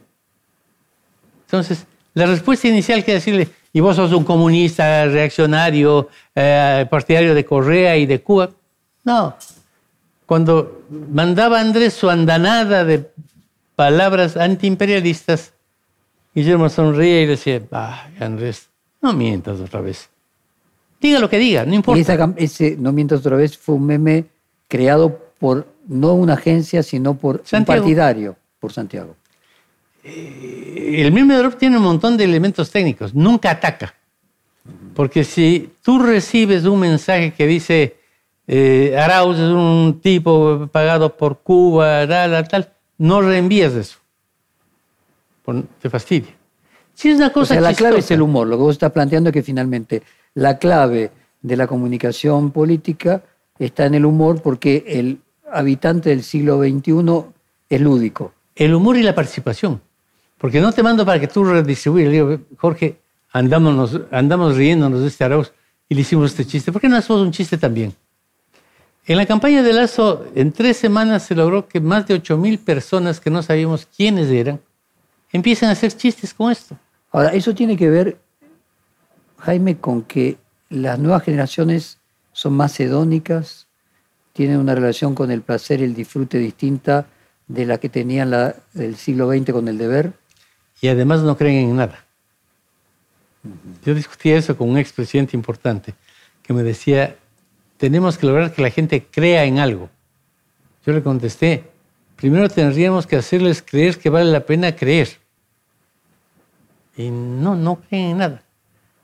Entonces, 1.45 1.85
la 2.13 2.25
respuesta 2.25 2.67
inicial 2.67 3.03
que 3.03 3.13
decirle, 3.13 3.49
y 3.71 3.79
vos 3.79 3.95
sos 3.95 4.11
un 4.13 4.23
comunista 4.23 5.05
reaccionario, 5.05 6.09
eh, 6.35 6.85
partidario 6.89 7.33
de 7.33 7.45
Correa 7.45 7.97
y 7.97 8.05
de 8.05 8.21
Cuba, 8.21 8.49
no. 9.03 9.35
Cuando 10.25 10.83
mandaba 10.89 11.59
Andrés 11.59 11.93
su 11.93 12.09
andanada 12.09 12.85
de 12.85 13.11
palabras 13.75 14.37
antiimperialistas, 14.37 15.53
Guillermo 16.33 16.69
sonreía 16.69 17.21
y 17.21 17.25
decía, 17.25 17.61
ah, 17.71 18.07
Andrés, 18.19 18.69
no 19.01 19.13
mientas 19.13 19.59
otra 19.59 19.81
vez. 19.81 20.09
Diga 20.99 21.19
lo 21.19 21.29
que 21.29 21.37
diga, 21.37 21.65
no 21.65 21.75
importa. 21.75 22.33
Y 22.37 22.43
ese 22.43 22.77
No 22.77 22.93
mientas 22.93 23.19
otra 23.19 23.35
vez 23.35 23.57
fue 23.57 23.75
un 23.75 23.85
meme 23.85 24.25
creado 24.69 25.19
por 25.37 25.67
no 25.87 26.13
una 26.13 26.35
agencia, 26.35 26.81
sino 26.81 27.15
por 27.15 27.43
un 27.51 27.65
partidario, 27.65 28.37
por 28.63 28.71
Santiago. 28.71 29.17
Eh, 30.05 31.01
el 31.01 31.11
meme 31.11 31.35
drop 31.35 31.57
tiene 31.57 31.75
un 31.75 31.83
montón 31.83 32.15
de 32.15 32.23
elementos 32.23 32.71
técnicos, 32.71 33.13
nunca 33.13 33.51
ataca. 33.51 33.93
Porque 34.95 35.25
si 35.25 35.73
tú 35.81 35.99
recibes 35.99 36.63
un 36.63 36.79
mensaje 36.79 37.33
que 37.33 37.45
dice, 37.45 37.97
eh, 38.47 38.97
Arauz 38.97 39.35
es 39.35 39.49
un 39.49 39.99
tipo 40.01 40.69
pagado 40.71 41.17
por 41.17 41.39
Cuba, 41.39 42.07
tal, 42.07 42.47
tal, 42.47 42.71
no 42.99 43.21
reenvías 43.21 43.73
eso. 43.73 43.97
Te 45.81 45.89
fastidia. 45.89 46.33
Si 46.93 47.09
es 47.09 47.17
una 47.17 47.33
cosa 47.33 47.55
o 47.55 47.57
sea, 47.57 47.61
la 47.61 47.73
clave 47.73 47.99
es 47.99 48.11
el 48.11 48.21
humor. 48.21 48.47
Lo 48.47 48.55
que 48.55 48.63
vos 48.63 48.75
estás 48.75 48.93
planteando 48.93 49.29
es 49.29 49.33
que 49.33 49.43
finalmente 49.43 50.03
la 50.35 50.57
clave 50.57 51.11
de 51.41 51.57
la 51.57 51.67
comunicación 51.67 52.51
política 52.51 53.23
está 53.59 53.87
en 53.87 53.95
el 53.95 54.05
humor 54.05 54.41
porque 54.41 54.85
el 54.87 55.19
habitante 55.51 56.11
del 56.11 56.23
siglo 56.23 56.59
XXI 56.59 57.25
es 57.67 57.81
lúdico. 57.81 58.31
El 58.55 58.73
humor 58.73 58.97
y 58.97 59.03
la 59.03 59.15
participación. 59.15 59.81
Porque 60.37 60.59
no 60.59 60.71
te 60.71 60.83
mando 60.83 61.05
para 61.05 61.19
que 61.19 61.27
tú 61.27 61.43
redistribuyas. 61.43 62.09
Le 62.09 62.13
digo, 62.13 62.39
Jorge, 62.57 62.99
andamos, 63.31 63.99
andamos 64.11 64.55
riéndonos 64.55 65.01
de 65.01 65.07
este 65.07 65.23
Arauz 65.23 65.53
y 65.87 65.95
le 65.95 66.01
hicimos 66.01 66.31
este 66.31 66.45
chiste. 66.45 66.71
¿Por 66.71 66.81
qué 66.81 66.89
no 66.89 66.97
hacemos 66.97 67.21
un 67.21 67.31
chiste 67.31 67.57
también? 67.57 67.93
En 69.05 69.17
la 69.17 69.25
campaña 69.25 69.63
de 69.63 69.73
Lazo, 69.73 70.25
en 70.33 70.53
tres 70.53 70.77
semanas 70.77 71.23
se 71.23 71.35
logró 71.35 71.67
que 71.67 71.81
más 71.81 72.07
de 72.07 72.21
8.000 72.21 72.59
personas 72.59 73.19
que 73.19 73.29
no 73.29 73.43
sabíamos 73.43 73.85
quiénes 73.85 74.29
eran, 74.29 74.61
empiecen 75.31 75.67
a 75.67 75.73
hacer 75.73 75.91
chistes 75.91 76.33
como 76.33 76.49
esto. 76.49 76.77
Ahora, 77.11 77.29
eso 77.33 77.53
tiene 77.53 77.75
que 77.75 77.89
ver, 77.89 78.17
Jaime, 79.39 79.77
con 79.77 80.03
que 80.03 80.37
las 80.69 80.99
nuevas 80.99 81.23
generaciones 81.23 81.99
son 82.31 82.53
más 82.53 82.79
hedónicas, 82.79 83.67
tienen 84.31 84.57
una 84.57 84.73
relación 84.73 85.15
con 85.15 85.31
el 85.31 85.41
placer 85.41 85.81
y 85.81 85.83
el 85.83 85.93
disfrute 85.93 86.37
distinta 86.37 87.05
de 87.47 87.65
la 87.65 87.77
que 87.77 87.89
tenían 87.89 88.31
la 88.31 88.55
del 88.73 88.95
siglo 88.95 89.29
XX 89.29 89.51
con 89.51 89.67
el 89.67 89.77
deber. 89.77 90.13
Y 90.81 90.87
además 90.87 91.21
no 91.21 91.37
creen 91.37 91.69
en 91.69 91.75
nada. 91.75 92.05
Yo 93.85 93.93
discutí 93.93 94.31
eso 94.31 94.57
con 94.57 94.69
un 94.69 94.77
expresidente 94.77 95.35
importante 95.35 95.93
que 96.41 96.53
me 96.53 96.63
decía, 96.63 97.15
tenemos 97.77 98.17
que 98.17 98.25
lograr 98.25 98.53
que 98.53 98.61
la 98.61 98.69
gente 98.69 99.05
crea 99.09 99.45
en 99.45 99.59
algo. 99.59 99.89
Yo 100.85 100.93
le 100.93 101.03
contesté, 101.03 101.63
primero 102.15 102.49
tendríamos 102.49 103.07
que 103.07 103.15
hacerles 103.15 103.61
creer 103.61 103.97
que 103.97 104.09
vale 104.09 104.31
la 104.31 104.45
pena 104.45 104.75
creer. 104.75 105.09
Y 106.95 107.09
no, 107.09 107.55
no 107.55 107.81
creen 107.81 108.11
en 108.11 108.17
nada. 108.17 108.43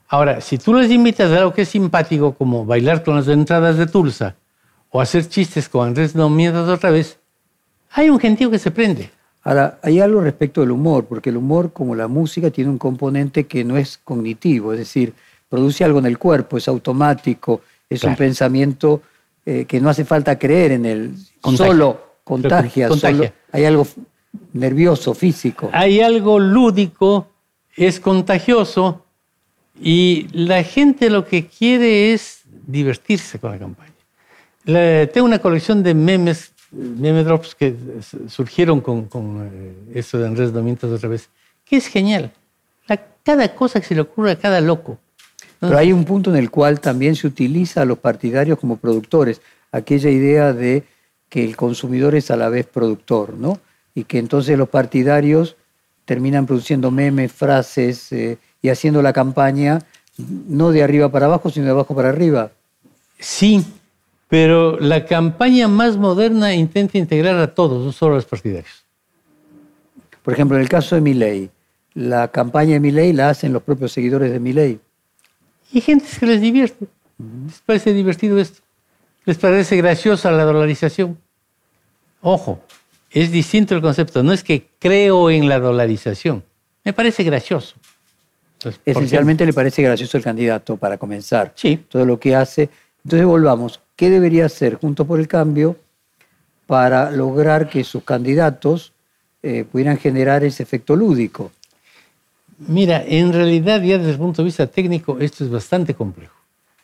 Ahora, 0.08 0.42
si 0.42 0.58
tú 0.58 0.74
les 0.74 0.90
invitas 0.92 1.32
a 1.32 1.38
algo 1.38 1.54
que 1.54 1.62
es 1.64 1.70
simpático, 1.70 2.34
como 2.34 2.66
bailar 2.66 3.04
con 3.04 3.16
las 3.16 3.28
entradas 3.28 3.78
de 3.78 3.86
Tulsa 3.86 4.36
o 4.90 5.00
hacer 5.02 5.28
chistes 5.30 5.70
con 5.70 5.88
Andrés 5.88 6.16
No 6.16 6.30
Mientas 6.30 6.68
otra 6.68 6.90
vez, 6.90 7.19
hay 7.92 8.10
un 8.10 8.20
gentío 8.20 8.50
que 8.52 8.60
se 8.60 8.72
prende. 8.72 9.10
Ahora, 9.44 9.80
hay 9.82 10.00
algo 10.00 10.22
respecto 10.22 10.62
del 10.62 10.72
humor, 10.72 11.06
porque 11.06 11.30
el 11.30 11.38
humor, 11.38 11.72
como 11.72 11.96
la 11.96 12.08
música, 12.08 12.52
tiene 12.52 12.70
un 12.70 12.78
componente 12.78 13.46
que 13.46 13.64
no 13.64 13.78
es 13.78 13.98
cognitivo, 14.04 14.74
es 14.74 14.80
decir, 14.80 15.14
produce 15.48 15.84
algo 15.84 16.00
en 16.00 16.06
el 16.06 16.18
cuerpo, 16.18 16.58
es 16.58 16.68
automático, 16.68 17.62
es 17.90 18.04
un 18.04 18.16
pensamiento 18.16 19.02
eh, 19.46 19.66
que 19.66 19.80
no 19.80 19.90
hace 19.90 20.06
falta 20.06 20.38
creer 20.38 20.74
en 20.74 20.86
él, 20.86 21.16
solo 21.56 22.10
contagia, 22.24 22.90
Solo, 22.90 23.32
hay 23.52 23.66
algo 23.66 23.88
nervioso, 24.54 25.16
físico. 25.16 25.70
Hay 25.74 26.02
algo 26.02 26.38
lúdico, 26.38 27.28
es 27.76 28.00
contagioso 28.00 29.06
y 29.82 30.28
la 30.34 30.64
gente 30.64 31.10
lo 31.10 31.26
que 31.26 31.48
quiere 31.48 32.14
es 32.14 32.42
divertirse 32.68 33.40
con 33.40 33.52
la 33.52 33.58
campaña. 33.58 33.94
tengo 35.12 35.26
una 35.26 35.40
colección 35.40 35.82
de 35.82 35.96
memes, 35.96 36.52
meme 36.72 37.24
drops 37.24 37.56
que 37.56 37.76
surgieron 38.28 38.82
con, 38.82 39.06
con 39.06 39.50
eh, 39.52 40.00
esto 40.00 40.18
de 40.18 40.28
Andrés 40.28 40.54
Domintas 40.54 40.90
otra 40.92 41.10
vez, 41.10 41.30
que 41.66 41.78
es 41.78 41.88
genial. 41.88 42.32
cada 43.24 43.54
cosa 43.56 43.80
que 43.80 43.88
se 43.88 43.96
le 43.96 44.02
ocurre 44.02 44.32
a 44.32 44.36
cada 44.38 44.62
loco 44.62 45.00
pero 45.60 45.78
hay 45.78 45.92
un 45.92 46.06
punto 46.06 46.30
en 46.30 46.38
el 46.38 46.50
cual 46.50 46.80
también 46.80 47.16
se 47.16 47.28
utiliza 47.28 47.82
a 47.82 47.86
los 47.86 48.00
partidarios 48.00 48.58
como 48.58 48.78
productores, 48.78 49.42
aquella 49.72 50.10
idea 50.10 50.54
de 50.54 50.84
que 51.28 51.44
el 51.44 51.58
consumidor 51.58 52.16
es 52.16 52.32
a 52.32 52.38
la 52.38 52.50
vez 52.50 52.66
productor, 52.66 53.34
¿no? 53.34 53.60
Y 53.94 54.06
que 54.06 54.20
entonces 54.20 54.58
los 54.58 54.70
partidarios 54.70 55.58
terminan 56.06 56.46
produciendo 56.46 56.92
memes, 56.92 57.32
frases 57.32 58.12
eh, 58.14 58.38
y 58.62 58.70
haciendo 58.70 59.02
la 59.02 59.14
campaña 59.14 59.80
no 60.18 60.72
de 60.72 60.82
arriba 60.82 61.10
para 61.12 61.26
abajo, 61.26 61.50
sino 61.50 61.66
de 61.66 61.72
abajo 61.72 61.94
para 61.94 62.10
arriba. 62.10 62.52
Sí, 63.20 63.66
Pero 64.30 64.80
la 64.80 65.06
campaña 65.06 65.68
más 65.68 65.98
moderna 65.98 66.54
intenta 66.54 66.98
integrar 66.98 67.38
a 67.40 67.54
todos, 67.54 67.84
no 67.84 67.92
solo 67.92 68.14
a 68.14 68.16
los 68.18 68.26
partidarios. 68.26 68.86
Por 70.24 70.34
ejemplo, 70.34 70.56
en 70.56 70.62
el 70.62 70.70
caso 70.70 70.96
de 70.96 71.02
Milei, 71.02 71.50
la 71.96 72.28
campaña 72.28 72.74
de 72.74 72.80
Milei 72.80 73.12
la 73.12 73.30
hacen 73.30 73.52
los 73.52 73.64
propios 73.64 73.92
seguidores 73.92 74.32
de 74.32 74.40
Milei. 74.40 74.80
Y 75.72 75.82
gente 75.82 76.06
que 76.20 76.26
les 76.28 76.42
divierte. 76.42 76.88
Les 77.18 77.60
parece 77.60 77.94
divertido 77.94 78.40
esto. 78.40 78.62
Les 79.26 79.38
parece 79.38 79.76
graciosa 79.78 80.32
la 80.32 80.44
dolarización. 80.44 81.18
Ojo, 82.22 82.62
es 83.10 83.32
distinto 83.32 83.76
el 83.76 83.82
concepto. 83.82 84.24
No 84.24 84.32
es 84.32 84.44
que 84.44 84.68
creo 84.78 85.30
en 85.30 85.50
la 85.50 85.60
dolarización. 85.60 86.44
Me 86.84 86.94
parece 86.94 87.24
gracioso. 87.24 87.76
Entonces, 88.54 88.82
Esencialmente 88.86 89.46
le 89.46 89.54
parece 89.54 89.82
gracioso 89.82 90.18
el 90.18 90.24
candidato 90.24 90.78
para 90.78 90.98
comenzar. 90.98 91.54
Sí. 91.56 91.84
Todo 91.90 92.06
lo 92.06 92.20
que 92.20 92.36
hace. 92.36 92.70
Entonces 93.04 93.26
volvamos. 93.26 93.80
¿Qué 94.00 94.10
debería 94.10 94.46
hacer 94.46 94.76
Juntos 94.76 95.06
por 95.06 95.20
el 95.20 95.28
Cambio 95.28 95.76
para 96.68 97.12
lograr 97.12 97.68
que 97.70 97.84
sus 97.84 98.02
candidatos 98.02 98.94
eh, 99.44 99.66
pudieran 99.70 99.98
generar 99.98 100.42
ese 100.46 100.64
efecto 100.64 100.96
lúdico? 100.96 101.52
Mira, 102.60 103.04
en 103.06 103.34
realidad 103.34 103.82
ya 103.82 103.98
desde 103.98 104.12
el 104.12 104.18
punto 104.18 104.42
de 104.42 104.46
vista 104.46 104.68
técnico 104.68 105.18
esto 105.20 105.44
es 105.44 105.50
bastante 105.50 105.96
complejo. 105.96 106.34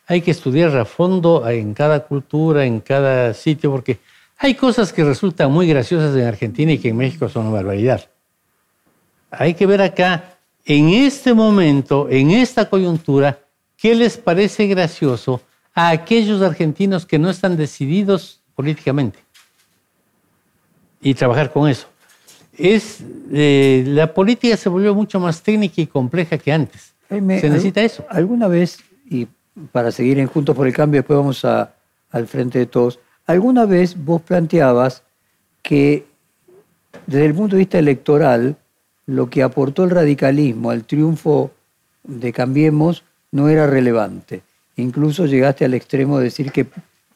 Hay 0.07 0.19
que 0.21 0.31
estudiar 0.31 0.75
a 0.75 0.83
fondo 0.83 1.49
en 1.49 1.73
cada 1.73 2.01
cultura, 2.01 2.65
en 2.65 2.81
cada 2.81 3.33
sitio, 3.33 3.71
porque 3.71 3.99
hay 4.37 4.55
cosas 4.55 4.91
que 4.91 5.05
resultan 5.05 5.49
muy 5.49 5.69
graciosas 5.69 6.13
en 6.17 6.25
Argentina 6.25 6.73
y 6.73 6.79
que 6.79 6.89
en 6.89 6.97
México 6.97 7.29
son 7.29 7.45
una 7.45 7.55
barbaridad. 7.55 8.09
Hay 9.31 9.53
que 9.53 9.65
ver 9.65 9.81
acá, 9.81 10.37
en 10.65 10.89
este 10.89 11.33
momento, 11.33 12.09
en 12.09 12.31
esta 12.31 12.69
coyuntura, 12.69 13.39
qué 13.77 13.95
les 13.95 14.17
parece 14.17 14.67
gracioso 14.67 15.39
a 15.75 15.89
aquellos 15.89 16.41
argentinos 16.41 17.05
que 17.05 17.19
no 17.19 17.29
están 17.29 17.57
decididos 17.57 18.41
políticamente. 18.55 19.19
Y 21.01 21.13
trabajar 21.13 21.51
con 21.51 21.69
eso. 21.69 21.87
Es, 22.57 23.03
eh, 23.31 23.83
la 23.85 24.13
política 24.13 24.55
se 24.55 24.69
volvió 24.69 24.95
mucho 24.95 25.19
más 25.19 25.43
técnica 25.43 25.81
y 25.81 25.87
compleja 25.87 26.37
que 26.37 26.51
antes. 26.51 26.93
se 27.09 27.21
necesita 27.21 27.83
eso. 27.83 28.05
¿Alguna 28.09 28.47
vez, 28.47 28.79
y 29.09 29.27
para 29.71 29.91
seguir 29.91 30.17
en 30.17 30.27
Juntos 30.27 30.55
por 30.55 30.65
el 30.65 30.73
Cambio, 30.73 31.01
después 31.01 31.19
vamos 31.19 31.43
a, 31.43 31.75
al 32.09 32.25
frente 32.27 32.57
de 32.59 32.65
todos, 32.65 32.99
alguna 33.27 33.65
vez 33.65 34.01
vos 34.01 34.21
planteabas 34.21 35.03
que 35.61 36.05
desde 37.05 37.25
el 37.25 37.33
punto 37.33 37.55
de 37.55 37.59
vista 37.59 37.77
electoral, 37.77 38.55
lo 39.05 39.29
que 39.29 39.43
aportó 39.43 39.83
el 39.83 39.89
radicalismo 39.89 40.71
al 40.71 40.85
triunfo 40.85 41.51
de 42.03 42.31
Cambiemos 42.31 43.03
no 43.31 43.49
era 43.49 43.67
relevante. 43.67 44.41
Incluso 44.77 45.25
llegaste 45.25 45.65
al 45.65 45.73
extremo 45.73 46.17
de 46.17 46.25
decir 46.25 46.51
que 46.51 46.67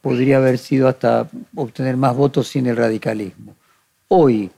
podría 0.01 0.38
haber 0.38 0.57
sido 0.57 0.88
hasta 0.88 1.30
obtener 1.55 1.97
más 1.97 2.16
votos 2.16 2.47
sin 2.47 2.68
el 2.68 2.78
radicalismo. 2.78 3.55
Hoy, 4.07 4.49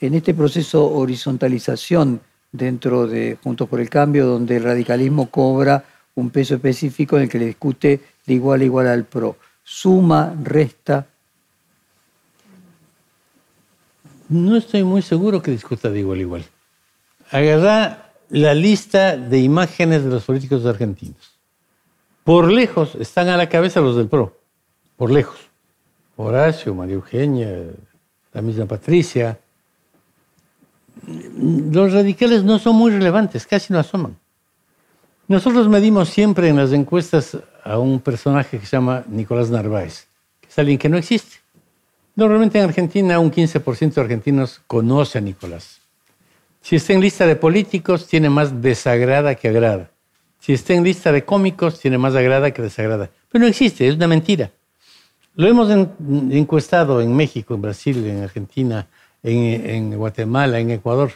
en 0.00 0.14
este 0.14 0.34
proceso 0.34 0.86
horizontalización 0.90 2.20
dentro 2.50 3.06
de 3.06 3.38
Juntos 3.42 3.68
por 3.68 3.80
el 3.80 3.90
Cambio, 3.90 4.26
donde 4.26 4.56
el 4.56 4.64
radicalismo 4.64 5.30
cobra 5.30 5.84
un 6.14 6.30
peso 6.30 6.54
específico 6.54 7.16
en 7.16 7.24
el 7.24 7.28
que 7.28 7.38
le 7.38 7.46
discute 7.46 8.00
de 8.24 8.34
igual 8.34 8.62
a 8.62 8.64
igual 8.64 8.86
al 8.88 9.04
PRO, 9.04 9.36
suma, 9.62 10.34
resta. 10.42 11.06
No 14.28 14.56
estoy 14.56 14.82
muy 14.82 15.02
seguro 15.02 15.42
que 15.42 15.50
discuta 15.50 15.90
de 15.90 16.00
igual 16.00 16.18
a 16.18 16.22
igual. 16.22 16.44
Agarra 17.30 18.12
la 18.30 18.54
lista 18.54 19.16
de 19.16 19.38
imágenes 19.38 20.02
de 20.04 20.10
los 20.10 20.24
políticos 20.24 20.64
argentinos. 20.64 21.35
Por 22.26 22.50
lejos 22.50 22.96
están 22.96 23.28
a 23.28 23.36
la 23.36 23.48
cabeza 23.48 23.80
los 23.80 23.94
del 23.94 24.08
PRO, 24.08 24.36
por 24.96 25.12
lejos. 25.12 25.38
Horacio, 26.16 26.74
María 26.74 26.96
Eugenia, 26.96 27.48
la 28.32 28.42
misma 28.42 28.66
Patricia. 28.66 29.38
Los 31.06 31.92
radicales 31.92 32.42
no 32.42 32.58
son 32.58 32.74
muy 32.74 32.90
relevantes, 32.90 33.46
casi 33.46 33.72
no 33.72 33.78
asoman. 33.78 34.16
Nosotros 35.28 35.68
medimos 35.68 36.08
siempre 36.08 36.48
en 36.48 36.56
las 36.56 36.72
encuestas 36.72 37.38
a 37.62 37.78
un 37.78 38.00
personaje 38.00 38.58
que 38.58 38.66
se 38.66 38.76
llama 38.76 39.04
Nicolás 39.06 39.48
Narváez, 39.48 40.08
que 40.40 40.48
es 40.48 40.58
alguien 40.58 40.78
que 40.78 40.88
no 40.88 40.96
existe. 40.96 41.36
Normalmente 42.16 42.58
en 42.58 42.64
Argentina 42.64 43.20
un 43.20 43.30
15% 43.30 43.94
de 43.94 44.00
argentinos 44.00 44.60
conoce 44.66 45.18
a 45.18 45.20
Nicolás. 45.20 45.80
Si 46.60 46.74
está 46.74 46.92
en 46.92 47.02
lista 47.02 47.24
de 47.24 47.36
políticos, 47.36 48.08
tiene 48.08 48.30
más 48.30 48.60
desagrada 48.60 49.36
que 49.36 49.46
agrada. 49.46 49.90
Si 50.40 50.52
está 50.52 50.74
en 50.74 50.84
lista 50.84 51.12
de 51.12 51.24
cómicos, 51.24 51.80
tiene 51.80 51.98
más 51.98 52.14
agrada 52.14 52.50
que 52.52 52.62
desagrada. 52.62 53.10
Pero 53.30 53.42
no 53.42 53.48
existe, 53.48 53.88
es 53.88 53.96
una 53.96 54.06
mentira. 54.06 54.50
Lo 55.34 55.46
hemos 55.46 55.70
encuestado 55.70 57.02
en 57.02 57.14
México, 57.14 57.54
en 57.54 57.62
Brasil, 57.62 58.06
en 58.06 58.22
Argentina, 58.22 58.86
en, 59.22 59.96
Guatemala, 59.96 60.58
en 60.58 60.70
Ecuador. 60.70 61.12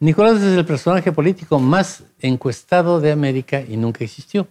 Nicolás 0.00 0.42
es 0.42 0.58
el 0.58 0.64
personaje 0.64 1.12
político 1.12 1.60
más 1.60 2.02
encuestado 2.20 3.00
de 3.00 3.12
América 3.12 3.60
y 3.60 3.76
nunca 3.76 4.02
existió. 4.02 4.48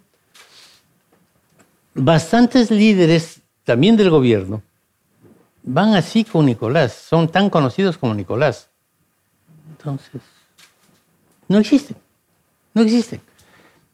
Bastantes 1.94 2.72
líderes, 2.72 3.42
también 3.66 3.98
del 3.98 4.10
gobierno, 4.10 4.64
van 5.64 5.96
así 5.96 6.24
con 6.24 6.46
Nicolás, 6.46 6.94
son 6.94 7.30
tan 7.30 7.50
conocidos 7.50 7.98
como 7.98 8.14
Nicolás. 8.14 8.70
Entonces, 9.70 10.22
no 11.48 11.58
existen. 11.58 11.98
No 12.74 12.82
existen. 12.82 13.22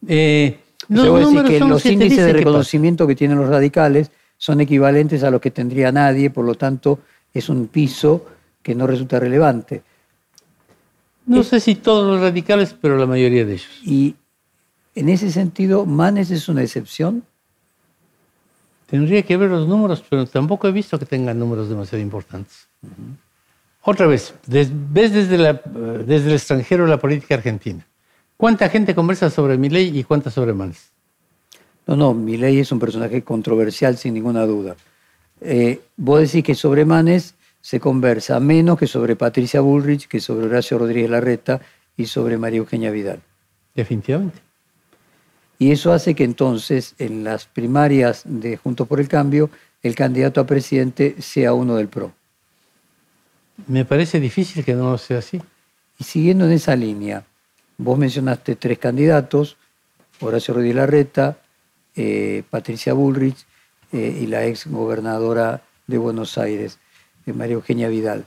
Eh, 0.08 0.58
los, 0.88 1.34
decir 1.34 1.42
que 1.44 1.60
los 1.60 1.86
índices 1.86 2.24
de 2.24 2.32
reconocimiento 2.32 3.06
que, 3.06 3.14
tienen 3.14 3.38
los 3.38 3.48
radicales 3.48 4.10
son 4.36 4.60
equivalentes 4.60 5.22
a 5.22 5.30
los 5.30 5.40
que 5.40 5.50
tendría 5.50 5.92
nadie, 5.92 6.30
por 6.30 6.44
lo 6.44 6.54
tanto, 6.54 7.00
es 7.32 7.48
un 7.48 7.68
piso 7.68 8.26
que 8.62 8.74
no 8.74 8.86
resulta 8.86 9.20
relevante. 9.20 9.82
No 11.26 11.42
sé 11.42 11.60
si 11.60 11.76
todos 11.76 12.10
los 12.10 12.20
radicales, 12.20 12.74
pero 12.80 12.96
la 12.96 13.06
mayoría 13.06 13.44
de 13.44 13.52
ellos. 13.52 13.80
Y 13.84 14.16
en 14.94 15.08
ese 15.08 15.30
sentido, 15.30 15.86
¿Manes 15.86 16.30
es 16.30 16.48
una 16.48 16.62
excepción? 16.62 17.22
Tendría 18.86 19.22
que 19.22 19.36
ver 19.36 19.50
los 19.50 19.68
números, 19.68 20.02
pero 20.08 20.26
tampoco 20.26 20.66
he 20.66 20.72
visto 20.72 20.98
que 20.98 21.06
tengan 21.06 21.38
números 21.38 21.68
demasiado 21.68 22.02
importantes. 22.02 22.66
Otra 23.82 24.06
vez, 24.06 24.34
ves 24.46 24.72
desde, 25.12 25.60
desde 26.04 26.26
el 26.26 26.32
extranjero 26.32 26.86
la 26.86 26.98
política 26.98 27.36
argentina. 27.36 27.86
¿Cuánta 28.40 28.70
gente 28.70 28.94
conversa 28.94 29.28
sobre 29.28 29.58
Milei 29.58 29.98
y 29.98 30.02
cuánta 30.02 30.30
sobre 30.30 30.54
Manes? 30.54 30.92
No, 31.86 31.94
no, 31.94 32.14
Milei 32.14 32.58
es 32.58 32.72
un 32.72 32.78
personaje 32.78 33.22
controversial 33.22 33.98
sin 33.98 34.14
ninguna 34.14 34.46
duda. 34.46 34.76
Eh, 35.42 35.82
vos 35.98 36.20
decís 36.20 36.42
que 36.42 36.54
sobre 36.54 36.86
Manes 36.86 37.34
se 37.60 37.80
conversa 37.80 38.40
menos 38.40 38.78
que 38.78 38.86
sobre 38.86 39.14
Patricia 39.14 39.60
Bullrich, 39.60 40.08
que 40.08 40.20
sobre 40.20 40.46
Horacio 40.46 40.78
Rodríguez 40.78 41.10
Larreta 41.10 41.60
y 41.98 42.06
sobre 42.06 42.38
María 42.38 42.60
Eugenia 42.60 42.90
Vidal. 42.90 43.20
Definitivamente. 43.74 44.38
Y 45.58 45.72
eso 45.72 45.92
hace 45.92 46.14
que 46.14 46.24
entonces 46.24 46.94
en 46.98 47.22
las 47.24 47.44
primarias 47.44 48.22
de 48.24 48.56
Juntos 48.56 48.88
por 48.88 49.00
el 49.00 49.08
Cambio 49.08 49.50
el 49.82 49.94
candidato 49.94 50.40
a 50.40 50.46
presidente 50.46 51.16
sea 51.20 51.52
uno 51.52 51.76
del 51.76 51.88
PRO. 51.88 52.14
Me 53.66 53.84
parece 53.84 54.18
difícil 54.18 54.64
que 54.64 54.72
no 54.72 54.96
sea 54.96 55.18
así. 55.18 55.42
Y 55.98 56.04
siguiendo 56.04 56.46
en 56.46 56.52
esa 56.52 56.74
línea, 56.74 57.26
vos 57.82 57.98
mencionaste 57.98 58.56
tres 58.56 58.78
candidatos, 58.78 59.56
Horacio 60.20 60.54
Rodríguez 60.54 60.76
Larreta, 60.76 61.38
eh, 61.96 62.42
Patricia 62.48 62.92
Bullrich 62.92 63.46
eh, 63.92 64.18
y 64.22 64.26
la 64.26 64.46
ex 64.46 64.66
gobernadora 64.66 65.62
de 65.86 65.98
Buenos 65.98 66.38
Aires, 66.38 66.78
eh, 67.26 67.32
María 67.32 67.54
Eugenia 67.54 67.88
Vidal. 67.88 68.24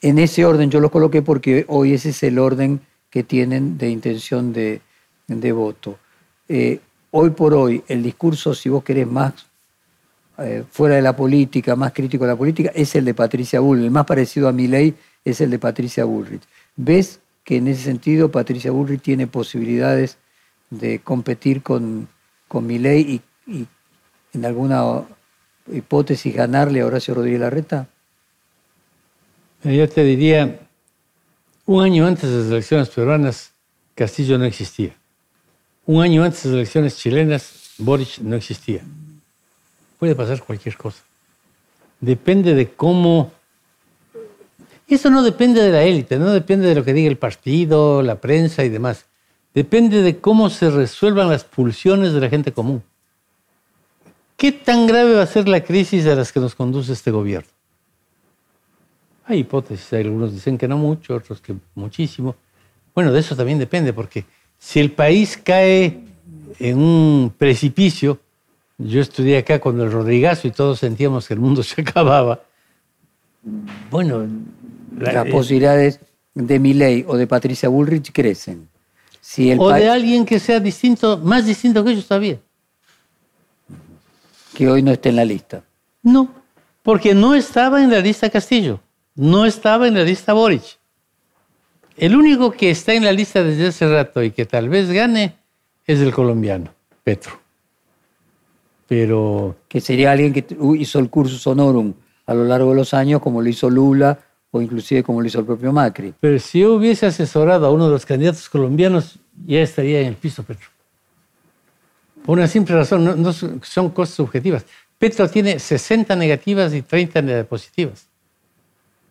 En 0.00 0.18
ese 0.18 0.44
orden 0.44 0.70
yo 0.70 0.80
los 0.80 0.90
coloqué 0.90 1.22
porque 1.22 1.64
hoy 1.68 1.94
ese 1.94 2.10
es 2.10 2.22
el 2.22 2.38
orden 2.38 2.80
que 3.10 3.22
tienen 3.22 3.78
de 3.78 3.90
intención 3.90 4.52
de, 4.52 4.80
de 5.26 5.52
voto. 5.52 5.98
hoy 7.10 7.30
por 7.30 7.54
hoy, 7.54 7.82
el 7.88 8.02
discurso, 8.02 8.54
si 8.54 8.68
vos 8.68 8.84
querés 8.84 9.06
más 9.06 9.46
eh, 10.38 10.64
fuera 10.70 10.96
de 10.96 11.02
la 11.02 11.16
política, 11.16 11.74
más 11.76 11.92
crítico 11.92 12.24
de 12.24 12.32
la 12.32 12.36
política, 12.36 12.70
es 12.74 12.94
el 12.94 13.06
de 13.06 13.14
Patricia 13.14 13.60
Bullrich. 13.60 13.86
El 13.86 13.90
más 13.90 14.04
parecido 14.04 14.48
a 14.48 14.52
mi 14.52 14.66
ley 14.66 14.94
es 15.24 15.40
el 15.40 15.50
de 15.50 15.58
Patricia 15.58 16.04
Bullrich. 16.04 16.42
¿Ves 16.76 17.20
que 17.46 17.56
en 17.56 17.68
ese 17.68 17.84
sentido 17.84 18.30
Patricia 18.30 18.70
Bullrich 18.70 19.00
tiene 19.00 19.26
posibilidades 19.26 20.18
de 20.68 20.98
competir 20.98 21.62
con, 21.62 22.08
con 22.46 22.66
mi 22.66 22.78
ley 22.78 23.22
y, 23.46 23.66
en 24.34 24.44
alguna 24.44 25.04
hipótesis 25.72 26.34
ganarle 26.34 26.82
a 26.82 26.86
Horacio 26.86 27.14
Rodríguez 27.14 27.40
Larreta? 27.40 27.88
Yo 29.64 29.88
te 29.88 30.04
diría, 30.04 30.60
un 31.64 31.82
año 31.82 32.06
antes 32.06 32.28
de 32.28 32.36
las 32.36 32.46
elecciones 32.48 32.90
peruanas, 32.90 33.52
Castillo 33.94 34.36
no 34.36 34.44
existía. 34.44 34.94
Un 35.86 36.02
año 36.02 36.22
antes 36.22 36.42
de 36.42 36.50
las 36.50 36.56
elecciones 36.56 36.98
chilenas, 36.98 37.72
Boric 37.78 38.18
no 38.18 38.36
existía 38.36 38.82
puede 39.98 40.14
pasar 40.14 40.42
cualquier 40.42 40.76
cosa. 40.76 41.02
Depende 42.00 42.54
de 42.54 42.72
cómo... 42.72 43.32
Eso 44.88 45.10
no 45.10 45.22
depende 45.22 45.62
de 45.62 45.72
la 45.72 45.82
élite, 45.82 46.18
no 46.18 46.30
depende 46.30 46.68
de 46.68 46.74
lo 46.74 46.84
que 46.84 46.92
diga 46.92 47.08
el 47.08 47.18
partido, 47.18 48.02
la 48.02 48.20
prensa 48.20 48.64
y 48.64 48.68
demás. 48.68 49.06
Depende 49.54 50.02
de 50.02 50.18
cómo 50.18 50.50
se 50.50 50.70
resuelvan 50.70 51.28
las 51.28 51.44
pulsiones 51.44 52.12
de 52.12 52.20
la 52.20 52.28
gente 52.28 52.52
común. 52.52 52.82
¿qué 54.36 54.52
tan 54.52 54.86
grave 54.86 55.14
va 55.14 55.22
a 55.22 55.26
ser 55.26 55.48
la 55.48 55.62
crisis 55.64 56.06
a 56.06 56.14
las 56.14 56.32
que 56.32 56.40
nos 56.40 56.54
conduce 56.54 56.92
este 56.92 57.10
gobierno? 57.10 57.48
Hay 59.24 59.40
hipótesis, 59.40 59.92
algunos 59.92 60.32
dicen 60.32 60.56
que 60.56 60.68
no 60.68 60.78
mucho, 60.78 61.16
otros 61.16 61.40
que 61.40 61.56
muchísimo. 61.74 62.36
Bueno, 62.94 63.12
de 63.12 63.20
eso 63.20 63.34
también 63.34 63.58
depende, 63.58 63.92
porque 63.92 64.24
si 64.58 64.78
el 64.78 64.92
país 64.92 65.36
cae 65.36 66.04
en 66.58 66.78
un 66.78 67.34
precipicio, 67.36 68.20
yo 68.78 69.00
estudié 69.00 69.38
acá 69.38 69.58
con 69.58 69.80
el 69.80 69.90
Rodrigazo 69.90 70.46
y 70.46 70.52
todos 70.52 70.78
sentíamos 70.78 71.26
que 71.26 71.34
el 71.34 71.40
mundo 71.40 71.62
se 71.64 71.80
acababa. 71.80 72.40
Bueno, 73.90 74.26
las 74.98 75.26
posibilidades 75.26 76.00
de 76.34 76.58
Milley 76.58 77.04
o 77.08 77.16
de 77.16 77.26
Patricia 77.26 77.68
Bullrich 77.68 78.12
crecen. 78.12 78.68
Si 79.20 79.50
el 79.50 79.58
o 79.60 79.70
de 79.70 79.88
alguien 79.88 80.24
que 80.24 80.38
sea 80.38 80.60
distinto, 80.60 81.18
más 81.18 81.46
distinto 81.46 81.84
que 81.84 81.92
ellos 81.92 82.06
todavía. 82.06 82.38
Que 84.54 84.68
hoy 84.68 84.82
no 84.82 84.92
esté 84.92 85.08
en 85.08 85.16
la 85.16 85.24
lista. 85.24 85.62
No, 86.02 86.30
porque 86.82 87.14
no 87.14 87.34
estaba 87.34 87.82
en 87.82 87.90
la 87.90 88.00
lista 88.00 88.30
Castillo, 88.30 88.80
no 89.14 89.44
estaba 89.44 89.88
en 89.88 89.94
la 89.94 90.04
lista 90.04 90.32
Boric. 90.32 90.78
El 91.96 92.14
único 92.14 92.52
que 92.52 92.70
está 92.70 92.92
en 92.94 93.04
la 93.04 93.12
lista 93.12 93.42
desde 93.42 93.68
hace 93.68 93.88
rato 93.88 94.22
y 94.22 94.30
que 94.30 94.44
tal 94.44 94.68
vez 94.68 94.90
gane 94.90 95.34
es 95.86 96.00
el 96.00 96.12
colombiano, 96.12 96.72
Petro. 97.02 97.40
Pero... 98.86 99.56
Que 99.68 99.80
sería 99.80 100.12
alguien 100.12 100.32
que 100.32 100.46
hizo 100.78 100.98
el 100.98 101.10
curso 101.10 101.50
honorum 101.50 101.94
a 102.26 102.34
lo 102.34 102.44
largo 102.44 102.70
de 102.70 102.76
los 102.76 102.94
años, 102.94 103.20
como 103.20 103.42
lo 103.42 103.48
hizo 103.48 103.70
Lula 103.70 104.20
o 104.56 104.62
inclusive 104.62 105.02
como 105.02 105.20
lo 105.20 105.26
hizo 105.26 105.40
el 105.40 105.46
propio 105.46 105.72
Macri. 105.72 106.14
Pero 106.20 106.38
si 106.38 106.60
yo 106.60 106.74
hubiese 106.74 107.06
asesorado 107.06 107.66
a 107.66 107.70
uno 107.70 107.86
de 107.86 107.92
los 107.92 108.06
candidatos 108.06 108.48
colombianos, 108.48 109.18
ya 109.46 109.60
estaría 109.60 110.00
en 110.00 110.08
el 110.08 110.14
piso 110.14 110.42
Petro. 110.42 110.68
Por 112.24 112.38
una 112.38 112.48
simple 112.48 112.74
razón, 112.74 113.24
son 113.62 113.90
cosas 113.90 114.14
subjetivas. 114.14 114.66
Petro 114.98 115.28
tiene 115.28 115.58
60 115.58 116.16
negativas 116.16 116.74
y 116.74 116.82
30 116.82 117.44
positivas. 117.44 118.08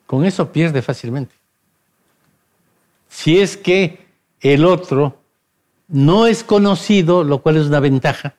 Con 0.06 0.26
eso 0.26 0.52
pierde 0.52 0.82
fácilmente. 0.82 1.34
Si 3.08 3.39
es 3.39 3.56
que 3.56 4.06
el 4.41 4.66
otro 4.66 5.22
no 5.88 6.28
es 6.28 6.43
conocido, 6.43 7.24
lo 7.24 7.41
cual 7.41 7.58
es 7.58 7.68
una 7.68 7.80
ventaja, 7.80 8.36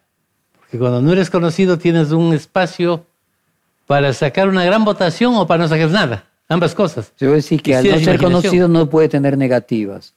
porque 0.58 0.78
cuando 0.78 1.00
no 1.00 1.12
eres 1.12 1.30
conocido 1.30 1.78
tienes 1.78 2.10
un 2.10 2.34
espacio 2.34 3.06
para 3.86 4.12
sacar 4.12 4.48
una 4.48 4.64
gran 4.64 4.84
votación 4.84 5.34
o 5.36 5.46
para 5.46 5.62
no 5.62 5.68
sacar 5.68 5.90
nada, 5.90 6.26
ambas 6.48 6.74
cosas. 6.74 7.12
Yo 7.18 7.32
decir 7.32 7.62
que 7.62 7.76
al 7.76 7.88
no 7.88 7.98
ser 7.98 8.18
conocido 8.18 8.68
no 8.68 8.88
puede 8.88 9.08
tener 9.08 9.36
negativas. 9.36 10.14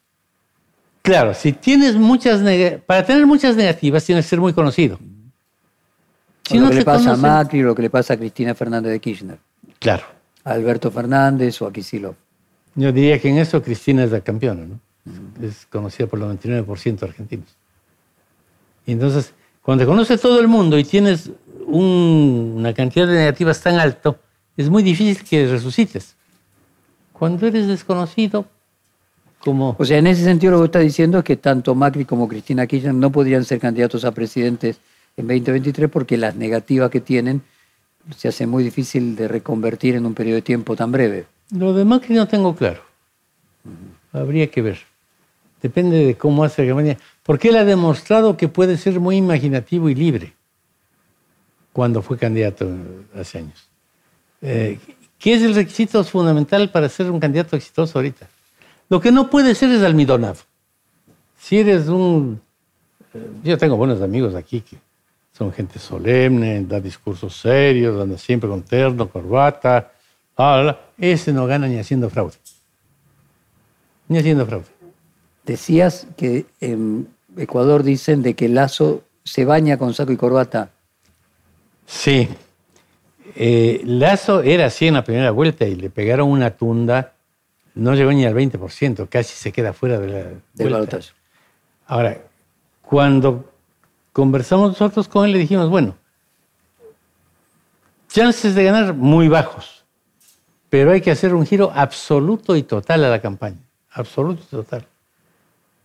Claro, 1.02 1.34
si 1.34 1.54
tienes 1.54 1.96
muchas 1.96 2.42
para 2.86 3.06
tener 3.06 3.26
muchas 3.26 3.56
negativas 3.56 4.04
tienes 4.04 4.26
que 4.26 4.30
ser 4.30 4.40
muy 4.40 4.54
conocido. 4.54 5.00
Si 6.46 6.58
lo 6.58 6.70
que 6.70 6.76
le 6.76 6.86
pasa 6.86 7.14
a 7.14 7.16
Macri, 7.16 7.62
lo 7.62 7.76
que 7.76 7.84
le 7.84 7.90
pasa 7.90 8.16
a 8.16 8.18
Cristina 8.18 8.56
Fernández 8.56 8.92
de 8.92 9.00
Kirchner. 9.00 9.38
Claro. 9.80 10.04
A 10.44 10.52
Alberto 10.52 10.90
Fernández 10.90 11.62
o 11.62 11.68
a 11.68 11.74
Kicillof. 11.74 12.16
Yo 12.76 12.92
diría 12.92 13.20
que 13.20 13.30
en 13.30 13.38
eso 13.38 13.62
Cristina 13.62 14.04
es 14.04 14.12
la 14.12 14.22
campeona, 14.22 14.66
¿no? 14.66 14.80
Es 15.42 15.66
conocida 15.68 16.08
por 16.08 16.20
el 16.20 16.26
99% 16.26 17.00
de 17.00 17.06
argentinos. 17.06 17.56
Y 18.86 18.94
entonces, 18.94 19.34
cuando 19.62 19.84
te 19.84 19.88
conoce 19.88 20.18
todo 20.18 20.40
el 20.40 20.48
mundo 20.48 20.78
y 20.78 20.84
tienes 20.84 21.32
una 21.68 22.74
cantidad 22.74 23.06
de 23.06 23.14
negativas 23.14 23.62
tan 23.62 23.80
alto, 23.80 24.20
es 24.58 24.70
muy 24.70 24.82
difícil 24.82 25.24
que 25.24 25.48
resucites. 25.48 26.16
Cuando 27.20 27.48
eres 27.48 27.68
desconocido, 27.68 28.46
como... 29.44 29.76
O 29.78 29.84
sea, 29.84 29.98
en 29.98 30.08
ese 30.08 30.24
sentido 30.24 30.54
lo 30.54 30.60
que 30.60 30.66
está 30.66 30.80
diciendo 30.80 31.18
es 31.18 31.26
que 31.26 31.36
tanto 31.36 31.76
Macri 31.76 32.06
como 32.06 32.30
Cristina 32.30 32.66
Kirchner 32.66 32.94
no 32.94 33.12
podrían 33.12 33.44
ser 33.44 33.60
candidatos 33.60 34.06
a 34.06 34.14
presidentes 34.14 34.80
en 35.18 35.28
2023 35.28 35.90
porque 35.90 36.16
las 36.16 36.38
negativas 36.38 36.90
que 36.90 37.02
tienen 37.02 37.42
se 38.16 38.30
hace 38.30 38.48
muy 38.48 38.64
difícil 38.64 39.18
de 39.18 39.28
reconvertir 39.28 39.96
en 39.96 40.06
un 40.06 40.14
periodo 40.14 40.36
de 40.36 40.44
tiempo 40.44 40.78
tan 40.78 40.94
breve. 40.94 41.26
Lo 41.52 41.74
de 41.74 41.84
Macri 41.84 42.16
no 42.16 42.26
tengo 42.26 42.56
claro. 42.56 42.82
Habría 44.14 44.50
que 44.50 44.62
ver. 44.62 44.80
Depende 45.62 46.06
de 46.06 46.16
cómo 46.16 46.46
hace 46.46 46.64
la 46.64 46.70
campaña. 46.70 46.98
Porque 47.24 47.50
él 47.50 47.58
ha 47.58 47.66
demostrado 47.66 48.38
que 48.38 48.48
puede 48.48 48.78
ser 48.78 48.98
muy 49.02 49.18
imaginativo 49.18 49.90
y 49.90 49.96
libre 49.96 50.34
cuando 51.74 52.02
fue 52.02 52.18
candidato 52.18 52.66
hace 53.14 53.40
años. 53.40 53.68
Eh, 54.42 54.80
¿Qué 55.20 55.34
es 55.34 55.44
el 55.44 55.54
requisito 55.54 56.02
fundamental 56.06 56.72
para 56.72 56.88
ser 56.88 57.12
un 57.12 57.20
candidato 57.20 57.58
exitoso 57.58 58.00
ahorita? 58.00 58.28
Lo 58.88 59.02
que 59.02 59.12
no 59.12 59.30
puede 59.30 59.54
ser 59.54 59.70
es 59.70 59.84
almidonado. 59.84 60.38
Si 61.38 61.60
eres 61.60 61.90
un... 61.90 62.42
Eh, 63.14 63.28
yo 63.44 63.58
tengo 63.58 63.76
buenos 63.76 64.02
amigos 64.02 64.34
aquí 64.34 64.62
que 64.62 64.78
son 65.38 65.52
gente 65.52 65.78
solemne, 65.78 66.64
da 66.66 66.80
discursos 66.80 67.36
serios, 67.36 68.02
anda 68.02 68.18
siempre 68.18 68.50
con 68.50 68.62
terno, 68.62 69.10
corbata. 69.10 69.92
ese 70.98 71.34
no 71.34 71.46
gana 71.46 71.68
ni 71.68 71.78
haciendo 71.78 72.10
fraude. 72.10 72.36
Ni 74.08 74.18
haciendo 74.18 74.46
fraude. 74.46 74.68
Decías 75.46 76.08
que 76.16 76.46
en 76.62 77.08
Ecuador 77.38 77.84
dicen 77.84 78.22
de 78.22 78.36
que 78.36 78.48
Lazo 78.48 79.04
se 79.24 79.46
baña 79.46 79.78
con 79.78 79.94
saco 79.94 80.12
y 80.14 80.18
corbata. 80.18 80.72
Sí. 81.86 82.30
Eh, 83.36 83.82
Lazo 83.86 84.42
era 84.42 84.68
así 84.68 84.88
en 84.88 84.96
la 84.96 85.04
primera 85.04 85.32
vuelta 85.32 85.66
y 85.66 85.76
le 85.76 85.90
pegaron 85.90 86.30
una 86.30 86.52
tunda 86.52 87.14
no 87.80 87.96
llegó 87.96 88.12
ni 88.12 88.26
al 88.26 88.36
20%, 88.36 89.08
casi 89.10 89.36
se 89.36 89.52
queda 89.52 89.74
fuera 89.74 90.00
de 90.00 90.42
la 90.58 90.88
Ahora, 91.88 92.18
cuando 92.82 93.52
conversamos 94.12 94.70
nosotros 94.70 95.08
con 95.08 95.26
él, 95.26 95.32
le 95.32 95.40
dijimos, 95.40 95.70
bueno, 95.70 95.96
chances 98.10 98.54
de 98.56 98.64
ganar 98.64 98.94
muy 98.94 99.28
bajos, 99.28 99.86
pero 100.70 100.92
hay 100.92 101.02
que 101.02 101.12
hacer 101.12 101.34
un 101.34 101.46
giro 101.46 101.72
absoluto 101.74 102.56
y 102.56 102.64
total 102.64 103.06
a 103.06 103.10
la 103.10 103.22
campaña, 103.22 103.60
absoluto 103.92 104.44
y 104.44 104.50
total. 104.50 104.86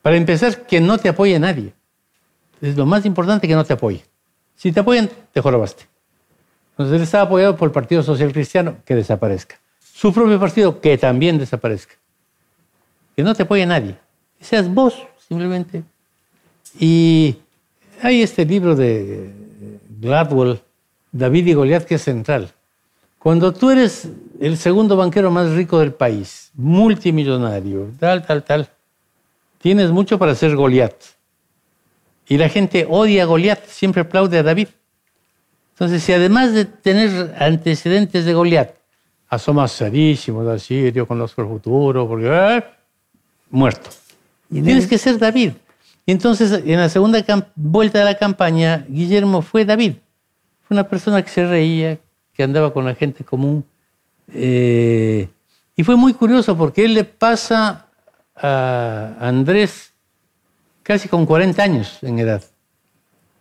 Para 0.02 0.16
empezar, 0.16 0.66
que 0.66 0.80
no 0.80 0.98
te 0.98 1.08
apoye 1.08 1.38
nadie. 1.38 1.72
Es 2.60 2.76
lo 2.76 2.84
más 2.84 3.06
importante 3.06 3.48
que 3.48 3.54
no 3.54 3.64
te 3.64 3.72
apoye. 3.72 4.04
Si 4.54 4.70
te 4.70 4.80
apoyan, 4.80 5.08
te 5.32 5.40
jorobaste. 5.40 5.86
Entonces 6.74 6.96
él 6.96 7.02
estaba 7.02 7.24
apoyado 7.24 7.56
por 7.56 7.68
el 7.68 7.72
Partido 7.72 8.02
Social 8.02 8.32
Cristiano, 8.32 8.76
que 8.84 8.94
desaparezca 8.94 9.58
su 9.94 10.12
propio 10.12 10.40
partido, 10.40 10.80
que 10.80 10.98
también 10.98 11.38
desaparezca. 11.38 11.94
Que 13.16 13.22
no 13.22 13.32
te 13.34 13.44
apoye 13.44 13.64
nadie. 13.64 13.96
Que 14.38 14.44
seas 14.44 14.68
vos, 14.68 15.06
simplemente. 15.28 15.84
Y 16.78 17.36
hay 18.02 18.22
este 18.22 18.44
libro 18.44 18.74
de 18.74 19.30
Gladwell, 20.00 20.60
David 21.12 21.46
y 21.46 21.54
Goliat, 21.54 21.84
que 21.84 21.94
es 21.94 22.02
central. 22.02 22.50
Cuando 23.20 23.54
tú 23.54 23.70
eres 23.70 24.08
el 24.40 24.58
segundo 24.58 24.96
banquero 24.96 25.30
más 25.30 25.52
rico 25.52 25.78
del 25.78 25.94
país, 25.94 26.50
multimillonario, 26.54 27.92
tal, 27.98 28.26
tal, 28.26 28.42
tal, 28.42 28.68
tienes 29.58 29.90
mucho 29.90 30.18
para 30.18 30.34
ser 30.34 30.56
Goliat. 30.56 30.96
Y 32.28 32.36
la 32.36 32.48
gente 32.48 32.86
odia 32.90 33.22
a 33.22 33.26
Goliat, 33.26 33.64
siempre 33.68 34.02
aplaude 34.02 34.38
a 34.38 34.42
David. 34.42 34.68
Entonces, 35.74 36.04
si 36.04 36.12
además 36.12 36.52
de 36.52 36.66
tener 36.66 37.34
antecedentes 37.36 38.24
de 38.24 38.32
Goliat, 38.32 38.76
asoma 39.28 39.66
serísimo 39.66 40.44
de 40.44 40.60
Sirio, 40.60 41.06
conozco 41.06 41.42
el 41.42 41.48
futuro, 41.48 42.06
porque 42.06 42.28
eh, 42.30 42.64
muerto. 43.50 43.90
¿Y 44.50 44.62
Tienes 44.62 44.86
que 44.86 44.98
ser 44.98 45.18
David. 45.18 45.50
Y 46.06 46.12
entonces, 46.12 46.62
en 46.64 46.78
la 46.78 46.88
segunda 46.88 47.24
vuelta 47.56 47.98
de 47.98 48.04
la 48.04 48.16
campaña, 48.16 48.86
Guillermo 48.88 49.42
fue 49.42 49.64
David. 49.64 49.94
Fue 50.62 50.76
una 50.76 50.88
persona 50.88 51.22
que 51.22 51.30
se 51.30 51.44
reía, 51.44 51.98
que 52.32 52.44
andaba 52.44 52.72
con 52.72 52.84
la 52.84 52.94
gente 52.94 53.24
común. 53.24 53.64
Eh, 54.32 55.28
y 55.74 55.82
fue 55.82 55.96
muy 55.96 56.14
curioso 56.14 56.56
porque 56.56 56.84
él 56.84 56.94
le 56.94 57.02
pasa 57.02 57.88
a 58.36 59.16
Andrés 59.18 59.92
casi 60.84 61.08
con 61.08 61.26
40 61.26 61.60
años 61.60 61.98
en 62.02 62.20
edad. 62.20 62.44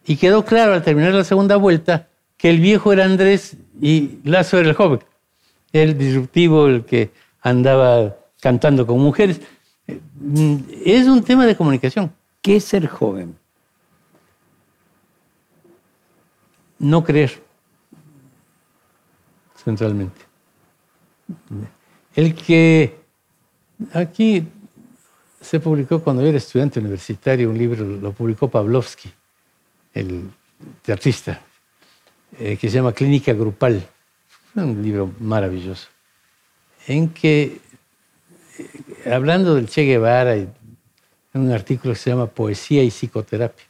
Y 0.03 0.15
quedó 0.15 0.43
claro 0.43 0.73
al 0.73 0.83
terminar 0.83 1.13
la 1.13 1.23
segunda 1.23 1.57
vuelta 1.57 2.07
que 2.43 2.49
el 2.49 2.59
viejo 2.59 2.91
era 2.91 3.05
Andrés 3.05 3.55
y 3.81 4.19
Lazo 4.25 4.57
era 4.57 4.67
el 4.67 4.75
joven 4.75 4.99
el 5.71 5.97
disruptivo, 5.97 6.67
el 6.67 6.83
que 6.83 7.13
andaba 7.41 8.17
cantando 8.41 8.85
con 8.85 8.99
mujeres. 8.99 9.39
Es 10.85 11.07
un 11.07 11.23
tema 11.23 11.45
de 11.45 11.55
comunicación. 11.55 12.13
¿Qué 12.41 12.57
es 12.57 12.65
ser 12.65 12.85
joven? 12.85 13.33
No 16.79 17.01
creer, 17.01 17.41
centralmente. 19.63 20.19
El 22.13 22.35
que 22.35 22.99
aquí 23.93 24.45
se 25.39 25.61
publicó 25.61 26.03
cuando 26.03 26.21
yo 26.21 26.27
era 26.27 26.39
estudiante 26.39 26.81
universitario 26.81 27.49
un 27.49 27.57
libro, 27.57 27.85
lo 27.85 28.11
publicó 28.11 28.49
Pavlovsky, 28.49 29.09
el 29.93 30.29
teatrista, 30.81 31.41
eh, 32.39 32.57
que 32.57 32.69
se 32.69 32.75
llama 32.75 32.93
Clínica 32.93 33.33
Grupal 33.33 33.87
un 34.61 34.83
libro 34.83 35.11
maravilloso, 35.19 35.87
en 36.87 37.09
que, 37.09 37.59
eh, 38.57 39.11
hablando 39.11 39.55
del 39.55 39.67
Che 39.67 39.83
Guevara, 39.83 40.35
en 40.35 40.53
un 41.33 41.51
artículo 41.51 41.93
que 41.93 41.99
se 41.99 42.11
llama 42.11 42.27
Poesía 42.27 42.83
y 42.83 42.91
Psicoterapia, 42.91 43.65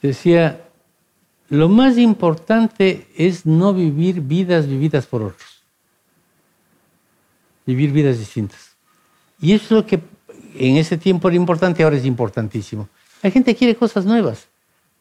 decía, 0.00 0.62
lo 1.48 1.68
más 1.68 1.98
importante 1.98 3.06
es 3.16 3.44
no 3.44 3.74
vivir 3.74 4.20
vidas 4.20 4.66
vividas 4.66 5.06
por 5.06 5.22
otros. 5.22 5.62
Vivir 7.66 7.92
vidas 7.92 8.18
distintas. 8.18 8.76
Y 9.40 9.52
eso 9.52 9.64
es 9.64 9.70
lo 9.72 9.86
que 9.86 10.00
en 10.54 10.76
ese 10.76 10.96
tiempo 10.96 11.28
era 11.28 11.36
importante, 11.36 11.82
ahora 11.82 11.96
es 11.96 12.04
importantísimo. 12.04 12.88
La 13.22 13.30
gente 13.30 13.54
quiere 13.54 13.76
cosas 13.76 14.06
nuevas, 14.06 14.48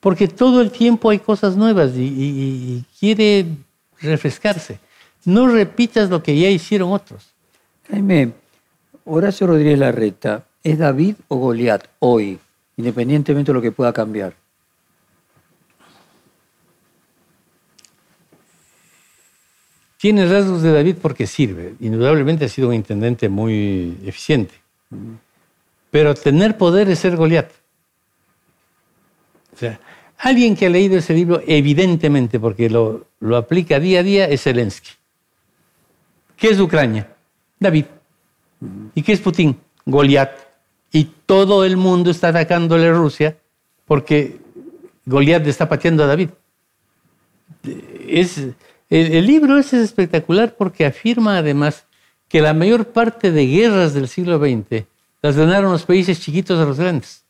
porque 0.06 0.28
todo 0.28 0.62
el 0.62 0.70
tiempo 0.70 1.10
hay 1.10 1.18
cosas 1.18 1.58
nuevas 1.58 1.94
y, 1.96 2.86
quiere 3.00 3.48
refrescarse. 4.00 4.78
No 5.24 5.48
repitas 5.48 6.12
lo 6.12 6.22
que 6.22 6.38
ya 6.38 6.48
hicieron 6.48 6.92
otros. 6.92 7.34
Jaime, 7.90 8.32
Horacio 9.04 9.48
Rodríguez 9.48 9.80
Larreta, 9.80 10.46
¿es 10.64 10.78
David 10.78 11.16
o 11.28 11.38
Goliat 11.38 11.88
hoy, 11.98 12.38
independientemente 12.78 13.52
de 13.52 13.56
lo 13.56 13.64
que 13.64 13.72
pueda 13.72 13.92
cambiar? 13.92 14.36
Tiene 19.98 20.28
rasgos 20.28 20.62
de 20.62 20.72
David 20.72 20.98
porque 21.02 21.26
sirve. 21.26 21.74
Indudablemente 21.80 22.46
ha 22.46 22.50
sido 22.50 22.68
un 22.68 22.76
intendente 22.76 23.28
muy 23.28 23.98
eficiente. 24.06 24.54
Pero 25.90 26.14
tener 26.14 26.60
poder 26.60 26.92
es 26.92 27.00
ser 27.00 27.16
Goliat. 27.16 27.50
O 29.52 29.58
sea, 29.58 29.80
alguien 30.18 30.56
que 30.56 30.68
ha 30.68 30.70
leído 30.70 30.98
ese 30.98 31.14
libro, 31.14 31.42
evidentemente, 31.46 32.40
porque 32.40 32.70
lo, 32.70 33.08
lo 33.20 33.38
aplica 33.38 33.80
día 33.80 34.00
a 34.00 34.04
día, 34.04 34.26
es 34.26 34.44
Zelensky. 34.44 34.92
¿Qué 36.38 36.50
es 36.50 36.60
Ucrania? 36.60 37.10
David. 37.60 37.86
¿Y 38.94 39.02
qué 39.02 39.14
es 39.14 39.22
Putin? 39.22 39.58
Goliat. 39.86 40.32
Y 40.92 41.10
todo 41.26 41.66
el 41.66 41.78
mundo 41.78 42.12
está 42.12 42.30
atacándole 42.30 42.88
a 42.88 42.94
Rusia 42.94 43.38
porque 43.86 44.40
Goliat 45.06 45.46
está 45.48 45.68
pateando 45.70 46.04
a 46.04 46.08
David. 46.08 46.30
El, 48.90 49.26
libro 49.26 49.58
es 49.58 49.74
espectacular 49.74 50.56
porque 50.56 50.86
afirma 50.86 51.38
además 51.38 51.86
que 52.28 52.42
la 52.42 52.54
mayor 52.54 52.88
parte 52.88 53.32
de 53.32 53.46
guerras 53.46 53.94
del 53.94 54.08
siglo 54.08 54.40
XX 54.40 54.86
las 55.22 55.36
ganaron 55.36 55.72
los 55.72 55.84
países 55.84 56.20
chiquitos 56.22 56.60
a 56.60 56.66
los 56.66 56.80
grandes. 56.80 57.24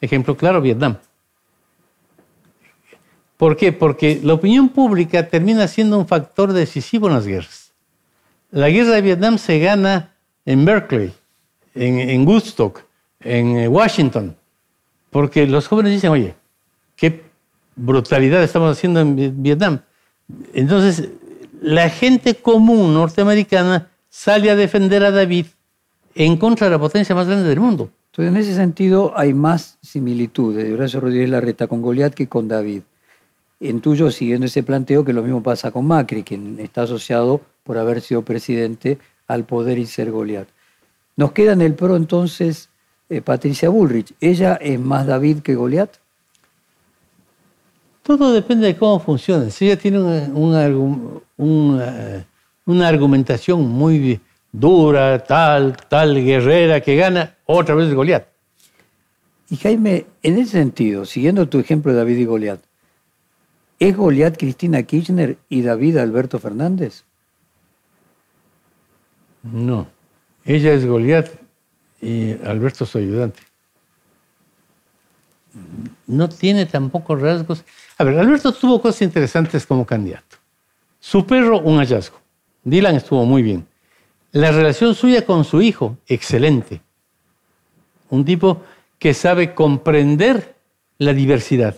Ejemplo 0.00 0.36
claro, 0.36 0.60
Vietnam. 0.60 0.96
¿Por 3.40 3.56
qué? 3.56 3.72
Porque 3.72 4.20
la 4.22 4.34
opinión 4.34 4.68
pública 4.68 5.26
termina 5.26 5.66
siendo 5.66 5.98
un 5.98 6.06
factor 6.06 6.52
decisivo 6.52 7.06
en 7.06 7.14
las 7.14 7.26
guerras. 7.26 7.72
La 8.50 8.68
guerra 8.68 8.90
de 8.90 9.00
Vietnam 9.00 9.38
se 9.38 9.58
gana 9.58 10.12
en 10.44 10.62
Berkeley, 10.66 11.10
en, 11.74 12.00
en 12.00 12.28
Woodstock, 12.28 12.82
en 13.18 13.56
eh, 13.56 13.66
Washington, 13.66 14.36
porque 15.08 15.46
los 15.46 15.68
jóvenes 15.68 15.92
dicen, 15.92 16.10
oye, 16.10 16.34
qué 16.96 17.22
brutalidad 17.76 18.42
estamos 18.42 18.76
haciendo 18.76 19.00
en 19.00 19.42
Vietnam. 19.42 19.80
Entonces, 20.52 21.08
la 21.62 21.88
gente 21.88 22.34
común 22.34 22.92
norteamericana 22.92 23.88
sale 24.10 24.50
a 24.50 24.54
defender 24.54 25.02
a 25.02 25.10
David 25.10 25.46
en 26.14 26.36
contra 26.36 26.66
de 26.66 26.72
la 26.72 26.78
potencia 26.78 27.14
más 27.14 27.26
grande 27.26 27.48
del 27.48 27.60
mundo. 27.60 27.90
Entonces, 28.10 28.34
en 28.34 28.36
ese 28.38 28.54
sentido, 28.54 29.14
hay 29.16 29.32
más 29.32 29.78
similitudes 29.80 30.62
de 30.62 30.74
Horacio 30.74 31.00
Rodríguez 31.00 31.30
Larreta 31.30 31.68
con 31.68 31.80
Goliat 31.80 32.12
que 32.12 32.28
con 32.28 32.46
David. 32.46 32.82
En 33.60 33.82
tuyo, 33.82 34.10
siguiendo 34.10 34.46
ese 34.46 34.62
planteo, 34.62 35.04
que 35.04 35.12
lo 35.12 35.22
mismo 35.22 35.42
pasa 35.42 35.70
con 35.70 35.86
Macri, 35.86 36.22
quien 36.22 36.58
está 36.60 36.82
asociado 36.82 37.42
por 37.62 37.76
haber 37.76 38.00
sido 38.00 38.22
presidente 38.22 38.98
al 39.26 39.44
poder 39.44 39.78
y 39.78 39.86
ser 39.86 40.10
Goliat. 40.10 40.48
Nos 41.16 41.32
queda 41.32 41.52
en 41.52 41.60
el 41.60 41.74
pro 41.74 41.96
entonces 41.96 42.70
eh, 43.10 43.20
Patricia 43.20 43.68
Bullrich. 43.68 44.14
¿Ella 44.20 44.54
es 44.54 44.80
más 44.80 45.06
David 45.06 45.40
que 45.40 45.54
Goliat? 45.54 45.90
Todo 48.02 48.32
depende 48.32 48.66
de 48.66 48.76
cómo 48.76 48.98
funciona. 48.98 49.50
Si 49.50 49.66
ella 49.66 49.78
tiene 49.78 49.98
una, 50.30 50.66
una, 51.36 52.88
argumentación 52.88 53.68
muy 53.68 54.20
dura, 54.50 55.22
tal, 55.22 55.76
tal 55.88 56.24
guerrera 56.24 56.80
que 56.80 56.96
gana, 56.96 57.36
otra 57.44 57.74
vez 57.74 57.92
Goliat. 57.92 58.26
Y 59.50 59.56
Jaime, 59.56 60.06
en 60.22 60.38
ese 60.38 60.52
sentido, 60.52 61.04
siguiendo 61.04 61.48
tu 61.48 61.58
ejemplo 61.58 61.92
de 61.92 61.98
David 61.98 62.16
y 62.16 62.24
Goliat, 62.24 62.60
¿es 63.80 63.96
Goliat 63.96 64.36
Cristina 64.36 64.82
Kirchner 64.84 65.38
y 65.48 65.62
David 65.62 65.96
Alberto 65.96 66.38
Fernández? 66.38 67.04
No, 69.42 69.88
ella 70.44 70.72
es 70.74 70.86
Goliat 70.86 71.28
y 72.00 72.32
Alberto 72.44 72.86
su 72.86 72.98
ayudante. 72.98 73.40
No 76.06 76.28
tiene 76.28 76.66
tampoco 76.66 77.16
rasgos. 77.16 77.64
A 77.98 78.04
ver, 78.04 78.18
Alberto 78.18 78.52
tuvo 78.52 78.80
cosas 78.80 79.02
interesantes 79.02 79.66
como 79.66 79.84
candidato. 79.84 80.36
Su 81.00 81.26
perro, 81.26 81.60
un 81.60 81.78
hallazgo. 81.78 82.20
Dylan 82.62 82.96
estuvo 82.96 83.24
muy 83.24 83.42
bien. 83.42 83.66
La 84.32 84.52
relación 84.52 84.94
suya 84.94 85.24
con 85.24 85.44
su 85.44 85.62
hijo, 85.62 85.96
excelente. 86.06 86.82
Un 88.10 88.24
tipo 88.24 88.62
que 88.98 89.14
sabe 89.14 89.54
comprender 89.54 90.54
la 90.98 91.14
diversidad. 91.14 91.76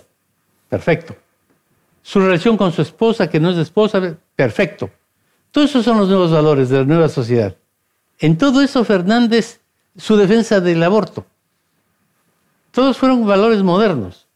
Perfecto. 0.68 1.16
Su 2.03 2.20
relación 2.20 2.57
con 2.57 2.72
su 2.72 2.82
esposa, 2.82 3.30
que 3.30 3.40
no 3.40 3.50
es 3.50 3.59
esposa, 3.59 4.16
perfecto. 4.34 4.90
Todos 5.50 5.70
esos 5.70 5.84
son 5.84 5.98
los 5.98 6.09
nuevos 6.09 6.30
valores 6.30 6.68
de 6.68 6.78
la 6.78 6.84
nueva 6.84 7.09
sociedad. 7.09 7.55
En 8.18 8.38
todo 8.38 8.62
eso, 8.62 8.84
Fernández, 8.84 9.61
su 9.96 10.16
defensa 10.16 10.61
del 10.61 10.82
aborto. 10.82 11.26
Todos 12.70 12.96
fueron 12.96 13.26
valores 13.26 13.62
modernos. 13.62 14.26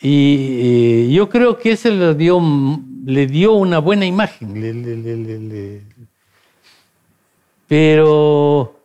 Y, 0.00 1.12
yo 1.12 1.28
creo 1.28 1.58
que 1.58 1.72
ese 1.72 1.90
le 1.90 2.14
dio, 2.14 2.40
le 3.04 3.26
dio 3.26 3.54
una 3.54 3.78
buena 3.78 4.06
imagen. 4.06 4.52
Pero 7.66 8.78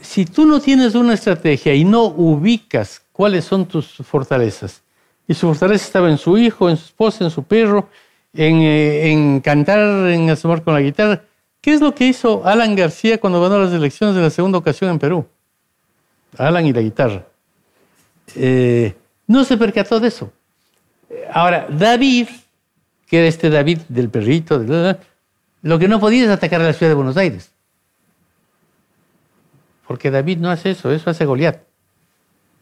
si 0.00 0.26
tú 0.26 0.44
no 0.46 0.60
tienes 0.60 0.94
una 0.94 1.14
estrategia 1.14 1.74
y 1.74 1.84
no 1.84 2.04
ubicas 2.04 3.02
cuáles 3.12 3.44
son 3.44 3.66
tus 3.66 3.86
fortalezas, 3.96 4.82
y 5.30 5.34
su 5.34 5.46
fortaleza 5.46 5.84
estaba 5.84 6.10
en 6.10 6.18
su 6.18 6.36
hijo, 6.36 6.68
en 6.68 6.76
su 6.76 6.86
esposa, 6.86 7.22
en 7.22 7.30
su 7.30 7.44
perro, 7.44 7.88
en, 8.34 8.62
eh, 8.62 9.12
en 9.12 9.38
cantar, 9.40 9.78
en 10.08 10.28
asomar 10.28 10.64
con 10.64 10.74
la 10.74 10.80
guitarra, 10.80 11.22
¿qué 11.60 11.72
es 11.72 11.80
lo 11.80 11.94
que 11.94 12.08
hizo 12.08 12.44
Alan 12.44 12.74
García 12.74 13.20
cuando 13.20 13.40
ganó 13.40 13.60
las 13.60 13.72
elecciones 13.72 14.16
de 14.16 14.22
la 14.22 14.30
segunda 14.30 14.58
ocasión 14.58 14.90
en 14.90 14.98
Perú? 14.98 15.24
Alan 16.36 16.66
y 16.66 16.72
la 16.72 16.80
guitarra. 16.80 17.24
Eh, 18.34 18.96
no 19.28 19.44
se 19.44 19.56
percató 19.56 20.00
de 20.00 20.08
eso. 20.08 20.32
Ahora, 21.32 21.68
David, 21.70 22.26
que 23.06 23.18
era 23.18 23.28
este 23.28 23.50
David 23.50 23.78
del 23.88 24.10
perrito, 24.10 24.58
lo 25.62 25.78
que 25.78 25.86
no 25.86 26.00
podía 26.00 26.24
es 26.24 26.30
atacar 26.30 26.60
a 26.60 26.64
la 26.64 26.72
ciudad 26.72 26.90
de 26.90 26.96
Buenos 26.96 27.16
Aires. 27.16 27.52
Porque 29.86 30.10
David 30.10 30.38
no 30.38 30.50
hace 30.50 30.72
eso, 30.72 30.90
eso 30.90 31.08
hace 31.08 31.24
Goliat. 31.24 31.62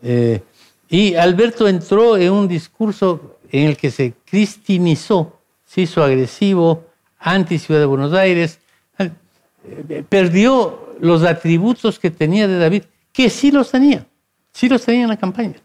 Eh, 0.02 0.42
y 0.89 1.14
Alberto 1.14 1.68
entró 1.68 2.16
en 2.16 2.32
un 2.32 2.49
discurso 2.49 3.39
en 3.51 3.68
el 3.68 3.76
que 3.76 3.91
se 3.91 4.14
cristinizó, 4.24 5.39
se 5.64 5.82
hizo 5.82 6.03
agresivo, 6.03 6.86
anti 7.18 7.59
ciudad 7.59 7.80
de 7.80 7.86
Buenos 7.86 8.12
Aires, 8.12 8.59
eh, 8.99 10.05
perdió 10.09 10.95
los 11.01 11.22
atributos 11.22 11.99
que 11.99 12.11
tenía 12.11 12.49
de 12.49 12.59
David, 12.59 12.84
que 13.12 13.28
sí 13.28 13.51
los 13.51 13.70
tenía, 13.70 14.07
sí 14.53 14.68
los 14.68 14.82
tenía 14.84 15.03
en 15.03 15.09
la 15.09 15.16
campaña. 15.16 15.57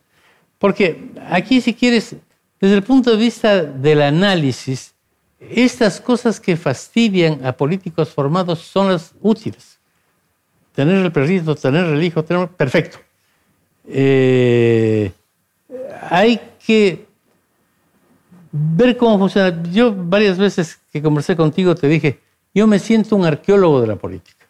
Porque 0.58 1.12
aquí, 1.30 1.62
si 1.62 1.74
quieres, 1.74 2.16
desde 2.60 2.76
el 2.76 2.84
punto 2.84 3.12
de 3.12 3.18
vista 3.18 3.64
del 3.64 4.02
análisis, 4.02 4.94
estas 5.40 6.00
cosas 6.00 6.40
que 6.40 6.56
fastidian 6.56 7.46
a 7.46 7.52
políticos 7.52 8.10
formados 8.10 8.60
son 8.60 8.90
las 8.90 9.14
útiles. 9.22 9.80
Tener 10.74 11.04
el 11.04 11.12
perrito, 11.12 11.56
tener 11.56 11.86
el 11.86 12.02
hijo, 12.02 12.24
tener... 12.24 12.48
Perfecto. 12.48 13.00
Eh, 13.88 15.12
hay 16.10 16.40
que 16.66 17.06
ver 18.52 18.98
cómo 18.98 19.18
funciona. 19.20 19.64
Yo 19.72 19.94
varias 19.96 20.38
veces 20.38 20.80
que 20.92 21.02
conversé 21.02 21.36
contigo 21.36 21.76
te 21.76 21.88
dije, 21.88 22.20
yo 22.54 22.68
me 22.68 22.80
siento 22.80 23.16
un 23.16 23.26
arqueólogo 23.26 23.82
de 23.82 23.88
la 23.88 23.96
política. 23.96 24.46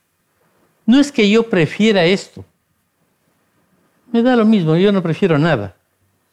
No 0.85 0.99
es 0.99 1.11
que 1.11 1.29
yo 1.29 1.49
prefiera 1.49 2.03
esto. 2.03 2.43
Me 4.11 4.21
da 4.21 4.35
lo 4.35 4.45
mismo, 4.45 4.75
yo 4.75 4.91
no 4.91 5.01
prefiero 5.01 5.39
nada. 5.39 5.75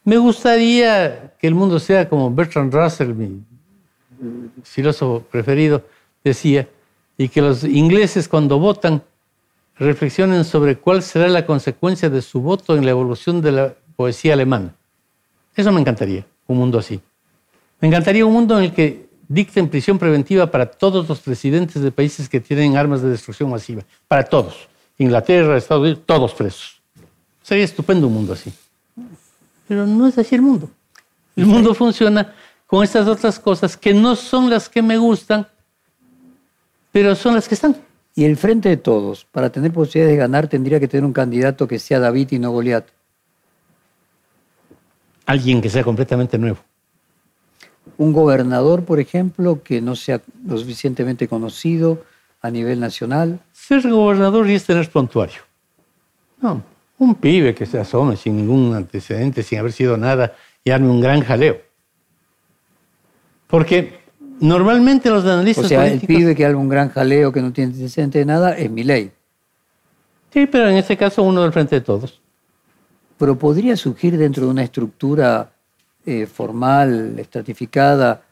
Me 0.05 0.17
gustaría 0.19 1.35
que 1.39 1.47
el 1.47 1.55
mundo 1.55 1.79
sea 1.79 2.09
como 2.09 2.35
Bertrand 2.35 2.75
Russell, 2.75 3.15
mi 3.15 3.43
filósofo 4.65 5.25
preferido, 5.31 5.83
decía, 6.25 6.69
y 7.17 7.29
que 7.29 7.41
los 7.41 7.65
ingleses 7.65 8.29
cuando 8.29 8.59
votan 8.59 9.03
reflexionen 9.81 10.45
sobre 10.45 10.77
cuál 10.77 11.03
será 11.03 11.27
la 11.29 11.47
consecuencia 11.47 12.11
de 12.11 12.21
su 12.23 12.41
voto 12.41 12.77
en 12.77 12.85
la 12.85 12.91
evolución 12.91 13.41
de 13.41 13.53
la 13.53 13.75
poesía 13.97 14.35
alemana. 14.35 14.75
Eso 15.57 15.73
me 15.73 15.81
encantaría, 15.81 16.25
un 16.47 16.59
mundo 16.59 16.79
así. 16.79 17.01
Me 17.81 17.89
encantaría 17.89 18.27
un 18.27 18.33
mundo 18.33 18.59
en 18.59 18.65
el 18.65 18.73
que 18.75 19.09
dicten 19.27 19.69
prisión 19.69 19.99
preventiva 19.99 20.51
para 20.51 20.67
todos 20.67 21.09
los 21.09 21.21
presidentes 21.21 21.83
de 21.83 21.91
países 21.91 22.29
que 22.29 22.41
tienen 22.41 22.77
armas 22.77 23.01
de 23.01 23.09
destrucción 23.09 23.51
masiva, 23.51 23.83
para 24.07 24.23
todos. 24.25 24.69
Inglaterra, 24.99 25.57
Estados 25.57 25.83
Unidos, 25.83 26.01
todos 26.05 26.35
presos. 26.35 26.81
Sería 27.43 27.65
estupendo 27.65 28.07
un 28.07 28.15
mundo 28.15 28.35
así. 28.35 28.53
Pero 29.67 29.87
no 29.87 30.07
es 30.07 30.19
así 30.19 30.35
el 30.35 30.43
mundo. 30.43 30.69
El 31.37 31.47
mundo 31.47 31.73
funciona 31.75 32.35
con 32.67 32.85
estas 32.85 33.09
otras 33.09 33.39
cosas 33.39 33.79
que 33.79 33.95
no 33.95 34.15
son 34.15 34.51
las 34.51 34.69
que 34.69 34.83
me 34.83 34.99
gustan, 34.99 35.49
pero 36.93 37.15
son 37.15 37.35
las 37.35 37.49
que 37.49 37.55
están. 37.55 37.77
Y 38.21 38.27
el 38.27 38.37
frente 38.37 38.69
de 38.69 38.77
todos, 38.77 39.25
para 39.25 39.49
tener 39.49 39.73
posibilidades 39.73 40.13
de 40.13 40.19
ganar, 40.19 40.47
tendría 40.47 40.79
que 40.79 40.87
tener 40.87 41.07
un 41.07 41.13
candidato 41.15 41.67
que 41.67 41.79
sea 41.79 41.99
David 41.99 42.33
y 42.33 42.39
no 42.39 42.51
Goliat. 42.51 42.85
Alguien 45.25 45.63
que 45.63 45.71
sea 45.71 45.83
completamente 45.83 46.37
nuevo. 46.37 46.59
Un 47.97 48.13
gobernador, 48.13 48.85
por 48.85 49.01
ejemplo, 49.01 49.63
que 49.63 49.81
no 49.81 49.97
sea 49.97 50.21
lo 50.47 50.59
suficientemente 50.59 51.29
conocido 51.29 52.05
a 52.43 52.51
nivel 52.51 52.79
nacional. 52.79 53.41
Ser 53.53 53.89
gobernador 53.89 54.47
y 54.51 54.55
es 54.55 54.67
tener 54.67 54.91
prontuario. 54.91 55.41
No, 56.43 56.63
un 56.99 57.15
pibe 57.15 57.55
que 57.55 57.65
se 57.65 57.81
asome 57.81 58.19
sin 58.19 58.37
ningún 58.37 58.75
antecedente, 58.75 59.43
sin 59.43 59.61
haber 59.61 59.73
sido 59.73 59.97
nada, 59.97 60.37
y 60.63 60.73
arme 60.73 60.91
un 60.91 61.01
gran 61.01 61.23
jaleo. 61.23 61.57
Porque 63.47 64.00
normalmente 64.41 65.11
los 65.11 65.25
analistas 65.25 65.67
O 65.67 65.69
sea, 65.69 65.81
políticos... 65.81 66.11
el 66.11 66.17
pibe 66.17 66.35
que 66.35 66.47
haga 66.47 66.57
un 66.57 66.69
gran 66.69 66.91
jaleo 66.91 67.33
que 67.33 67.43
no 67.43 67.53
tiene 67.53 67.73
antecedente 67.73 68.19
de 68.19 68.25
nada 68.25 68.57
es 68.57 68.71
mi 68.71 68.83
ley. 68.83 69.13
Sí, 70.33 70.47
pero 70.47 70.69
en 70.69 70.77
este 70.77 70.97
caso 70.97 71.23
uno 71.23 71.43
del 71.43 71.53
frente 71.53 71.77
de 71.77 71.81
todos. 71.81 72.21
Pero 73.19 73.37
podría 73.39 73.77
surgir 73.77 74.17
dentro 74.17 74.45
de 74.45 74.51
una 74.51 74.63
estructura 74.63 75.53
eh, 76.07 76.27
formal, 76.27 77.19
estratificada, 77.19 78.23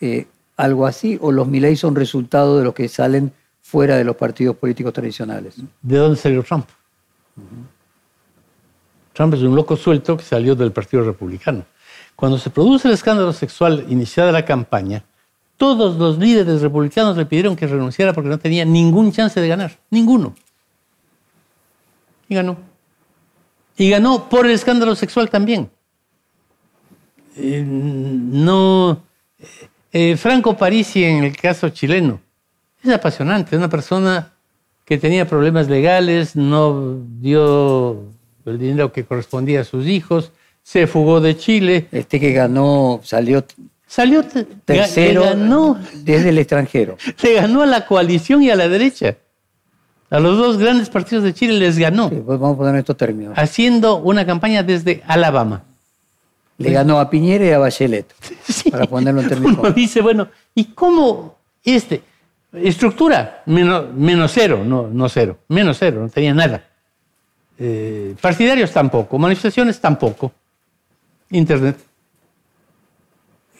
eh, 0.00 0.26
algo 0.56 0.86
así, 0.86 1.18
o 1.20 1.30
los 1.30 1.46
Milei 1.46 1.76
son 1.76 1.94
resultado 1.94 2.58
de 2.58 2.64
los 2.64 2.74
que 2.74 2.88
salen 2.88 3.32
fuera 3.60 3.96
de 3.96 4.04
los 4.04 4.16
partidos 4.16 4.56
políticos 4.56 4.92
tradicionales. 4.92 5.56
¿De 5.82 5.96
dónde 5.98 6.16
salió 6.16 6.42
Trump? 6.42 6.66
Trump 9.12 9.34
es 9.34 9.42
un 9.42 9.54
loco 9.54 9.76
suelto 9.76 10.16
que 10.16 10.24
salió 10.24 10.54
del 10.54 10.72
Partido 10.72 11.04
Republicano. 11.04 11.64
Cuando 12.16 12.38
se 12.38 12.50
produce 12.50 12.88
el 12.88 12.94
escándalo 12.94 13.32
sexual 13.32 13.84
iniciada 13.88 14.32
la 14.32 14.44
campaña, 14.44 15.04
todos 15.58 15.96
los 15.96 16.18
líderes 16.18 16.62
republicanos 16.62 17.16
le 17.16 17.26
pidieron 17.26 17.56
que 17.56 17.66
renunciara 17.66 18.14
porque 18.14 18.30
no 18.30 18.38
tenía 18.38 18.64
ningún 18.64 19.12
chance 19.12 19.38
de 19.38 19.48
ganar. 19.48 19.76
Ninguno. 19.90 20.34
Y 22.28 22.36
ganó. 22.36 22.56
Y 23.76 23.90
ganó 23.90 24.28
por 24.28 24.46
el 24.46 24.52
escándalo 24.52 24.94
sexual 24.94 25.28
también. 25.28 25.68
Eh, 27.36 27.62
no. 27.66 29.02
eh, 29.92 30.16
Franco 30.16 30.56
Parisi, 30.56 31.04
en 31.04 31.24
el 31.24 31.36
caso 31.36 31.68
chileno, 31.68 32.20
es 32.82 32.90
apasionante. 32.90 33.56
Una 33.56 33.68
persona 33.68 34.32
que 34.84 34.96
tenía 34.96 35.28
problemas 35.28 35.68
legales, 35.68 36.36
no 36.36 36.98
dio 37.20 38.04
el 38.46 38.58
dinero 38.58 38.92
que 38.92 39.04
correspondía 39.04 39.60
a 39.60 39.64
sus 39.64 39.86
hijos, 39.86 40.32
se 40.62 40.86
fugó 40.86 41.20
de 41.20 41.36
Chile, 41.36 41.88
Este 41.92 42.20
que 42.20 42.32
ganó, 42.32 43.00
salió 43.02 43.44
salió, 43.88 44.22
te- 44.22 44.44
tercero 44.44 45.22
le 45.22 45.26
ganó, 45.30 45.78
desde 46.04 46.28
el 46.28 46.38
extranjero. 46.38 46.96
le 47.22 47.34
ganó 47.34 47.62
a 47.62 47.66
la 47.66 47.84
coalición 47.86 48.42
y 48.44 48.50
a 48.50 48.54
la 48.56 48.68
derecha. 48.68 49.16
A 50.10 50.20
los 50.20 50.38
dos 50.38 50.56
grandes 50.58 50.88
partidos 50.88 51.24
de 51.24 51.34
Chile 51.34 51.58
les 51.58 51.76
ganó, 51.78 52.08
Sí, 52.08 52.22
pues 52.24 52.38
vamos 52.38 52.54
a 52.54 52.58
poner 52.58 52.76
estos 52.76 52.96
términos. 52.96 53.34
haciendo 53.36 53.96
una 53.96 54.24
campaña 54.24 54.62
desde 54.62 55.02
Alabama. 55.06 55.64
Le 56.58 56.70
ganó 56.72 56.98
a 56.98 57.08
Piñera 57.10 57.44
y 57.44 57.50
a 57.50 57.58
Bachelet, 57.58 58.06
Sí. 58.48 58.70
para 58.70 58.86
ponerlo 58.86 59.20
en 59.20 59.28
términos 59.28 59.58
Uno 59.58 59.70
dice, 59.70 60.00
bueno, 60.00 60.28
¿y 60.54 60.64
cómo 60.66 61.36
este? 61.64 62.02
Estructura, 62.52 63.42
menos, 63.46 63.92
menos 63.92 64.32
cero, 64.34 64.62
no, 64.64 64.86
no 64.88 65.08
cero, 65.10 65.38
menos 65.48 65.76
cero, 65.78 66.00
no 66.02 66.08
tenía 66.08 66.32
nada. 66.32 66.64
Eh, 67.58 68.14
partidarios 68.20 68.72
tampoco, 68.72 69.18
manifestaciones 69.18 69.78
tampoco, 69.80 70.32
internet. 71.30 71.76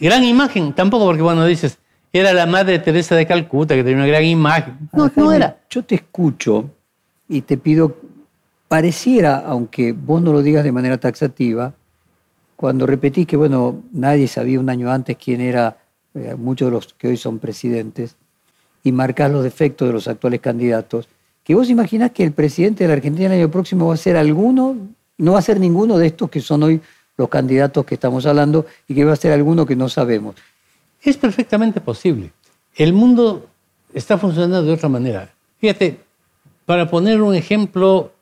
Gran 0.00 0.24
imagen 0.24 0.72
tampoco, 0.72 1.06
porque 1.06 1.22
bueno, 1.22 1.44
dices, 1.44 1.78
era 2.12 2.32
la 2.32 2.46
madre 2.46 2.78
Teresa 2.78 3.14
de 3.16 3.26
Calcuta 3.26 3.74
que 3.74 3.82
tenía 3.82 3.98
una 3.98 4.06
gran 4.06 4.24
imagen. 4.24 4.88
No, 4.92 5.10
no 5.14 5.32
era. 5.32 5.58
Yo 5.68 5.84
te 5.84 5.96
escucho 5.96 6.70
y 7.28 7.42
te 7.42 7.58
pido, 7.58 7.96
pareciera, 8.68 9.38
aunque 9.38 9.92
vos 9.92 10.22
no 10.22 10.32
lo 10.32 10.42
digas 10.42 10.64
de 10.64 10.72
manera 10.72 10.98
taxativa, 10.98 11.74
cuando 12.56 12.86
repetís 12.86 13.26
que, 13.26 13.36
bueno, 13.36 13.82
nadie 13.92 14.26
sabía 14.26 14.58
un 14.58 14.70
año 14.70 14.90
antes 14.90 15.16
quién 15.16 15.40
era 15.40 15.78
eh, 16.14 16.34
muchos 16.36 16.66
de 16.68 16.72
los 16.72 16.94
que 16.94 17.08
hoy 17.08 17.16
son 17.16 17.38
presidentes, 17.38 18.16
y 18.82 18.92
marcás 18.92 19.30
los 19.30 19.44
defectos 19.44 19.88
de 19.88 19.92
los 19.92 20.08
actuales 20.08 20.40
candidatos, 20.40 21.08
que 21.44 21.54
vos 21.54 21.70
imaginás 21.70 22.10
que 22.12 22.24
el 22.24 22.32
presidente 22.32 22.84
de 22.84 22.88
la 22.88 22.94
Argentina 22.94 23.26
el 23.26 23.40
año 23.40 23.50
próximo 23.50 23.88
va 23.88 23.94
a 23.94 23.98
ser 23.98 24.16
alguno, 24.16 24.76
no 25.18 25.32
va 25.32 25.38
a 25.38 25.42
ser 25.42 25.60
ninguno 25.60 25.98
de 25.98 26.06
estos 26.06 26.30
que 26.30 26.40
son 26.40 26.62
hoy 26.62 26.80
los 27.18 27.28
candidatos 27.28 27.84
que 27.84 27.96
estamos 27.96 28.24
hablando, 28.24 28.64
y 28.86 28.94
que 28.94 29.04
va 29.04 29.12
a 29.12 29.16
ser 29.16 29.32
alguno 29.32 29.66
que 29.66 29.76
no 29.76 29.90
sabemos. 29.90 30.36
Es 31.02 31.18
perfectamente 31.18 31.80
posible. 31.82 32.32
El 32.74 32.94
mundo 32.94 33.46
está 33.92 34.16
funcionando 34.16 34.62
de 34.62 34.72
otra 34.72 34.88
manera. 34.88 35.30
Fíjate, 35.58 36.00
para 36.64 36.88
poner 36.88 37.20
un 37.20 37.34
ejemplo 37.34 38.12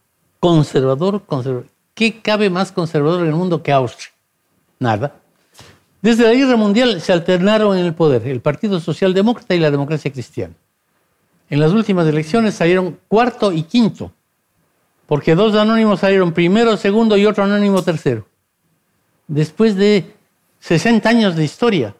conservador, 0.40 1.22
conservador 1.24 1.66
¿qué 1.94 2.20
cabe 2.20 2.50
más 2.50 2.72
conservador 2.72 3.20
en 3.22 3.28
el 3.28 3.34
mundo 3.34 3.62
que 3.62 3.72
Austria? 3.72 4.10
Nada. 4.78 5.16
Desde 6.00 6.24
la 6.24 6.32
Guerra 6.32 6.56
Mundial 6.56 7.00
se 7.00 7.12
alternaron 7.12 7.76
en 7.76 7.84
el 7.84 7.94
poder 7.94 8.26
el 8.26 8.40
Partido 8.40 8.80
Socialdemócrata 8.80 9.54
y 9.54 9.58
la 9.58 9.70
Democracia 9.70 10.12
Cristiana. 10.12 10.54
En 11.50 11.60
las 11.60 11.72
últimas 11.72 12.06
elecciones 12.06 12.54
salieron 12.54 12.98
cuarto 13.08 13.52
y 13.52 13.62
quinto, 13.62 14.12
porque 15.06 15.34
dos 15.34 15.54
anónimos 15.54 16.00
salieron 16.00 16.32
primero, 16.32 16.76
segundo 16.76 17.16
y 17.16 17.26
otro 17.26 17.44
anónimo 17.44 17.82
tercero. 17.82 18.26
Después 19.28 19.76
de 19.76 20.14
60 20.60 21.08
años 21.08 21.36
de 21.36 21.44
historia, 21.44 21.94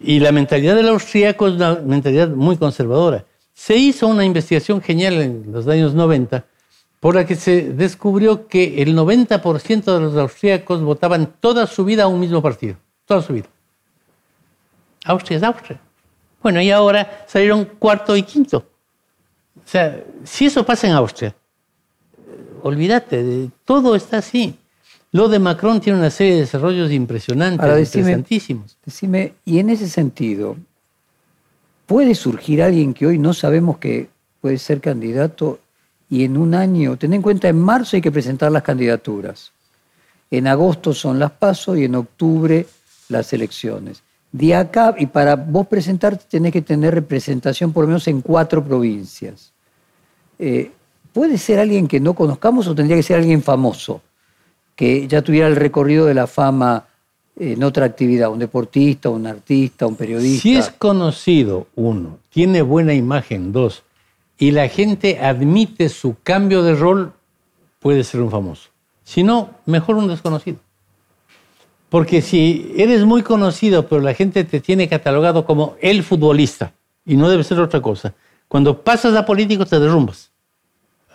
y 0.00 0.20
la 0.20 0.32
mentalidad 0.32 0.76
del 0.76 0.88
austríaco 0.88 1.48
es 1.48 1.54
una 1.54 1.76
mentalidad 1.76 2.28
muy 2.28 2.56
conservadora. 2.56 3.24
Se 3.54 3.76
hizo 3.76 4.06
una 4.06 4.24
investigación 4.24 4.82
genial 4.82 5.14
en 5.14 5.52
los 5.52 5.66
años 5.68 5.94
90 5.94 6.44
por 7.00 7.14
la 7.14 7.26
que 7.26 7.36
se 7.36 7.72
descubrió 7.74 8.48
que 8.48 8.82
el 8.82 8.96
90% 8.96 9.84
de 9.84 10.00
los 10.00 10.16
austríacos 10.16 10.82
votaban 10.82 11.34
toda 11.38 11.66
su 11.66 11.84
vida 11.84 12.04
a 12.04 12.06
un 12.06 12.18
mismo 12.18 12.40
partido. 12.40 12.76
Toda 13.04 13.20
su 13.20 13.34
vida. 13.34 13.46
Austria 15.04 15.36
es 15.36 15.42
Austria. 15.42 15.80
Bueno, 16.42 16.62
y 16.62 16.70
ahora 16.70 17.24
salieron 17.26 17.66
cuarto 17.78 18.16
y 18.16 18.22
quinto. 18.22 18.64
O 19.56 19.68
sea, 19.68 20.02
si 20.24 20.46
eso 20.46 20.64
pasa 20.64 20.86
en 20.86 20.94
Austria, 20.94 21.34
olvídate, 22.62 23.50
todo 23.64 23.94
está 23.94 24.18
así. 24.18 24.58
Lo 25.14 25.28
de 25.28 25.38
Macron 25.38 25.80
tiene 25.80 26.00
una 26.00 26.10
serie 26.10 26.34
de 26.34 26.40
desarrollos 26.40 26.90
impresionantes, 26.90 27.60
Ahora, 27.60 27.76
decime- 27.76 28.00
interesantísimos. 28.00 28.76
Decime, 28.84 29.34
y 29.44 29.60
en 29.60 29.70
ese 29.70 29.88
sentido, 29.88 30.56
¿puede 31.86 32.16
surgir 32.16 32.60
alguien 32.60 32.92
que 32.92 33.06
hoy 33.06 33.16
no 33.16 33.32
sabemos 33.32 33.78
que 33.78 34.08
puede 34.40 34.58
ser 34.58 34.80
candidato 34.80 35.60
y 36.10 36.24
en 36.24 36.36
un 36.36 36.52
año, 36.52 36.96
ten 36.96 37.12
en 37.12 37.22
cuenta, 37.22 37.48
en 37.48 37.60
marzo 37.60 37.94
hay 37.94 38.02
que 38.02 38.10
presentar 38.10 38.50
las 38.50 38.64
candidaturas, 38.64 39.52
en 40.32 40.48
agosto 40.48 40.92
son 40.92 41.20
las 41.20 41.30
pasos 41.30 41.78
y 41.78 41.84
en 41.84 41.94
octubre 41.94 42.66
las 43.08 43.32
elecciones. 43.32 44.02
De 44.32 44.52
acá, 44.56 44.96
y 44.98 45.06
para 45.06 45.36
vos 45.36 45.68
presentarte 45.68 46.24
tenés 46.28 46.52
que 46.52 46.62
tener 46.62 46.92
representación 46.92 47.72
por 47.72 47.84
lo 47.84 47.86
menos 47.88 48.08
en 48.08 48.20
cuatro 48.20 48.64
provincias. 48.64 49.52
Eh, 50.40 50.72
¿Puede 51.12 51.38
ser 51.38 51.60
alguien 51.60 51.86
que 51.86 52.00
no 52.00 52.14
conozcamos 52.14 52.66
o 52.66 52.74
tendría 52.74 52.96
que 52.96 53.04
ser 53.04 53.18
alguien 53.20 53.44
famoso? 53.44 54.02
Que 54.76 55.06
ya 55.06 55.22
tuviera 55.22 55.46
el 55.46 55.56
recorrido 55.56 56.06
de 56.06 56.14
la 56.14 56.26
fama 56.26 56.86
en 57.36 57.62
otra 57.64 57.86
actividad, 57.86 58.30
un 58.30 58.38
deportista, 58.38 59.08
un 59.10 59.26
artista, 59.26 59.86
un 59.86 59.96
periodista. 59.96 60.42
Si 60.42 60.56
es 60.56 60.70
conocido, 60.70 61.66
uno, 61.74 62.18
tiene 62.30 62.62
buena 62.62 62.94
imagen, 62.94 63.52
dos, 63.52 63.82
y 64.38 64.50
la 64.50 64.68
gente 64.68 65.18
admite 65.20 65.88
su 65.88 66.16
cambio 66.22 66.62
de 66.62 66.74
rol, 66.74 67.12
puede 67.80 68.04
ser 68.04 68.20
un 68.20 68.30
famoso. 68.30 68.70
Si 69.02 69.22
no, 69.22 69.50
mejor 69.66 69.96
un 69.96 70.08
desconocido. 70.08 70.58
Porque 71.88 72.22
si 72.22 72.74
eres 72.76 73.04
muy 73.04 73.22
conocido, 73.22 73.86
pero 73.86 74.00
la 74.00 74.14
gente 74.14 74.44
te 74.44 74.60
tiene 74.60 74.88
catalogado 74.88 75.44
como 75.44 75.76
el 75.80 76.02
futbolista, 76.02 76.72
y 77.04 77.16
no 77.16 77.28
debe 77.28 77.44
ser 77.44 77.60
otra 77.60 77.80
cosa, 77.80 78.14
cuando 78.48 78.82
pasas 78.82 79.14
a 79.14 79.26
político 79.26 79.66
te 79.66 79.78
derrumbas. 79.78 80.30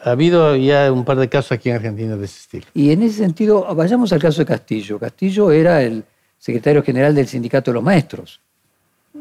Ha 0.04 0.12
habido 0.12 0.56
ya 0.56 0.91
un 0.91 1.04
par 1.04 1.18
de 1.18 1.28
casos 1.28 1.52
aquí 1.52 1.70
en 1.70 1.76
Argentina 1.76 2.16
de 2.16 2.26
ese 2.26 2.39
estilo. 2.39 2.66
Y 2.74 2.91
en 2.91 3.04
ese 3.04 3.18
sentido, 3.18 3.74
vayamos 3.76 4.14
al 4.14 4.20
caso 4.20 4.39
de 4.39 4.45
Castillo. 4.45 4.97
Castillo 4.97 5.52
era 5.52 5.82
el 5.82 6.04
secretario 6.38 6.82
general 6.84 7.14
del 7.14 7.28
Sindicato 7.28 7.72
de 7.72 7.76
los 7.76 7.84
Maestros. 7.84 8.39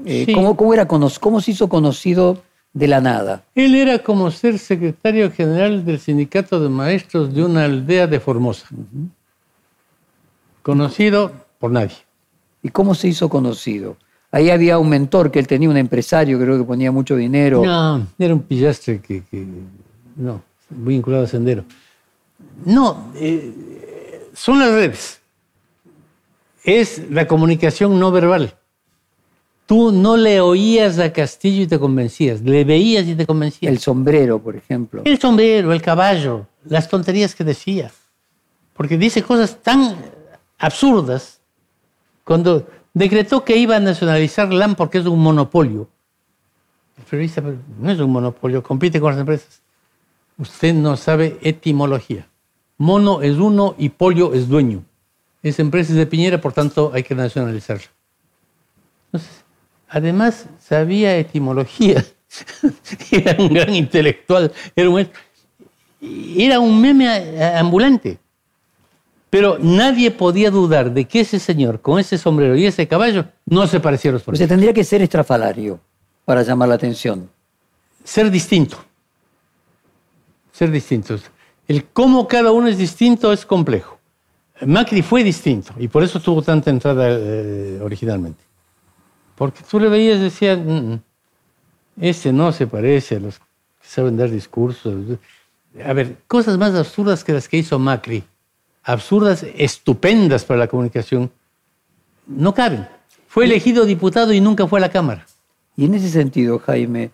Eh, 0.05 0.25
Sí. 0.27 0.33
¿cómo, 0.33 0.57
cómo 0.57 0.75
era 0.75 0.87
¿Cómo 0.87 1.41
se 1.41 1.51
hizo 1.51 1.69
conocido 1.69 2.43
de 2.73 2.87
la 2.87 3.01
nada? 3.01 3.43
Él 3.55 3.75
era 3.75 3.99
como 3.99 4.31
ser 4.31 4.59
secretario 4.59 5.33
general 5.33 5.85
del 5.85 5.99
sindicato 5.99 6.61
de 6.61 6.69
maestros 6.69 7.35
de 7.35 7.43
una 7.43 7.65
aldea 7.65 8.07
de 8.07 8.21
Formosa. 8.21 8.69
Conocido 10.63 11.33
por 11.59 11.71
nadie. 11.71 11.97
¿Y 12.63 12.69
cómo 12.69 12.95
se 12.95 13.09
hizo 13.09 13.29
conocido? 13.29 13.97
Ahí 14.31 14.51
había 14.51 14.79
un 14.79 14.89
mentor 14.91 15.31
que 15.31 15.39
él 15.39 15.47
tenía, 15.47 15.71
un 15.71 15.77
empresario, 15.79 16.39
creo 16.39 16.59
que 16.59 16.65
ponía 16.65 16.93
mucho 16.93 17.17
dinero. 17.17 17.65
No, 17.65 18.07
era 18.19 18.35
un 18.35 18.43
pillastre 18.43 19.01
que, 19.01 19.23
que- 19.25 19.47
no, 20.17 20.43
vinculado 20.71 21.25
a 21.25 21.27
Sendero. 21.27 21.65
No, 22.65 23.13
eh, 23.15 24.29
son 24.35 24.59
las 24.59 24.71
redes. 24.71 25.21
Es 26.65 27.11
la 27.11 27.27
comunicación 27.27 27.99
no 27.99 28.11
verbal. 28.11 28.55
Tú 29.67 29.93
no 29.93 30.17
le 30.17 30.41
oías 30.41 30.99
a 30.99 31.13
Castillo 31.13 31.63
y 31.63 31.67
te 31.67 31.79
convencías, 31.79 32.41
le 32.41 32.65
veías 32.65 33.07
y 33.07 33.15
te 33.15 33.27
convencías. 33.27 33.71
El 33.71 33.79
sombrero, 33.79 34.39
por 34.39 34.57
ejemplo. 34.57 35.03
El 35.05 35.19
sombrero, 35.19 35.73
el 35.73 35.83
caballo, 35.83 36.47
las 36.65 36.89
tonterías 36.89 37.35
que 37.35 37.45
decía. 37.45 37.91
Porque 38.75 38.97
dice 38.97 39.23
cosas 39.23 39.61
tan 39.63 39.97
absurdas. 40.59 41.41
Cuando 42.25 42.67
decretó 42.95 43.45
que 43.45 43.57
iba 43.57 43.77
a 43.77 43.81
nacionalizar 43.81 44.53
LAM 44.53 44.75
porque 44.75 44.99
es 44.99 45.07
un 45.07 45.21
monopolio. 45.21 45.89
El 46.97 47.05
periodista 47.05 47.43
no 47.79 47.91
es 47.91 48.01
un 48.01 48.11
monopolio, 48.11 48.63
compite 48.63 49.01
con 49.01 49.13
las 49.13 49.21
empresas. 49.21 49.61
Usted 50.39 50.73
no 50.73 50.97
sabe 50.97 51.39
etimología. 51.43 52.29
Mono 52.77 53.23
es 53.23 53.37
uno 53.37 53.75
y 53.77 53.89
pollo 53.89 54.33
es 54.35 54.49
dueño. 54.49 54.85
Es 55.43 55.59
empresa 55.59 55.93
de 55.95 56.07
Piñera, 56.07 56.41
por 56.41 56.53
tanto 56.53 56.93
hay 56.95 57.03
que 57.03 57.15
nacionalizarla. 57.15 57.87
Entonces, 59.07 59.45
además 59.89 60.47
sabía 60.61 61.17
etimología. 61.17 62.05
era 63.11 63.37
un 63.39 63.53
gran 63.53 63.75
intelectual, 63.75 64.53
era 64.77 64.89
un, 64.89 65.09
era 66.01 66.61
un 66.61 66.81
meme 66.81 67.43
ambulante. 67.57 68.19
Pero 69.31 69.59
nadie 69.59 70.11
podía 70.11 70.51
dudar 70.51 70.93
de 70.93 71.05
que 71.05 71.21
ese 71.21 71.39
señor 71.39 71.81
con 71.81 71.99
ese 71.99 72.17
sombrero 72.17 72.57
y 72.57 72.65
ese 72.65 72.87
caballo 72.87 73.27
no 73.45 73.67
se 73.67 73.81
parecía 73.81 74.11
a 74.11 74.15
los 74.15 74.23
políticos. 74.23 74.47
O 74.47 74.49
sea, 74.49 74.57
tendría 74.57 74.73
que 74.73 74.85
ser 74.85 75.03
estrafalario 75.03 75.81
para 76.25 76.43
llamar 76.43 76.69
la 76.69 76.77
atención. 76.77 77.29
Ser 78.05 78.31
distinto. 78.31 78.88
Ser 80.59 80.73
distintos. 80.73 81.23
El 81.69 81.85
cómo 81.85 82.27
cada 82.27 82.51
uno 82.51 82.67
es 82.67 82.79
distinto 82.79 83.33
es 83.33 83.47
complejo. 83.47 83.99
Macri 84.67 85.03
fue 85.03 85.23
distinto 85.23 85.73
y 85.79 85.87
por 85.87 86.03
eso 86.03 86.19
tuvo 86.19 86.43
tanta 86.43 86.71
entrada 86.71 87.07
eh, 87.09 87.79
originalmente. 87.81 88.43
Porque 89.37 89.63
tú 89.63 89.79
le 89.79 89.89
veías 89.89 90.19
y 90.19 90.23
decías, 90.23 90.59
mm, 90.59 90.95
mm, 90.95 91.01
este 92.01 92.33
no 92.33 92.51
se 92.51 92.67
parece 92.67 93.17
a 93.17 93.21
los 93.21 93.39
que 93.39 93.45
saben 93.81 94.17
dar 94.17 94.31
discursos. 94.31 95.19
A 95.85 95.93
ver, 95.93 96.17
cosas 96.27 96.59
más 96.59 96.75
absurdas 96.75 97.23
que 97.23 97.33
las 97.33 97.49
que 97.49 97.59
hizo 97.59 97.79
Macri 97.79 98.25
absurdas, 98.83 99.47
estupendas 99.55 100.45
para 100.45 100.59
la 100.59 100.67
comunicación, 100.67 101.31
no 102.27 102.53
caben. 102.53 102.89
Fue 103.29 103.45
elegido 103.45 103.85
diputado 103.85 104.33
y 104.33 104.41
nunca 104.41 104.67
fue 104.67 104.81
a 104.81 104.83
la 104.83 104.91
Cámara. 104.91 105.25
Y 105.77 105.85
en 105.85 105.95
ese 105.95 106.09
sentido, 106.09 106.59
Jaime, 106.59 107.11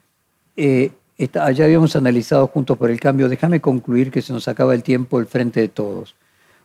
eh, 0.57 0.93
ya 1.19 1.65
habíamos 1.65 1.95
analizado 1.97 2.47
juntos 2.49 2.77
por 2.77 2.91
el 2.91 2.99
cambio, 3.01 3.29
déjame 3.29 3.61
concluir 3.61 4.11
que 4.11 4.23
se 4.23 4.33
nos 4.33 4.49
acaba 4.49 4.75
el 4.75 4.83
tiempo 4.83 5.21
el 5.21 5.27
frente 5.27 5.61
de 5.61 5.69
todos. 5.69 6.15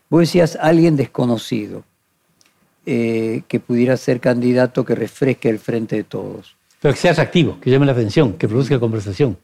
Vos 0.10 0.22
decías 0.22 0.58
alguien 0.60 0.95
desconocido 0.95 1.84
eh, 2.86 3.43
que 3.47 3.60
pudiera 3.60 3.95
ser 3.97 4.20
candidato 4.20 4.84
que 4.84 4.95
refresque 4.95 5.50
el 5.50 5.60
frente 5.60 5.97
de 5.97 6.04
todos. 6.04 6.56
Pero 6.82 6.93
que 6.93 7.00
sea 7.00 7.12
atractivo, 7.12 7.60
que 7.60 7.70
llame 7.70 7.86
la 7.86 7.91
atención, 7.91 8.34
que 8.34 8.47
produzca 8.47 8.80
conversación. 8.80 9.38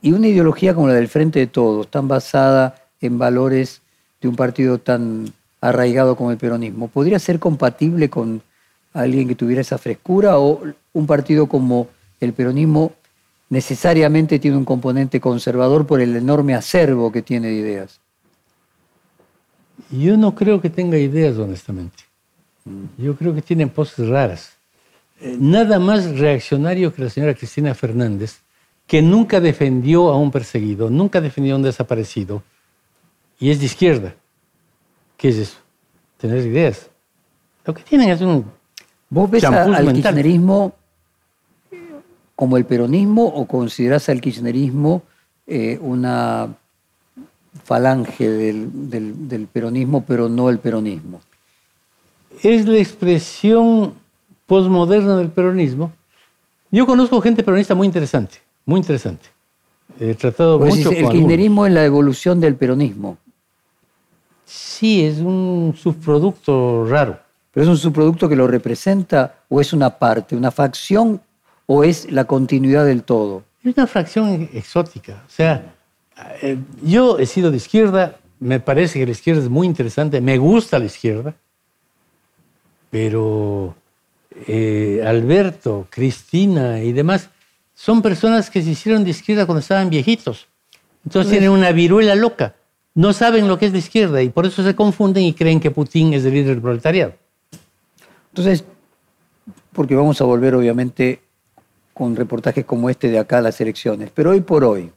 Y 0.00 0.12
una 0.12 0.28
ideología 0.28 0.74
como 0.74 0.88
la 0.88 0.94
del 0.94 1.08
frente 1.08 1.40
de 1.40 1.48
todos, 1.48 1.88
tan 1.88 2.08
basada 2.08 2.86
en 3.00 3.18
valores 3.18 3.82
de 4.20 4.28
un 4.28 4.36
partido 4.36 4.78
tan 4.78 5.32
arraigado 5.60 6.16
como 6.16 6.30
el 6.30 6.38
peronismo, 6.38 6.88
¿podría 6.88 7.18
ser 7.18 7.38
compatible 7.38 8.08
con 8.08 8.40
alguien 8.92 9.28
que 9.28 9.34
tuviera 9.34 9.60
esa 9.60 9.76
frescura 9.76 10.38
o 10.38 10.62
un 10.92 11.06
partido 11.06 11.46
como 11.48 11.88
el 12.20 12.32
peronismo 12.32 12.92
necesariamente 13.50 14.38
tiene 14.38 14.56
un 14.56 14.64
componente 14.64 15.20
conservador 15.20 15.86
por 15.86 16.00
el 16.00 16.16
enorme 16.16 16.54
acervo 16.54 17.10
que 17.10 17.22
tiene 17.22 17.48
de 17.48 17.54
ideas? 17.54 18.00
Yo 19.90 20.16
no 20.16 20.34
creo 20.34 20.60
que 20.60 20.70
tenga 20.70 20.98
ideas, 20.98 21.38
honestamente. 21.38 22.04
Mm. 22.64 23.02
Yo 23.02 23.16
creo 23.16 23.34
que 23.34 23.42
tiene 23.42 23.66
poses 23.66 24.08
raras. 24.08 24.52
Eh, 25.20 25.36
nada 25.38 25.78
más 25.78 26.18
reaccionario 26.18 26.92
que 26.92 27.02
la 27.02 27.10
señora 27.10 27.34
Cristina 27.34 27.74
Fernández, 27.74 28.40
que 28.86 29.02
nunca 29.02 29.40
defendió 29.40 30.10
a 30.10 30.16
un 30.16 30.30
perseguido, 30.30 30.90
nunca 30.90 31.20
defendió 31.20 31.54
a 31.54 31.56
un 31.56 31.62
desaparecido, 31.62 32.42
y 33.40 33.50
es 33.50 33.60
de 33.60 33.66
izquierda. 33.66 34.14
¿Qué 35.16 35.28
es 35.30 35.36
eso? 35.36 35.58
Tener 36.18 36.46
ideas. 36.46 36.88
Lo 37.64 37.74
que 37.74 37.82
tienen 37.82 38.10
es 38.10 38.20
un. 38.20 38.44
¿Vos 39.10 39.30
ves 39.30 39.44
al 39.44 39.92
kirchnerismo 39.92 40.74
como 42.38 42.56
el 42.56 42.64
peronismo 42.66 43.24
o 43.24 43.48
considerás 43.48 44.08
al 44.08 44.20
kirchnerismo 44.20 45.02
eh, 45.44 45.76
una 45.82 46.54
falange 47.64 48.28
del, 48.28 49.48
peronismo, 49.52 50.04
pero 50.06 50.28
no 50.28 50.48
el 50.48 50.60
peronismo? 50.60 51.20
Es 52.40 52.64
la 52.64 52.78
expresión 52.78 53.94
posmoderna 54.46 55.16
del 55.16 55.30
peronismo. 55.30 55.90
Yo 56.70 56.86
conozco 56.86 57.20
gente 57.20 57.42
peronista 57.42 57.74
muy 57.74 57.88
interesante, 57.88 58.38
muy 58.64 58.78
interesante. 58.78 59.30
He 59.98 60.14
tratado 60.14 60.60
pues 60.60 60.76
mucho 60.76 60.92
El 60.92 61.08
kirchnerismo 61.08 61.66
es 61.66 61.72
la 61.72 61.84
evolución 61.84 62.38
del 62.38 62.54
peronismo. 62.54 63.18
Sí, 64.44 65.02
es 65.02 65.18
un 65.18 65.74
subproducto 65.76 66.86
raro. 66.88 67.18
¿Pero 67.50 67.64
es 67.64 67.68
un 67.68 67.78
subproducto 67.78 68.28
que 68.28 68.36
lo 68.36 68.46
representa 68.46 69.40
o 69.48 69.60
es 69.60 69.72
una 69.72 69.98
parte, 69.98 70.36
una 70.36 70.52
facción 70.52 71.20
o 71.68 71.84
es 71.84 72.10
la 72.10 72.24
continuidad 72.24 72.84
del 72.84 73.04
todo? 73.04 73.44
Es 73.62 73.76
una 73.76 73.86
fracción 73.86 74.50
exótica. 74.52 75.22
O 75.24 75.30
sea, 75.30 75.74
eh, 76.42 76.58
yo 76.82 77.20
he 77.20 77.26
sido 77.26 77.52
de 77.52 77.58
izquierda, 77.58 78.18
me 78.40 78.58
parece 78.58 78.98
que 78.98 79.06
la 79.06 79.12
izquierda 79.12 79.42
es 79.42 79.48
muy 79.48 79.68
interesante, 79.68 80.20
me 80.20 80.36
gusta 80.38 80.80
la 80.80 80.86
izquierda, 80.86 81.36
pero 82.90 83.76
eh, 84.48 85.04
Alberto, 85.06 85.86
Cristina 85.90 86.82
y 86.82 86.92
demás 86.92 87.30
son 87.74 88.02
personas 88.02 88.50
que 88.50 88.62
se 88.62 88.70
hicieron 88.70 89.04
de 89.04 89.10
izquierda 89.10 89.46
cuando 89.46 89.60
estaban 89.60 89.90
viejitos. 89.90 90.48
Entonces 91.04 91.30
tienen 91.30 91.50
una 91.50 91.70
viruela 91.70 92.16
loca 92.16 92.56
no 92.98 93.12
saben 93.12 93.46
lo 93.46 93.60
que 93.60 93.66
es 93.66 93.72
la 93.72 93.78
izquierda 93.78 94.20
y 94.22 94.28
por 94.28 94.44
eso 94.44 94.64
se 94.64 94.74
confunden 94.74 95.22
y 95.22 95.32
creen 95.32 95.60
que 95.60 95.70
Putin 95.70 96.14
es 96.14 96.24
el 96.24 96.34
líder 96.34 96.48
del 96.48 96.60
proletariado. 96.60 97.12
Entonces, 98.32 98.64
porque 99.72 99.94
vamos 99.94 100.20
a 100.20 100.24
volver 100.24 100.56
obviamente 100.56 101.20
con 101.98 102.14
reportajes 102.14 102.64
como 102.64 102.88
este 102.88 103.10
de 103.10 103.18
acá 103.18 103.38
a 103.38 103.42
las 103.42 103.60
elecciones, 103.60 104.12
pero 104.14 104.30
hoy 104.30 104.40
por 104.40 104.62
hoy, 104.62 104.92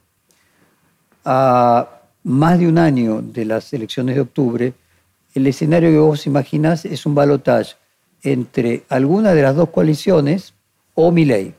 a 1.24 1.98
más 2.22 2.60
de 2.60 2.68
un 2.68 2.78
año 2.78 3.20
de 3.20 3.44
las 3.44 3.72
elecciones 3.72 4.14
de 4.14 4.20
octubre, 4.20 4.72
el 5.34 5.46
escenario 5.48 5.90
que 5.90 5.98
vos 5.98 6.28
imaginás 6.28 6.84
es 6.84 7.04
un 7.04 7.16
balotaje 7.16 7.74
entre 8.22 8.84
alguna 8.88 9.34
de 9.34 9.42
las 9.42 9.56
dos 9.56 9.70
coaliciones 9.70 10.54
o 10.94 11.10
Milei, 11.10 11.56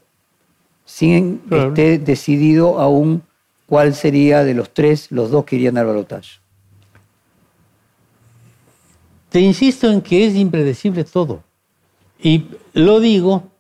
sin 0.86 1.40
que 1.40 1.68
esté 1.68 2.00
decidido 2.00 2.80
aún 2.80 3.24
¿cuál 3.66 3.96
sería 3.96 4.46
de 4.46 4.54
los 4.54 4.74
tres 4.74 5.12
los 5.12 5.30
dos 5.30 5.44
que 5.44 5.58
irían 5.58 5.78
al 5.78 5.88
balotaje? 5.88 6.40
Te 9.28 9.42
insisto 9.42 9.92
en 9.92 10.02
que 10.02 10.26
es 10.26 10.36
impredecible 10.36 11.04
todo. 11.04 11.44
Y 12.22 12.46
lo 12.74 13.02
digo 13.02 13.52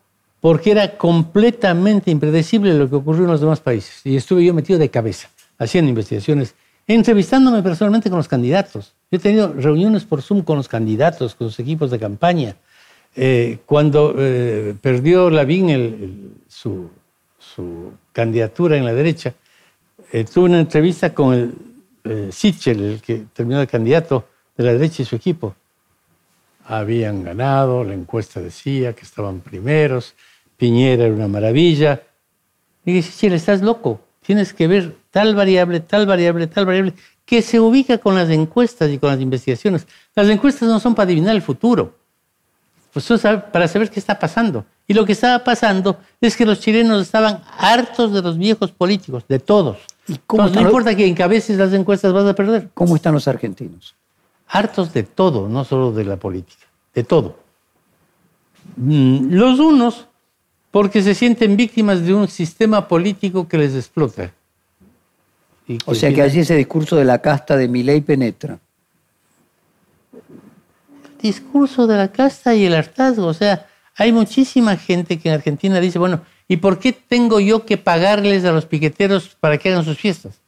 porque 0.43 0.71
era 0.71 0.97
completamente 0.97 2.11
impredecible 2.11 2.73
lo 2.73 2.89
que 2.89 2.97
ocurrió 2.97 3.23
en 3.23 3.31
los 3.31 3.39
demás 3.39 3.61
países. 3.61 4.01
Y 4.05 4.17
estuve 4.17 4.43
yo 4.43 4.53
metido 4.53 4.77
de 4.77 4.89
cabeza, 4.89 5.29
haciendo 5.57 5.87
investigaciones, 5.87 6.53
entrevistándome 6.85 7.63
personalmente 7.63 8.09
con 8.09 8.17
los 8.17 8.27
candidatos. 8.27 8.93
He 9.09 9.19
tenido 9.19 9.53
reuniones 9.53 10.03
por 10.03 10.21
Zoom 10.21 10.41
con 10.41 10.57
los 10.57 10.67
candidatos, 10.67 11.33
con 11.35 11.47
sus 11.47 11.61
equipos 11.61 11.91
de 11.91 11.97
campaña. 11.97 12.57
Eh, 13.15 13.59
cuando 13.65 14.13
eh, 14.17 14.75
perdió 14.81 15.29
Lavín 15.29 16.41
su, 16.49 16.89
su 17.39 17.93
candidatura 18.11 18.75
en 18.75 18.83
la 18.83 18.93
derecha, 18.93 19.33
eh, 20.11 20.25
tuve 20.25 20.49
una 20.49 20.59
entrevista 20.59 21.13
con 21.13 21.33
el 21.33 21.53
eh, 22.03 22.29
Sichel, 22.33 22.83
el 22.83 23.01
que 23.01 23.27
terminó 23.31 23.61
de 23.61 23.67
candidato 23.67 24.27
de 24.57 24.65
la 24.65 24.73
derecha 24.73 25.03
y 25.03 25.05
su 25.05 25.15
equipo. 25.15 25.55
Habían 26.65 27.23
ganado, 27.23 27.85
la 27.85 27.93
encuesta 27.93 28.41
decía 28.41 28.91
que 28.91 29.03
estaban 29.03 29.39
primeros, 29.39 30.15
Piñera 30.63 31.05
era 31.05 31.13
una 31.13 31.27
maravilla. 31.27 32.01
Y 32.85 32.93
dije, 32.93 33.11
Sichel, 33.11 33.33
estás 33.33 33.61
loco, 33.61 33.99
tienes 34.25 34.53
que 34.53 34.67
ver 34.67 34.95
tal 35.11 35.35
variable, 35.35 35.79
tal 35.79 36.05
variable, 36.05 36.47
tal 36.47 36.65
variable, 36.65 36.93
que 37.25 37.41
se 37.41 37.59
ubica 37.59 37.97
con 37.97 38.15
las 38.15 38.29
encuestas 38.29 38.89
y 38.91 38.97
con 38.97 39.09
las 39.09 39.19
investigaciones. 39.19 39.87
Las 40.15 40.27
encuestas 40.29 40.67
no 40.67 40.79
son 40.79 40.95
para 40.95 41.05
adivinar 41.05 41.35
el 41.35 41.41
futuro, 41.41 41.95
pues 42.91 43.05
son 43.05 43.19
para 43.51 43.67
saber 43.67 43.89
qué 43.89 43.99
está 43.99 44.17
pasando. 44.19 44.65
Y 44.87 44.93
lo 44.93 45.05
que 45.05 45.13
estaba 45.13 45.43
pasando 45.43 45.97
es 46.19 46.35
que 46.35 46.45
los 46.45 46.59
chilenos 46.59 47.01
estaban 47.01 47.41
hartos 47.57 48.13
de 48.13 48.21
los 48.21 48.37
viejos 48.37 48.71
políticos, 48.71 49.23
de 49.27 49.39
todos 49.39 49.77
no 50.07 50.61
importa 50.61 50.95
que 50.95 51.07
encabeces 51.07 51.57
las 51.57 51.73
encuestas, 51.73 52.11
vas 52.13 52.25
a 52.25 52.35
perder. 52.35 52.69
¿Cómo 52.73 52.95
están 52.95 53.13
los 53.13 53.27
argentinos? 53.27 53.95
Hartos 54.47 54.93
de 54.93 55.03
todo, 55.03 55.47
no 55.47 55.63
solo 55.63 55.91
de 55.91 56.05
la 56.05 56.17
política, 56.17 56.65
de 56.93 57.03
todo. 57.03 57.37
Mm, 58.75 59.33
los 59.33 59.59
unos, 59.59 60.07
porque 60.73 61.03
se 61.03 61.13
sienten 61.13 61.55
víctimas 61.55 62.01
de 62.03 62.15
un 62.15 62.27
sistema 62.27 62.87
político 62.87 63.47
que 63.47 63.59
les 63.59 63.75
explota. 63.75 64.33
o 65.85 65.93
sea 65.93 66.11
que 66.11 66.23
allí 66.23 66.39
ese 66.39 66.55
discurso 66.55 66.95
de 66.95 67.05
la 67.05 67.21
casta 67.21 67.55
de 67.55 67.67
Milei 67.67 68.01
penetra. 68.01 68.57
El 70.11 71.17
discurso 71.21 71.85
de 71.85 71.95
la 71.95 72.11
casta 72.11 72.55
y 72.55 72.65
el 72.65 72.73
hartazgo, 72.73 73.27
o 73.27 73.35
sea, 73.35 73.67
Hay 73.95 74.11
muchísima 74.11 74.75
gente 74.75 75.19
que 75.19 75.29
en 75.29 75.35
Argentina 75.35 75.79
dice, 75.79 75.99
bueno, 75.99 76.21
¿y 76.47 76.57
por 76.57 76.79
qué 76.79 76.91
tengo 76.91 77.39
yo 77.39 77.67
que 77.67 77.77
pagarles 77.77 78.43
a 78.43 78.51
los 78.51 78.65
piqueteros 78.65 79.37
para 79.39 79.59
que 79.59 79.69
hagan 79.69 79.85
sus 79.85 79.99
fiestas? 79.99 80.39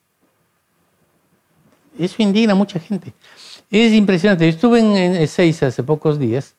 Eso 2.00 2.24
indigna 2.24 2.54
a 2.54 2.56
mucha 2.56 2.80
gente. 2.80 3.14
Es 3.70 3.94
impresionante. 3.94 4.46
Yo 4.46 4.50
estuve 4.50 4.80
en 4.80 5.16
Ezeiza 5.18 5.68
hace 5.68 5.84
pocos 5.84 6.18
días 6.18 6.56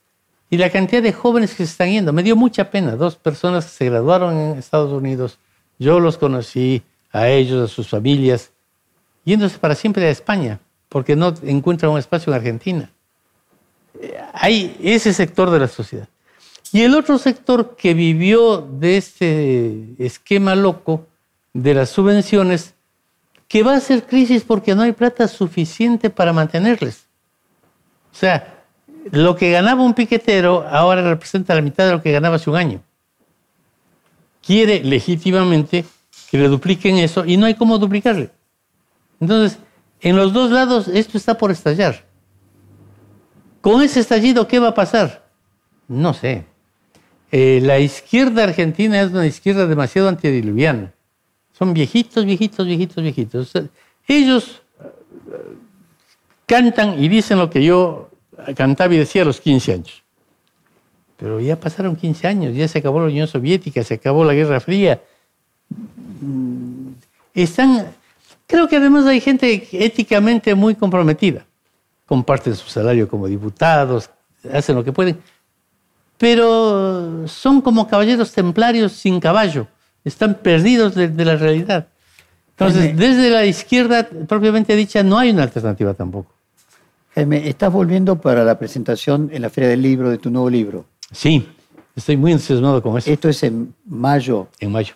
y 0.49 0.57
la 0.57 0.71
cantidad 0.71 1.03
de 1.03 1.13
jóvenes 1.13 1.51
que 1.51 1.59
se 1.59 1.73
están 1.73 1.91
yendo. 1.91 2.13
Me 2.13 2.23
dio 2.23 2.37
mucha 2.37 2.71
pena. 2.71 2.97
Dos 2.97 3.17
personas 3.17 3.65
que 3.67 3.71
se 3.73 3.85
graduaron 3.87 4.37
en 4.37 4.59
Estados 4.59 4.93
Unidos. 4.93 5.39
Yo 5.79 6.01
los 6.01 6.19
conocí, 6.19 6.83
a 7.13 7.29
ellos, 7.29 7.71
a 7.71 7.75
sus 7.75 7.89
familias, 7.89 8.51
yéndose 9.25 9.59
para 9.59 9.75
siempre 9.75 10.07
a 10.07 10.11
España, 10.11 10.61
porque 10.89 11.17
no 11.17 11.33
encuentran 11.43 11.93
un 11.93 11.99
espacio 11.99 12.33
en 12.33 12.39
Argentina. 12.39 12.91
Hay 14.35 14.77
ese 14.83 15.15
sector 15.15 15.51
de 15.51 15.59
la 15.59 15.69
sociedad. 15.69 16.09
Y 16.73 16.83
el 16.83 16.95
otro 16.95 17.17
sector 17.17 17.75
que 17.77 17.95
vivió 17.95 18.61
de 18.61 18.99
este 18.99 19.95
esquema 19.99 20.55
loco 20.55 21.07
de 21.55 21.75
las 21.75 21.91
subvenciones, 21.91 22.75
que 23.49 23.63
va 23.63 23.77
a 23.77 23.81
ser 23.81 24.05
crisis 24.05 24.43
porque 24.43 24.75
no 24.75 24.83
hay 24.83 24.93
plata 24.93 25.29
suficiente 25.29 26.11
para 26.11 26.33
mantenerles. 26.33 27.07
O 28.13 28.17
sea, 28.17 28.56
lo 29.13 29.37
que 29.37 29.51
ganaba 29.51 29.83
un 29.83 29.95
piquetero 29.95 30.67
ahora 30.69 31.03
representa 31.03 31.55
la 31.55 31.63
mitad 31.63 31.87
de 31.87 31.93
lo 31.93 32.03
que 32.03 32.13
ganaba 32.13 32.37
hace 32.37 32.51
un 32.51 32.57
año. 32.57 32.83
Quiere 34.45 34.83
legítimamente 34.83 35.85
que 36.31 36.39
le 36.39 36.49
dupliquen 36.49 36.99
eso 36.99 37.25
y 37.25 37.37
no 37.37 37.47
hay 37.47 37.55
cómo 37.55 37.79
duplicarle. 37.79 38.31
Entonces, 39.21 39.59
en 40.01 40.17
los 40.17 40.33
dos 40.33 40.51
lados 40.51 40.89
esto 40.89 41.19
está 41.19 41.37
por 41.39 41.51
estallar. 41.51 42.05
Con 43.61 43.83
ese 43.83 44.01
estallido, 44.01 44.47
¿qué 44.47 44.59
va 44.59 44.69
a 44.69 44.75
pasar? 44.75 45.29
No 45.89 46.15
sé. 46.15 46.47
Eh, 47.33 47.61
la 47.63 47.79
izquierda 47.79 48.45
argentina 48.45 49.01
es 49.01 49.11
una 49.11 49.27
izquierda 49.27 49.67
demasiado 49.67 50.09
antediluviana. 50.09 50.93
Son 51.53 51.73
viejitos, 51.73 52.25
viejitos, 52.25 52.67
viejitos, 52.67 53.03
viejitos. 53.03 53.53
Ellos 54.07 54.63
eh, 54.81 54.85
cantan 56.47 57.03
y 57.03 57.09
dicen 57.09 57.39
lo 57.39 57.51
que 57.51 57.65
yo 57.65 58.11
cantaba 58.55 58.95
y 58.95 58.99
decía 58.99 59.23
a 59.23 59.25
los 59.25 59.41
15 59.41 59.73
años. 59.73 60.03
Pero 61.17 61.41
ya 61.41 61.59
pasaron 61.59 61.97
15 61.97 62.27
años, 62.27 62.55
ya 62.55 62.69
se 62.69 62.79
acabó 62.79 63.01
la 63.01 63.07
Unión 63.07 63.27
Soviética, 63.27 63.83
se 63.83 63.95
acabó 63.95 64.25
la 64.25 64.35
Guerra 64.35 64.61
Fría. 64.61 65.01
Mm, 66.21 66.91
están, 67.35 67.87
creo 68.47 68.69
que 68.69 68.77
además 68.77 69.07
hay 69.07 69.21
gente 69.21 69.69
éticamente 69.73 70.55
muy 70.55 70.75
comprometida. 70.75 71.47
Comparten 72.05 72.55
su 72.55 72.69
salario 72.69 73.09
como 73.09 73.27
diputados, 73.27 74.11
hacen 74.53 74.77
lo 74.77 74.85
que 74.85 74.93
pueden, 74.93 75.19
pero 76.19 77.27
son 77.27 77.61
como 77.61 77.89
caballeros 77.89 78.33
templarios 78.33 78.93
sin 78.93 79.19
caballo, 79.19 79.67
están 80.05 80.35
perdidos 80.35 80.95
de, 80.95 81.09
de 81.09 81.25
la 81.25 81.37
realidad. 81.37 81.89
Entonces, 82.51 82.97
desde 82.97 83.31
la 83.31 83.45
izquierda 83.45 84.09
propiamente 84.27 84.75
dicha, 84.77 85.03
no 85.03 85.19
hay 85.19 85.31
una 85.31 85.43
alternativa 85.43 85.93
tampoco. 85.93 86.36
Jaime, 87.17 87.49
¿estás 87.49 87.73
volviendo 87.73 88.21
para 88.21 88.45
la 88.45 88.59
presentación 88.59 89.31
en 89.33 89.41
la 89.41 89.49
Feria 89.49 89.71
del 89.71 89.81
Libro 89.81 90.11
de 90.11 90.19
tu 90.19 90.29
nuevo 90.29 90.51
libro? 90.51 90.85
Sí, 91.11 91.49
estoy 91.95 92.19
muy 92.19 92.33
entusiasmado 92.33 92.83
con 92.83 92.99
eso. 92.99 93.11
Esto 93.11 93.31
es 93.31 93.43
en 93.43 93.75
mayo. 93.87 94.49
En 94.61 94.71
mayo. 94.71 94.93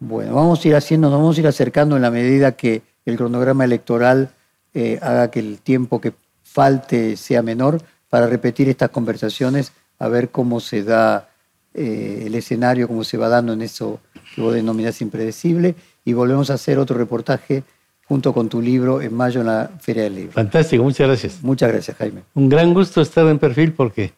Bueno, 0.00 0.34
vamos 0.34 0.64
a 0.64 0.68
ir 0.68 0.74
haciendo, 0.74 1.10
nos 1.10 1.18
vamos 1.18 1.36
a 1.36 1.40
ir 1.40 1.46
acercando 1.46 1.96
en 1.96 2.02
la 2.02 2.10
medida 2.10 2.52
que 2.52 2.80
el 3.04 3.18
cronograma 3.18 3.62
electoral 3.62 4.30
eh, 4.72 4.98
haga 5.02 5.30
que 5.30 5.40
el 5.40 5.58
tiempo 5.58 6.00
que 6.00 6.14
falte 6.44 7.18
sea 7.18 7.42
menor 7.42 7.82
para 8.08 8.26
repetir 8.26 8.70
estas 8.70 8.88
conversaciones, 8.88 9.74
a 9.98 10.08
ver 10.08 10.30
cómo 10.30 10.60
se 10.60 10.82
da 10.82 11.28
eh, 11.74 12.22
el 12.24 12.34
escenario, 12.36 12.88
cómo 12.88 13.04
se 13.04 13.18
va 13.18 13.28
dando 13.28 13.52
en 13.52 13.60
eso 13.60 14.00
que 14.34 14.40
vos 14.40 14.54
denominás 14.54 15.02
impredecible, 15.02 15.74
y 16.06 16.14
volvemos 16.14 16.48
a 16.48 16.54
hacer 16.54 16.78
otro 16.78 16.96
reportaje 16.96 17.64
junto 18.12 18.34
con 18.34 18.50
tu 18.50 18.60
libro 18.60 19.00
en 19.00 19.14
mayo 19.14 19.40
en 19.40 19.46
la 19.46 19.70
Feria 19.80 20.02
del 20.02 20.16
Libro. 20.16 20.32
Fantástico, 20.32 20.82
muchas 20.82 21.06
gracias. 21.06 21.42
Muchas 21.42 21.72
gracias, 21.72 21.96
Jaime. 21.96 22.20
Un 22.34 22.50
gran 22.50 22.74
gusto 22.74 23.00
estar 23.00 23.26
en 23.26 23.38
perfil 23.38 23.72
porque 23.72 24.12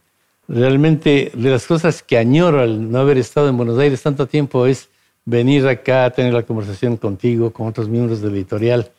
realmente 0.48 1.30
de 1.32 1.50
las 1.50 1.64
cosas 1.64 2.02
que 2.02 2.18
añoro 2.18 2.60
al 2.60 2.90
no 2.90 2.98
haber 2.98 3.18
estado 3.18 3.48
en 3.48 3.56
Buenos 3.56 3.78
Aires 3.78 4.02
tanto 4.02 4.26
tiempo 4.26 4.66
es 4.66 4.88
venir 5.24 5.68
acá 5.68 6.06
a 6.06 6.10
tener 6.10 6.34
la 6.34 6.42
conversación 6.42 6.96
contigo, 6.96 7.52
con 7.52 7.68
otros 7.68 7.88
miembros 7.88 8.20
del 8.20 8.34
editorial, 8.34 8.90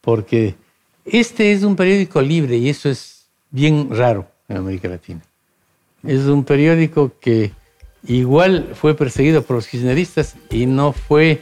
porque 0.00 0.54
este 1.04 1.52
es 1.52 1.62
un 1.62 1.76
periódico 1.76 2.22
libre 2.22 2.56
y 2.56 2.70
eso 2.70 2.88
es 2.88 3.26
bien 3.50 3.90
raro 3.90 4.28
en 4.48 4.56
América 4.56 4.88
Latina. 4.88 5.20
Es 6.02 6.20
un 6.20 6.42
periódico 6.42 7.12
que 7.20 7.52
igual 8.06 8.70
fue 8.72 8.94
perseguido 8.94 9.42
por 9.42 9.56
los 9.56 9.68
kirchneristas 9.68 10.36
y 10.48 10.64
no 10.64 10.94
fue 10.94 11.40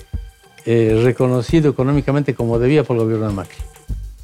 eh, 0.66 1.00
reconocido 1.02 1.70
económicamente 1.70 2.34
como 2.34 2.58
debía 2.58 2.84
por 2.84 2.96
el 2.96 3.04
gobierno 3.04 3.28
de 3.28 3.34
Macri. 3.34 3.58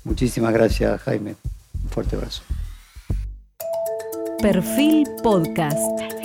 Muchísimas 0.04 0.52
gracias, 0.52 1.00
Jaime. 1.02 1.36
Un 1.82 1.88
fuerte 1.88 2.16
abrazo. 2.16 2.42
Perfil 4.40 5.06
Podcast. 5.22 6.21